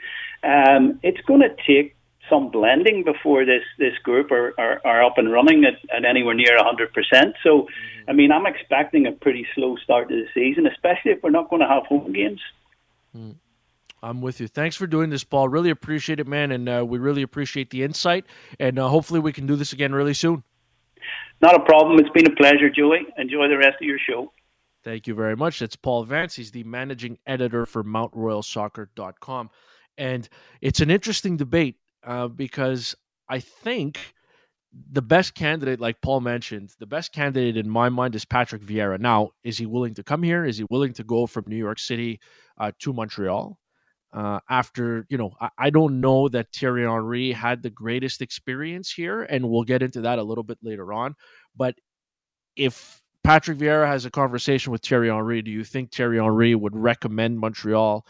Um, 0.43 0.99
it's 1.01 1.21
going 1.25 1.41
to 1.41 1.55
take 1.65 1.96
some 2.29 2.49
blending 2.49 3.03
before 3.03 3.45
this 3.45 3.63
this 3.77 3.97
group 4.03 4.31
are, 4.31 4.53
are, 4.59 4.81
are 4.85 5.03
up 5.03 5.17
and 5.17 5.31
running 5.31 5.65
at, 5.65 5.75
at 5.95 6.05
anywhere 6.05 6.33
near 6.33 6.57
100%. 6.57 7.33
So, 7.43 7.49
mm-hmm. 7.49 8.09
I 8.09 8.13
mean, 8.13 8.31
I'm 8.31 8.45
expecting 8.45 9.07
a 9.07 9.11
pretty 9.11 9.45
slow 9.55 9.75
start 9.77 10.09
to 10.09 10.15
the 10.15 10.27
season, 10.33 10.67
especially 10.67 11.11
if 11.11 11.23
we're 11.23 11.29
not 11.29 11.49
going 11.49 11.61
to 11.61 11.67
have 11.67 11.85
home 11.85 12.11
games. 12.13 12.41
Mm. 13.15 13.35
I'm 14.03 14.21
with 14.21 14.39
you. 14.39 14.47
Thanks 14.47 14.75
for 14.75 14.85
doing 14.85 15.09
this, 15.09 15.23
Paul. 15.23 15.49
Really 15.49 15.71
appreciate 15.71 16.19
it, 16.19 16.27
man, 16.27 16.51
and 16.51 16.69
uh, 16.69 16.85
we 16.87 16.99
really 16.99 17.23
appreciate 17.23 17.71
the 17.71 17.83
insight. 17.83 18.25
And 18.59 18.77
uh, 18.77 18.87
hopefully, 18.87 19.19
we 19.19 19.33
can 19.33 19.47
do 19.47 19.55
this 19.55 19.73
again 19.73 19.93
really 19.93 20.13
soon. 20.13 20.43
Not 21.41 21.55
a 21.55 21.65
problem. 21.65 21.99
It's 21.99 22.09
been 22.09 22.27
a 22.27 22.35
pleasure, 22.35 22.69
Joey. 22.69 23.07
Enjoy 23.17 23.47
the 23.47 23.57
rest 23.57 23.77
of 23.81 23.87
your 23.87 23.99
show. 23.99 24.31
Thank 24.83 25.07
you 25.07 25.15
very 25.15 25.35
much. 25.35 25.59
That's 25.59 25.75
Paul 25.75 26.03
Vance. 26.03 26.35
He's 26.35 26.51
the 26.51 26.63
managing 26.63 27.17
editor 27.25 27.65
for 27.65 27.83
MountRoyalSoccer.com. 27.83 29.49
And 29.97 30.29
it's 30.61 30.79
an 30.79 30.91
interesting 30.91 31.37
debate 31.37 31.77
uh, 32.07 32.27
because 32.29 32.95
I 33.29 33.39
think 33.39 33.99
the 34.91 35.01
best 35.01 35.35
candidate, 35.35 35.79
like 35.79 36.01
Paul 36.01 36.21
mentioned, 36.21 36.73
the 36.79 36.85
best 36.85 37.11
candidate 37.11 37.57
in 37.57 37.69
my 37.69 37.89
mind 37.89 38.15
is 38.15 38.25
Patrick 38.25 38.61
Vieira. 38.61 38.99
Now, 38.99 39.31
is 39.43 39.57
he 39.57 39.65
willing 39.65 39.93
to 39.95 40.03
come 40.03 40.23
here? 40.23 40.45
Is 40.45 40.57
he 40.57 40.65
willing 40.69 40.93
to 40.93 41.03
go 41.03 41.27
from 41.27 41.45
New 41.47 41.57
York 41.57 41.79
City 41.79 42.19
uh, 42.57 42.71
to 42.79 42.93
Montreal? 42.93 43.59
Uh, 44.13 44.39
after 44.49 45.05
you 45.09 45.17
know, 45.17 45.31
I, 45.41 45.49
I, 45.57 45.69
don't 45.69 45.99
know 45.99 46.29
that 46.29 46.47
Thierry 46.55 46.83
Henry 46.83 47.33
had 47.33 47.61
the 47.61 47.69
greatest 47.69 48.21
experience 48.21 48.89
here, 48.89 49.23
and 49.23 49.49
we'll 49.49 49.65
get 49.65 49.83
into 49.83 50.01
that 50.01 50.17
a 50.17 50.23
little 50.23 50.45
bit 50.45 50.57
later 50.63 50.93
on. 50.93 51.13
But 51.57 51.75
if 52.55 53.01
Patrick 53.23 53.57
Vieira 53.57 53.85
has 53.85 54.05
a 54.05 54.09
conversation 54.09 54.71
with 54.71 54.81
Thierry 54.81 55.09
Henry, 55.09 55.41
do 55.41 55.51
you 55.51 55.65
think 55.65 55.91
Thierry 55.91 56.17
Henry 56.19 56.55
would 56.55 56.75
recommend 56.75 57.37
Montreal 57.37 58.05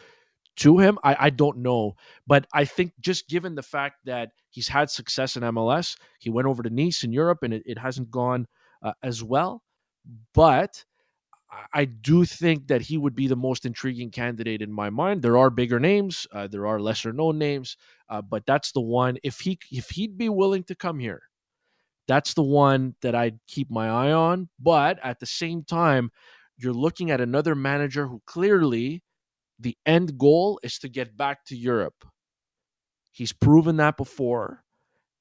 to 0.58 0.78
him? 0.80 1.00
I, 1.04 1.16
I 1.20 1.30
don't 1.30 1.58
know. 1.58 1.96
But 2.26 2.48
I 2.54 2.66
think 2.66 2.94
just 3.00 3.28
given 3.28 3.56
the 3.56 3.64
fact 3.64 3.98
that 4.06 4.32
he's 4.50 4.68
had 4.68 4.90
success 4.90 5.36
in 5.36 5.44
MLS, 5.44 5.98
he 6.20 6.30
went 6.30 6.48
over 6.48 6.64
to 6.64 6.70
Nice 6.70 7.04
in 7.04 7.12
Europe 7.12 7.40
and 7.44 7.54
it, 7.54 7.64
it 7.66 7.78
hasn't 7.78 8.12
gone 8.12 8.48
uh, 8.84 8.94
as 9.04 9.24
well. 9.24 9.64
But 10.34 10.84
I 11.74 11.86
do 11.86 12.26
think 12.26 12.68
that 12.68 12.82
he 12.82 12.98
would 12.98 13.16
be 13.16 13.28
the 13.28 13.36
most 13.36 13.66
intriguing 13.66 14.12
candidate 14.12 14.62
in 14.62 14.72
my 14.72 14.90
mind. 14.90 15.22
There 15.22 15.38
are 15.38 15.50
bigger 15.50 15.80
names, 15.80 16.28
uh, 16.32 16.48
there 16.48 16.68
are 16.68 16.80
lesser 16.80 17.14
known 17.14 17.38
names, 17.38 17.78
uh, 18.10 18.22
but 18.22 18.46
that's 18.46 18.72
the 18.74 18.82
one. 18.82 19.18
If 19.24 19.40
he 19.40 19.58
if 19.72 19.90
he'd 19.90 20.18
be 20.18 20.30
willing 20.30 20.64
to 20.66 20.76
come 20.76 21.00
here, 21.00 21.24
that's 22.08 22.34
the 22.34 22.44
one 22.44 22.96
that 23.02 23.16
I'd 23.16 23.40
keep 23.48 23.72
my 23.72 23.88
eye 23.90 24.12
on. 24.12 24.50
But 24.60 25.00
at 25.04 25.20
the 25.20 25.26
same 25.26 25.64
time, 25.64 26.12
you're 26.58 26.74
looking 26.74 27.12
at 27.12 27.22
another 27.22 27.56
manager 27.56 28.08
who 28.08 28.22
clearly 28.26 29.04
the 29.60 29.78
end 29.86 30.18
goal 30.18 30.60
is 30.64 30.80
to 30.80 30.90
get 30.90 31.18
back 31.18 31.46
to 31.46 31.56
Europe. 31.56 32.06
He's 33.12 33.34
proven 33.34 33.78
that 33.78 33.98
before. 33.98 34.64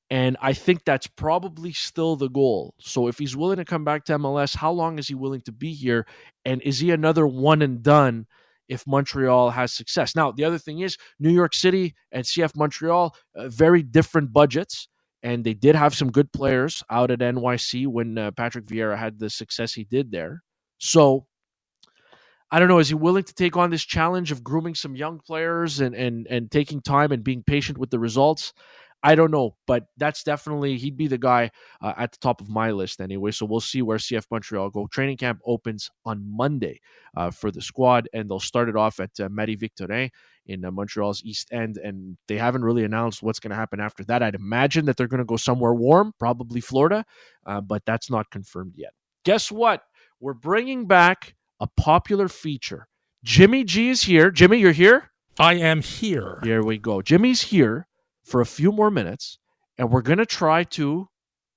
And 0.09 0.37
I 0.41 0.53
think 0.53 0.85
that's 0.85 1.09
probably 1.09 1.73
still 1.73 2.15
the 2.15 2.29
goal. 2.29 2.75
So 2.79 3.09
if 3.09 3.19
he's 3.19 3.37
willing 3.37 3.57
to 3.57 3.65
come 3.65 3.85
back 3.85 4.05
to 4.05 4.19
MLS, 4.19 4.55
how 4.55 4.71
long 4.71 4.99
is 4.99 5.09
he 5.09 5.15
willing 5.15 5.41
to 5.43 5.53
be 5.53 5.73
here? 5.73 6.07
And 6.45 6.63
is 6.63 6.79
he 6.79 6.93
another 6.93 7.27
one 7.27 7.61
and 7.63 7.83
done 7.83 8.27
if 8.69 8.87
Montreal 8.87 9.51
has 9.51 9.73
success? 9.73 10.15
Now, 10.15 10.31
the 10.31 10.45
other 10.45 10.59
thing 10.59 10.81
is 10.81 10.97
New 11.19 11.33
York 11.33 11.55
City 11.55 11.95
and 12.13 12.25
CF 12.25 12.55
Montreal, 12.55 13.17
uh, 13.35 13.49
very 13.49 13.83
different 13.83 14.33
budgets. 14.33 14.89
And 15.25 15.43
they 15.43 15.55
did 15.55 15.75
have 15.75 15.95
some 15.95 16.13
good 16.13 16.33
players 16.33 16.85
out 16.89 17.11
at 17.11 17.19
NYC 17.19 17.89
when 17.89 18.17
uh, 18.17 18.31
Patrick 18.31 18.67
Vieira 18.67 18.97
had 18.97 19.19
the 19.19 19.29
success 19.29 19.75
he 19.75 19.83
did 19.83 20.13
there. 20.13 20.45
So 20.79 21.27
I 22.57 22.59
don't 22.59 22.69
know. 22.69 22.79
Is 22.79 22.89
he 22.89 22.95
willing 22.95 23.25
to 23.25 23.35
take 23.35 23.55
on 23.59 23.69
this 23.69 23.85
challenge 23.85 24.33
of 24.33 24.43
grooming 24.43 24.75
some 24.75 24.97
young 24.97 25.19
players 25.19 25.81
and 25.81 25.95
and 25.95 26.27
and 26.29 26.51
taking 26.51 26.81
time 26.81 27.13
and 27.13 27.23
being 27.23 27.43
patient 27.43 27.77
with 27.77 27.91
the 27.91 27.99
results? 27.99 28.55
I 29.03 29.15
don't 29.15 29.31
know, 29.31 29.57
but 29.67 29.89
that's 29.99 30.23
definitely 30.23 30.79
he'd 30.79 30.97
be 30.97 31.07
the 31.07 31.19
guy 31.19 31.51
uh, 31.83 31.93
at 31.99 32.13
the 32.13 32.19
top 32.19 32.41
of 32.41 32.49
my 32.49 32.71
list 32.71 33.03
anyway. 33.03 33.33
So 33.33 33.45
we'll 33.45 33.61
see 33.61 33.83
where 33.83 33.99
CF 33.99 34.25
Montreal 34.31 34.71
go. 34.71 34.87
Training 34.87 35.19
camp 35.19 35.41
opens 35.45 35.91
on 36.07 36.25
Monday 36.35 36.81
uh, 37.15 37.31
for 37.31 37.51
the 37.51 37.61
squad, 37.61 38.09
and 38.15 38.31
they'll 38.31 38.41
start 38.41 38.71
it 38.71 38.75
off 38.75 39.01
at 39.01 39.11
uh, 39.21 39.29
Marie 39.29 39.55
Victorin 39.55 40.11
in 40.47 40.65
uh, 40.65 40.71
Montreal's 40.71 41.23
East 41.25 41.53
End, 41.53 41.77
and 41.77 42.17
they 42.27 42.39
haven't 42.39 42.65
really 42.65 42.85
announced 42.85 43.23
what's 43.23 43.39
going 43.39 43.51
to 43.51 43.57
happen 43.57 43.81
after 43.81 44.03
that. 44.05 44.23
I'd 44.23 44.35
imagine 44.35 44.87
that 44.87 44.97
they're 44.97 45.09
going 45.09 45.19
to 45.19 45.27
go 45.27 45.37
somewhere 45.37 45.75
warm, 45.75 46.15
probably 46.19 46.63
Florida, 46.63 47.05
uh, 47.45 47.61
but 47.61 47.83
that's 47.85 48.11
not 48.11 48.31
confirmed 48.31 48.73
yet. 48.77 48.95
Guess 49.27 49.53
what? 49.53 49.83
We're 50.21 50.33
bringing 50.33 50.87
back 50.87 51.36
a 51.61 51.67
popular 51.67 52.29
feature. 52.29 52.89
Jimmy 53.25 53.65
G 53.65 53.89
is 53.89 54.03
here. 54.03 54.31
Jimmy, 54.31 54.59
you're 54.59 54.73
here. 54.73 55.11
I 55.39 55.55
am 55.55 55.83
here. 55.83 56.41
Here 56.43 56.65
we 56.65 56.79
go. 56.79 57.03
Jimmy's 57.03 57.43
here 57.43 57.87
for 58.25 58.41
a 58.41 58.47
few 58.47 58.73
more 58.73 58.91
minutes, 58.91 59.39
and 59.77 59.91
we're 59.91 60.03
going 60.03 60.19
to 60.19 60.27
try 60.27 60.65
to 60.65 61.09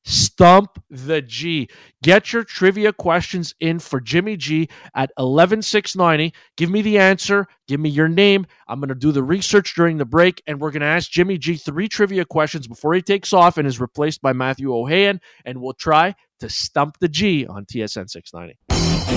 stump 0.06 0.82
the 0.90 1.22
G. 1.22 1.70
Get 2.02 2.34
your 2.34 2.44
trivia 2.44 2.92
questions 2.94 3.54
in 3.60 3.80
for 3.80 4.00
Jimmy 4.00 4.38
G 4.38 4.70
at 4.96 5.12
11690. 5.18 6.34
Give 6.58 6.70
me 6.70 6.82
the 6.82 6.98
answer. 6.98 7.48
Give 7.68 7.80
me 7.80 7.90
your 7.90 8.08
name. 8.08 8.46
I'm 8.68 8.80
going 8.80 8.90
to 8.90 8.96
do 8.96 9.12
the 9.12 9.24
research 9.24 9.76
during 9.76 9.98
the 9.98 10.06
break, 10.06 10.42
and 10.48 10.60
we're 10.60 10.72
going 10.72 10.82
to 10.82 10.88
ask 10.88 11.12
Jimmy 11.12 11.38
G 11.38 11.56
three 11.56 11.88
trivia 11.88 12.26
questions 12.26 12.68
before 12.68 12.94
he 12.94 13.02
takes 13.02 13.34
off 13.34 13.58
and 13.58 13.68
is 13.68 13.80
replaced 13.80 14.22
by 14.22 14.34
Matthew 14.34 14.70
Ohayon, 14.70 15.20
and 15.46 15.62
we'll 15.62 15.74
try 15.74 16.16
to 16.40 16.50
stump 16.50 16.98
the 17.00 17.10
G 17.10 17.46
on 17.46 17.66
TSN 17.66 18.10
690. 18.10 18.79
Hey, 19.10 19.16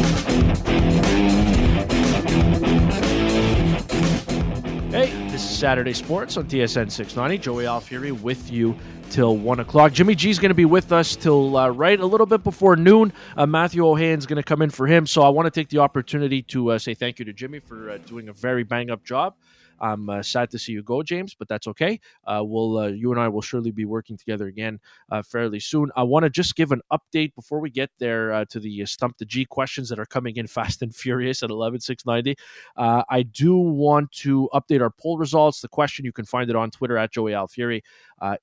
this 5.29 5.45
is 5.45 5.59
Saturday 5.59 5.93
Sports 5.93 6.39
on 6.39 6.47
TSN 6.47 6.91
690. 6.91 7.37
Joey 7.37 7.65
Alfieri 7.65 8.13
with 8.13 8.51
you 8.51 8.75
till 9.13 9.37
1 9.37 9.61
o'clock. 9.61 9.93
Jimmy 9.93 10.15
G 10.15 10.31
is 10.31 10.39
going 10.39 10.49
to 10.49 10.55
be 10.55 10.65
with 10.65 10.91
us 10.91 11.15
till 11.15 11.57
uh, 11.57 11.69
right 11.69 12.01
a 12.01 12.07
little 12.07 12.27
bit 12.27 12.43
before 12.43 12.77
noon. 12.77 13.13
Uh, 13.37 13.45
Matthew 13.45 13.83
Ohayon's 13.83 14.25
going 14.25 14.39
to 14.39 14.43
come 14.43 14.63
in 14.63 14.71
for 14.71 14.87
him. 14.87 15.07
So 15.07 15.23
I 15.23 15.29
want 15.29 15.45
to 15.45 15.51
take 15.51 15.69
the 15.69 15.79
opportunity 15.79 16.41
to 16.45 16.73
uh, 16.73 16.79
say 16.79 16.95
thank 16.95 17.19
you 17.19 17.27
to 17.27 17.33
Jimmy 17.35 17.59
for 17.59 17.91
uh, 17.91 17.99
doing 17.99 18.31
a 18.31 18.33
very 18.33 18.65
bang 18.65 18.91
up 18.91 19.05
job. 19.05 19.35
I'm 19.83 20.09
uh, 20.09 20.23
sad 20.23 20.51
to 20.53 20.59
see 20.59 20.73
you 20.73 20.83
go, 20.83 21.03
James, 21.03 21.35
but 21.35 21.49
that's 21.49 21.67
okay. 21.67 22.01
Uh, 22.25 22.43
we'll 22.45 22.79
uh, 22.79 22.87
you 22.87 23.11
and 23.11 23.21
I 23.21 23.29
will 23.29 23.43
surely 23.43 23.73
be 23.73 23.85
working 23.85 24.17
together 24.17 24.47
again 24.47 24.79
uh, 25.11 25.23
fairly 25.23 25.59
soon. 25.59 25.91
I 25.97 26.05
want 26.05 26.23
to 26.23 26.31
just 26.31 26.55
give 26.55 26.71
an 26.71 26.81
update 26.93 27.35
before 27.35 27.59
we 27.59 27.69
get 27.69 27.91
there 27.99 28.33
uh, 28.33 28.45
to 28.51 28.61
the 28.61 28.87
stump 28.87 29.19
the 29.19 29.25
G 29.25 29.45
questions 29.45 29.89
that 29.89 29.99
are 29.99 30.07
coming 30.07 30.37
in 30.37 30.47
fast 30.53 30.83
and 30.83 30.95
furious 30.95 31.43
at 31.43 31.51
11690. 31.51 32.37
I 32.77 33.23
do 33.25 33.57
want 33.57 34.13
to 34.13 34.49
update 34.55 34.81
our 34.81 34.91
poll 34.91 35.19
results. 35.19 35.61
The 35.61 35.69
question 35.69 36.05
you 36.05 36.13
can 36.13 36.25
find 36.25 36.49
it 36.49 36.57
on 36.57 36.71
Twitter 36.71 36.97
at 36.97 37.13
Joey 37.13 37.33
Alfieri. 37.33 37.83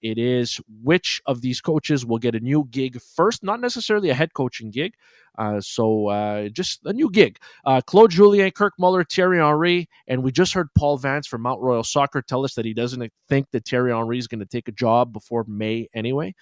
It 0.01 0.17
is 0.17 0.59
which 0.83 1.21
of 1.25 1.41
these 1.41 1.61
coaches 1.61 2.05
will 2.05 2.17
get 2.17 2.35
a 2.35 2.39
new 2.39 2.67
gig 2.71 2.99
first, 3.01 3.43
not 3.43 3.61
necessarily 3.61 4.09
a 4.09 4.13
head 4.13 4.33
coaching 4.33 4.71
gig. 4.71 4.93
Uh, 5.37 5.61
so 5.61 6.07
uh, 6.07 6.49
just 6.49 6.81
a 6.85 6.93
new 6.93 7.09
gig. 7.09 7.37
Uh, 7.65 7.79
Claude 7.85 8.11
Julien, 8.11 8.51
Kirk 8.51 8.73
Muller, 8.77 9.05
Thierry 9.05 9.37
Henry, 9.37 9.87
and 10.07 10.21
we 10.21 10.31
just 10.31 10.53
heard 10.53 10.67
Paul 10.75 10.97
Vance 10.97 11.27
from 11.27 11.41
Mount 11.41 11.61
Royal 11.61 11.83
Soccer 11.83 12.21
tell 12.21 12.43
us 12.43 12.55
that 12.55 12.65
he 12.65 12.73
doesn't 12.73 13.11
think 13.29 13.49
that 13.51 13.65
Thierry 13.65 13.91
Henry 13.91 14.17
is 14.17 14.27
going 14.27 14.39
to 14.39 14.45
take 14.45 14.67
a 14.67 14.73
job 14.73 15.13
before 15.13 15.45
May 15.47 15.87
anyway. 15.93 16.35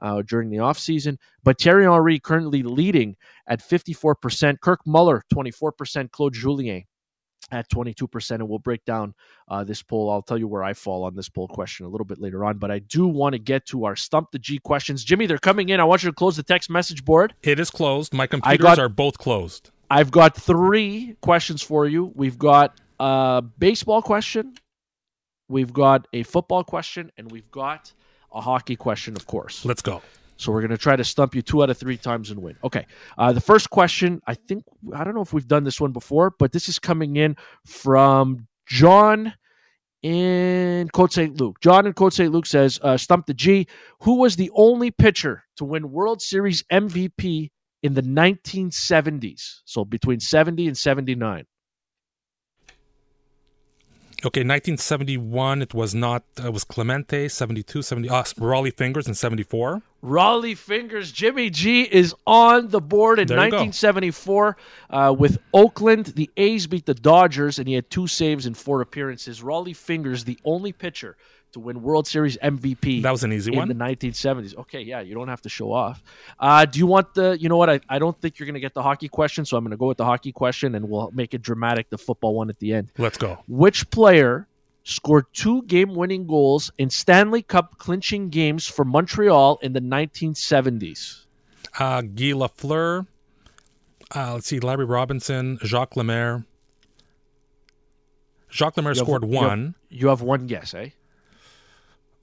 Uh, 0.00 0.20
during 0.26 0.50
the 0.50 0.56
offseason. 0.56 1.16
But 1.44 1.60
Thierry 1.60 1.84
Henry 1.84 2.18
currently 2.18 2.64
leading 2.64 3.14
at 3.46 3.60
54%, 3.60 4.58
Kirk 4.58 4.80
Muller 4.84 5.22
24%, 5.32 6.10
Claude 6.10 6.34
Julien 6.34 6.82
at 7.52 7.68
22%. 7.70 8.30
And 8.32 8.48
we'll 8.48 8.58
break 8.58 8.84
down 8.84 9.14
uh, 9.48 9.64
this 9.64 9.82
poll. 9.82 10.10
I'll 10.10 10.22
tell 10.22 10.38
you 10.38 10.48
where 10.48 10.64
I 10.64 10.72
fall 10.72 11.04
on 11.04 11.14
this 11.14 11.28
poll 11.28 11.48
question 11.48 11.86
a 11.86 11.88
little 11.88 12.04
bit 12.04 12.20
later 12.20 12.44
on. 12.44 12.58
But 12.58 12.70
I 12.70 12.80
do 12.80 13.06
want 13.06 13.34
to 13.34 13.38
get 13.38 13.66
to 13.66 13.84
our 13.84 13.96
Stump 13.96 14.30
the 14.32 14.38
G 14.38 14.58
questions. 14.58 15.04
Jimmy, 15.04 15.26
they're 15.26 15.38
coming 15.38 15.68
in. 15.68 15.80
I 15.80 15.84
want 15.84 16.02
you 16.02 16.10
to 16.10 16.14
close 16.14 16.36
the 16.36 16.42
text 16.42 16.70
message 16.70 17.04
board. 17.04 17.34
It 17.42 17.60
is 17.60 17.70
closed. 17.70 18.12
My 18.12 18.26
computers 18.26 18.62
got, 18.62 18.78
are 18.78 18.88
both 18.88 19.18
closed. 19.18 19.70
I've 19.90 20.10
got 20.10 20.34
three 20.34 21.16
questions 21.20 21.62
for 21.62 21.86
you. 21.86 22.12
We've 22.14 22.38
got 22.38 22.80
a 22.98 23.42
baseball 23.58 24.00
question, 24.00 24.54
we've 25.48 25.72
got 25.72 26.06
a 26.12 26.22
football 26.22 26.64
question, 26.64 27.10
and 27.16 27.30
we've 27.30 27.50
got 27.50 27.92
a 28.32 28.40
hockey 28.40 28.76
question, 28.76 29.16
of 29.16 29.26
course. 29.26 29.64
Let's 29.64 29.82
go. 29.82 30.02
So 30.42 30.52
we're 30.52 30.60
going 30.60 30.70
to 30.70 30.78
try 30.78 30.96
to 30.96 31.04
stump 31.04 31.34
you 31.34 31.42
two 31.42 31.62
out 31.62 31.70
of 31.70 31.78
three 31.78 31.96
times 31.96 32.30
and 32.30 32.42
win. 32.42 32.56
Okay. 32.64 32.86
Uh, 33.16 33.32
the 33.32 33.40
first 33.40 33.70
question, 33.70 34.20
I 34.26 34.34
think, 34.34 34.64
I 34.94 35.04
don't 35.04 35.14
know 35.14 35.22
if 35.22 35.32
we've 35.32 35.46
done 35.46 35.64
this 35.64 35.80
one 35.80 35.92
before, 35.92 36.34
but 36.38 36.52
this 36.52 36.68
is 36.68 36.78
coming 36.78 37.16
in 37.16 37.36
from 37.64 38.48
John 38.66 39.34
in 40.02 40.88
Côte 40.88 41.12
St. 41.12 41.40
Luc. 41.40 41.60
John 41.60 41.86
in 41.86 41.92
Côte 41.92 42.12
St. 42.12 42.32
Luc 42.32 42.46
says, 42.46 42.80
uh, 42.82 42.96
Stump 42.96 43.26
the 43.26 43.34
G, 43.34 43.68
who 44.00 44.16
was 44.16 44.36
the 44.36 44.50
only 44.54 44.90
pitcher 44.90 45.44
to 45.56 45.64
win 45.64 45.92
World 45.92 46.20
Series 46.20 46.64
MVP 46.72 47.50
in 47.82 47.94
the 47.94 48.02
1970s? 48.02 49.60
So 49.64 49.84
between 49.84 50.18
70 50.18 50.66
and 50.66 50.76
79. 50.76 51.44
Okay, 54.24 54.42
1971, 54.42 55.62
it 55.62 55.74
was 55.74 55.96
not, 55.96 56.22
uh, 56.40 56.46
it 56.46 56.52
was 56.52 56.62
Clemente, 56.62 57.28
72, 57.28 57.82
70, 57.82 58.08
uh, 58.08 58.22
Rollie 58.38 58.72
Fingers 58.72 59.08
in 59.08 59.14
74. 59.14 59.82
Rollie 60.00 60.56
Fingers, 60.56 61.10
Jimmy 61.10 61.50
G 61.50 61.82
is 61.82 62.14
on 62.24 62.68
the 62.68 62.80
board 62.80 63.18
in 63.18 63.24
1974 63.24 64.56
uh, 64.90 65.14
with 65.18 65.38
Oakland. 65.52 66.06
The 66.14 66.30
A's 66.36 66.68
beat 66.68 66.86
the 66.86 66.94
Dodgers, 66.94 67.58
and 67.58 67.66
he 67.66 67.74
had 67.74 67.90
two 67.90 68.06
saves 68.06 68.46
in 68.46 68.54
four 68.54 68.80
appearances. 68.80 69.40
Rollie 69.42 69.74
Fingers, 69.74 70.22
the 70.22 70.38
only 70.44 70.72
pitcher 70.72 71.16
to 71.52 71.60
win 71.60 71.82
World 71.82 72.06
Series 72.06 72.36
MVP. 72.38 73.02
That 73.02 73.10
was 73.10 73.24
an 73.24 73.32
easy 73.32 73.52
in 73.52 73.58
one. 73.58 73.70
In 73.70 73.78
the 73.78 73.84
1970s. 73.84 74.56
Okay, 74.56 74.80
yeah, 74.80 75.00
you 75.00 75.14
don't 75.14 75.28
have 75.28 75.42
to 75.42 75.48
show 75.48 75.72
off. 75.72 76.02
Uh, 76.38 76.64
do 76.64 76.78
you 76.78 76.86
want 76.86 77.14
the? 77.14 77.36
You 77.40 77.48
know 77.48 77.56
what? 77.56 77.70
I, 77.70 77.80
I 77.88 77.98
don't 77.98 78.18
think 78.20 78.38
you're 78.38 78.46
going 78.46 78.54
to 78.54 78.60
get 78.60 78.74
the 78.74 78.82
hockey 78.82 79.08
question, 79.08 79.44
so 79.44 79.56
I'm 79.56 79.64
going 79.64 79.72
to 79.72 79.76
go 79.76 79.86
with 79.86 79.98
the 79.98 80.04
hockey 80.04 80.32
question, 80.32 80.74
and 80.74 80.88
we'll 80.88 81.10
make 81.12 81.34
it 81.34 81.42
dramatic. 81.42 81.90
The 81.90 81.98
football 81.98 82.34
one 82.34 82.48
at 82.48 82.58
the 82.58 82.74
end. 82.74 82.90
Let's 82.98 83.18
go. 83.18 83.38
Which 83.48 83.90
player 83.90 84.48
scored 84.84 85.26
two 85.32 85.62
game-winning 85.62 86.26
goals 86.26 86.70
in 86.78 86.90
Stanley 86.90 87.42
Cup 87.42 87.78
clinching 87.78 88.30
games 88.30 88.66
for 88.66 88.84
Montreal 88.84 89.58
in 89.62 89.72
the 89.72 89.80
1970s? 89.80 91.26
Uh, 91.78 92.02
Guy 92.02 92.32
Lafleur. 92.32 93.06
Uh, 94.14 94.34
let's 94.34 94.46
see, 94.46 94.60
Larry 94.60 94.84
Robinson, 94.84 95.58
Jacques 95.64 95.96
Lemaire. 95.96 96.44
Jacques 98.50 98.76
Lemaire 98.76 98.92
you 98.92 99.00
scored 99.00 99.22
have, 99.22 99.30
one. 99.30 99.58
You 99.60 99.64
have, 99.64 99.74
you 100.02 100.08
have 100.08 100.22
one 100.22 100.46
guess, 100.46 100.74
eh? 100.74 100.90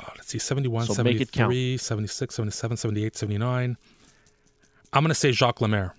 Oh, 0.03 0.07
let's 0.15 0.27
see, 0.27 0.39
71, 0.39 0.87
so 0.87 0.93
73, 0.93 1.77
76, 1.77 2.35
77, 2.35 2.77
78, 2.77 3.15
79. 3.15 3.77
I'm 4.91 5.03
going 5.03 5.09
to 5.09 5.15
say 5.15 5.31
Jacques 5.31 5.61
Lemaire. 5.61 5.95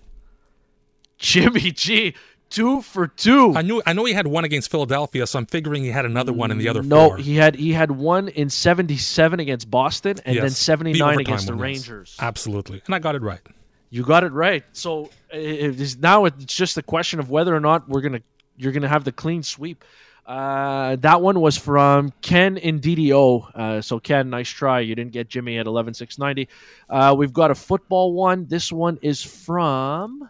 Jimmy 1.17 1.71
G, 1.71 2.15
two 2.49 2.81
for 2.81 3.07
two. 3.07 3.53
I 3.55 3.61
knew 3.61 3.81
I 3.85 3.93
know 3.93 4.05
he 4.05 4.13
had 4.13 4.27
one 4.27 4.43
against 4.43 4.69
Philadelphia, 4.69 5.25
so 5.25 5.39
I'm 5.39 5.45
figuring 5.45 5.83
he 5.83 5.89
had 5.89 6.05
another 6.05 6.33
one 6.33 6.51
in 6.51 6.57
the 6.57 6.67
other 6.67 6.83
no, 6.83 7.09
four. 7.09 7.17
he 7.17 7.35
had 7.35 7.55
he 7.55 7.73
had 7.73 7.91
one 7.91 8.27
in 8.27 8.49
77 8.49 9.39
against 9.39 9.69
Boston 9.71 10.17
and 10.25 10.35
yes, 10.35 10.41
then 10.41 10.51
79 10.51 11.15
the 11.15 11.21
against 11.21 11.47
the 11.47 11.53
Rangers. 11.53 12.15
Yes. 12.17 12.25
Absolutely. 12.25 12.81
And 12.85 12.93
I 12.93 12.99
got 12.99 13.15
it 13.15 13.21
right. 13.21 13.39
You 13.89 14.03
got 14.03 14.23
it 14.23 14.31
right. 14.31 14.63
So 14.73 15.09
it 15.31 15.79
is 15.79 15.97
now 15.97 16.25
it's 16.25 16.45
just 16.45 16.77
a 16.77 16.83
question 16.83 17.19
of 17.19 17.29
whether 17.29 17.55
or 17.55 17.59
not 17.59 17.87
we're 17.87 18.01
going 18.01 18.13
to 18.13 18.23
you're 18.57 18.71
going 18.71 18.83
to 18.83 18.89
have 18.89 19.03
the 19.03 19.11
clean 19.11 19.43
sweep. 19.43 19.83
Uh, 20.25 20.95
that 20.97 21.21
one 21.21 21.39
was 21.39 21.57
from 21.57 22.11
Ken 22.21 22.57
in 22.57 22.79
DDO. 22.79 23.55
Uh, 23.55 23.81
so 23.81 23.99
Ken, 23.99 24.29
nice 24.29 24.49
try. 24.49 24.79
You 24.79 24.95
didn't 24.95 25.11
get 25.11 25.27
Jimmy 25.27 25.57
at 25.57 25.67
eleven 25.67 25.93
six 25.93 26.17
ninety. 26.17 26.47
Uh, 26.89 27.15
we've 27.17 27.33
got 27.33 27.51
a 27.51 27.55
football 27.55 28.13
one. 28.13 28.45
This 28.47 28.71
one 28.71 28.99
is 29.01 29.23
from. 29.23 30.29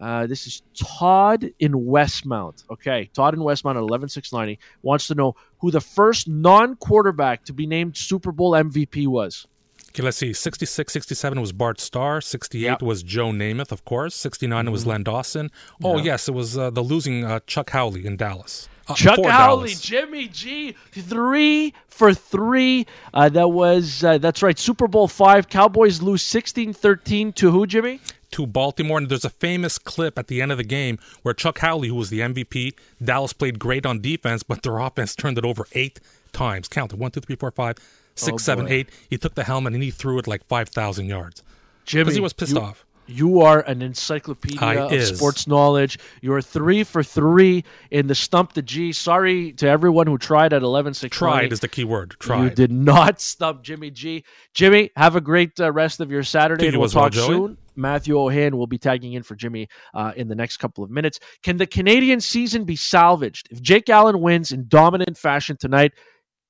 Uh, 0.00 0.26
this 0.26 0.46
is 0.48 0.62
Todd 0.74 1.48
in 1.60 1.72
Westmount. 1.72 2.64
Okay, 2.70 3.08
Todd 3.14 3.34
in 3.34 3.40
Westmount 3.40 3.76
at 3.76 3.82
eleven 3.82 4.08
six 4.08 4.32
ninety 4.32 4.58
wants 4.82 5.06
to 5.06 5.14
know 5.14 5.36
who 5.58 5.70
the 5.70 5.80
first 5.80 6.28
non 6.28 6.74
quarterback 6.76 7.44
to 7.44 7.52
be 7.52 7.66
named 7.66 7.96
Super 7.96 8.32
Bowl 8.32 8.50
MVP 8.50 9.06
was. 9.06 9.46
Okay, 9.90 10.02
let's 10.02 10.16
see. 10.16 10.32
66, 10.32 10.92
67 10.92 11.40
was 11.40 11.52
Bart 11.52 11.78
Starr. 11.78 12.20
68 12.20 12.60
yep. 12.60 12.82
was 12.82 13.04
Joe 13.04 13.28
Namath, 13.28 13.70
of 13.70 13.84
course. 13.84 14.16
69 14.16 14.64
mm-hmm. 14.64 14.72
was. 14.72 14.86
Len 14.88 15.04
Dawson. 15.04 15.52
Oh, 15.84 15.98
yep. 15.98 16.04
yes, 16.04 16.28
it 16.28 16.34
was 16.34 16.58
uh, 16.58 16.70
the 16.70 16.82
losing 16.82 17.24
uh, 17.24 17.38
Chuck 17.46 17.70
Howley 17.70 18.04
in 18.04 18.16
Dallas. 18.16 18.68
Uh, 18.86 18.94
Chuck 18.94 19.24
Howley, 19.24 19.74
Jimmy 19.74 20.28
G, 20.28 20.74
three 20.92 21.72
for 21.86 22.12
three. 22.12 22.86
Uh, 23.12 23.28
that 23.30 23.48
was 23.48 24.04
uh, 24.04 24.18
that's 24.18 24.42
right. 24.42 24.58
Super 24.58 24.86
Bowl 24.88 25.08
five. 25.08 25.48
Cowboys 25.48 26.02
lose 26.02 26.22
16-13 26.22 27.34
to 27.36 27.50
who, 27.50 27.66
Jimmy? 27.66 28.00
To 28.32 28.46
Baltimore, 28.46 28.98
and 28.98 29.08
there's 29.08 29.24
a 29.24 29.30
famous 29.30 29.78
clip 29.78 30.18
at 30.18 30.26
the 30.26 30.42
end 30.42 30.50
of 30.50 30.58
the 30.58 30.64
game 30.64 30.98
where 31.22 31.32
Chuck 31.32 31.58
Howley, 31.60 31.88
who 31.88 31.94
was 31.94 32.10
the 32.10 32.20
MVP, 32.20 32.74
Dallas 33.02 33.32
played 33.32 33.58
great 33.58 33.86
on 33.86 34.00
defense, 34.00 34.42
but 34.42 34.62
their 34.62 34.78
offense 34.78 35.14
turned 35.14 35.38
it 35.38 35.44
over 35.44 35.66
eight 35.72 36.00
times. 36.32 36.68
Count 36.68 36.92
it: 36.92 36.98
one, 36.98 37.10
two, 37.10 37.20
three, 37.20 37.36
four, 37.36 37.52
five, 37.52 37.76
six, 38.14 38.34
oh, 38.34 38.38
seven, 38.38 38.68
eight. 38.68 38.90
He 39.08 39.16
took 39.16 39.34
the 39.34 39.44
helmet 39.44 39.72
and 39.72 39.82
he 39.82 39.90
threw 39.90 40.18
it 40.18 40.26
like 40.26 40.44
five 40.46 40.68
thousand 40.68 41.06
yards. 41.06 41.42
Jimmy, 41.84 42.04
because 42.04 42.14
he 42.16 42.20
was 42.20 42.32
pissed 42.32 42.54
you, 42.54 42.60
off. 42.60 42.84
You 43.06 43.42
are 43.42 43.60
an 43.60 43.82
encyclopedia 43.82 44.60
I 44.60 44.74
of 44.76 44.92
is. 44.92 45.16
sports 45.16 45.46
knowledge. 45.46 45.98
You're 46.20 46.40
three 46.40 46.84
for 46.84 47.02
three 47.02 47.64
in 47.90 48.06
the 48.06 48.14
stump 48.14 48.52
the 48.54 48.62
G. 48.62 48.92
Sorry 48.92 49.52
to 49.54 49.68
everyone 49.68 50.06
who 50.06 50.18
tried 50.18 50.52
at 50.52 50.62
eleven 50.62 50.94
six. 50.94 51.16
Tried 51.16 51.52
is 51.52 51.60
the 51.60 51.68
key 51.68 51.84
word. 51.84 52.16
Tried. 52.18 52.44
You 52.44 52.50
did 52.50 52.72
not 52.72 53.20
stump 53.20 53.62
Jimmy 53.62 53.90
G. 53.90 54.24
Jimmy, 54.54 54.90
have 54.96 55.16
a 55.16 55.20
great 55.20 55.58
uh, 55.60 55.70
rest 55.72 56.00
of 56.00 56.10
your 56.10 56.22
Saturday, 56.22 56.68
and 56.68 56.76
we'll 56.76 56.86
as 56.86 56.94
well, 56.94 57.10
talk 57.10 57.14
soon. 57.14 57.58
Matthew 57.76 58.14
Ohayon 58.14 58.54
will 58.54 58.68
be 58.68 58.78
tagging 58.78 59.14
in 59.14 59.22
for 59.22 59.34
Jimmy 59.34 59.68
uh, 59.94 60.12
in 60.16 60.28
the 60.28 60.34
next 60.34 60.58
couple 60.58 60.84
of 60.84 60.90
minutes. 60.90 61.18
Can 61.42 61.56
the 61.56 61.66
Canadiens 61.66 62.22
season 62.22 62.64
be 62.64 62.76
salvaged 62.76 63.48
if 63.50 63.60
Jake 63.60 63.88
Allen 63.90 64.20
wins 64.20 64.52
in 64.52 64.66
dominant 64.68 65.18
fashion 65.18 65.56
tonight? 65.58 65.92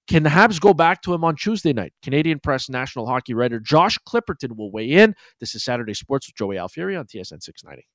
Can 0.06 0.22
the 0.22 0.28
Habs 0.30 0.60
go 0.60 0.74
back 0.74 1.00
to 1.02 1.14
him 1.14 1.24
on 1.24 1.34
Tuesday 1.34 1.72
night? 1.72 1.94
Canadian 2.02 2.38
Press 2.38 2.68
national 2.68 3.06
hockey 3.06 3.32
writer 3.32 3.58
Josh 3.58 3.98
Clipperton 4.06 4.56
will 4.56 4.70
weigh 4.70 4.90
in. 4.90 5.14
This 5.40 5.54
is 5.54 5.64
Saturday 5.64 5.94
Sports 5.94 6.28
with 6.28 6.36
Joey 6.36 6.56
Alfieri 6.56 6.98
on 6.98 7.06
TSN 7.06 7.42
690. 7.42 7.86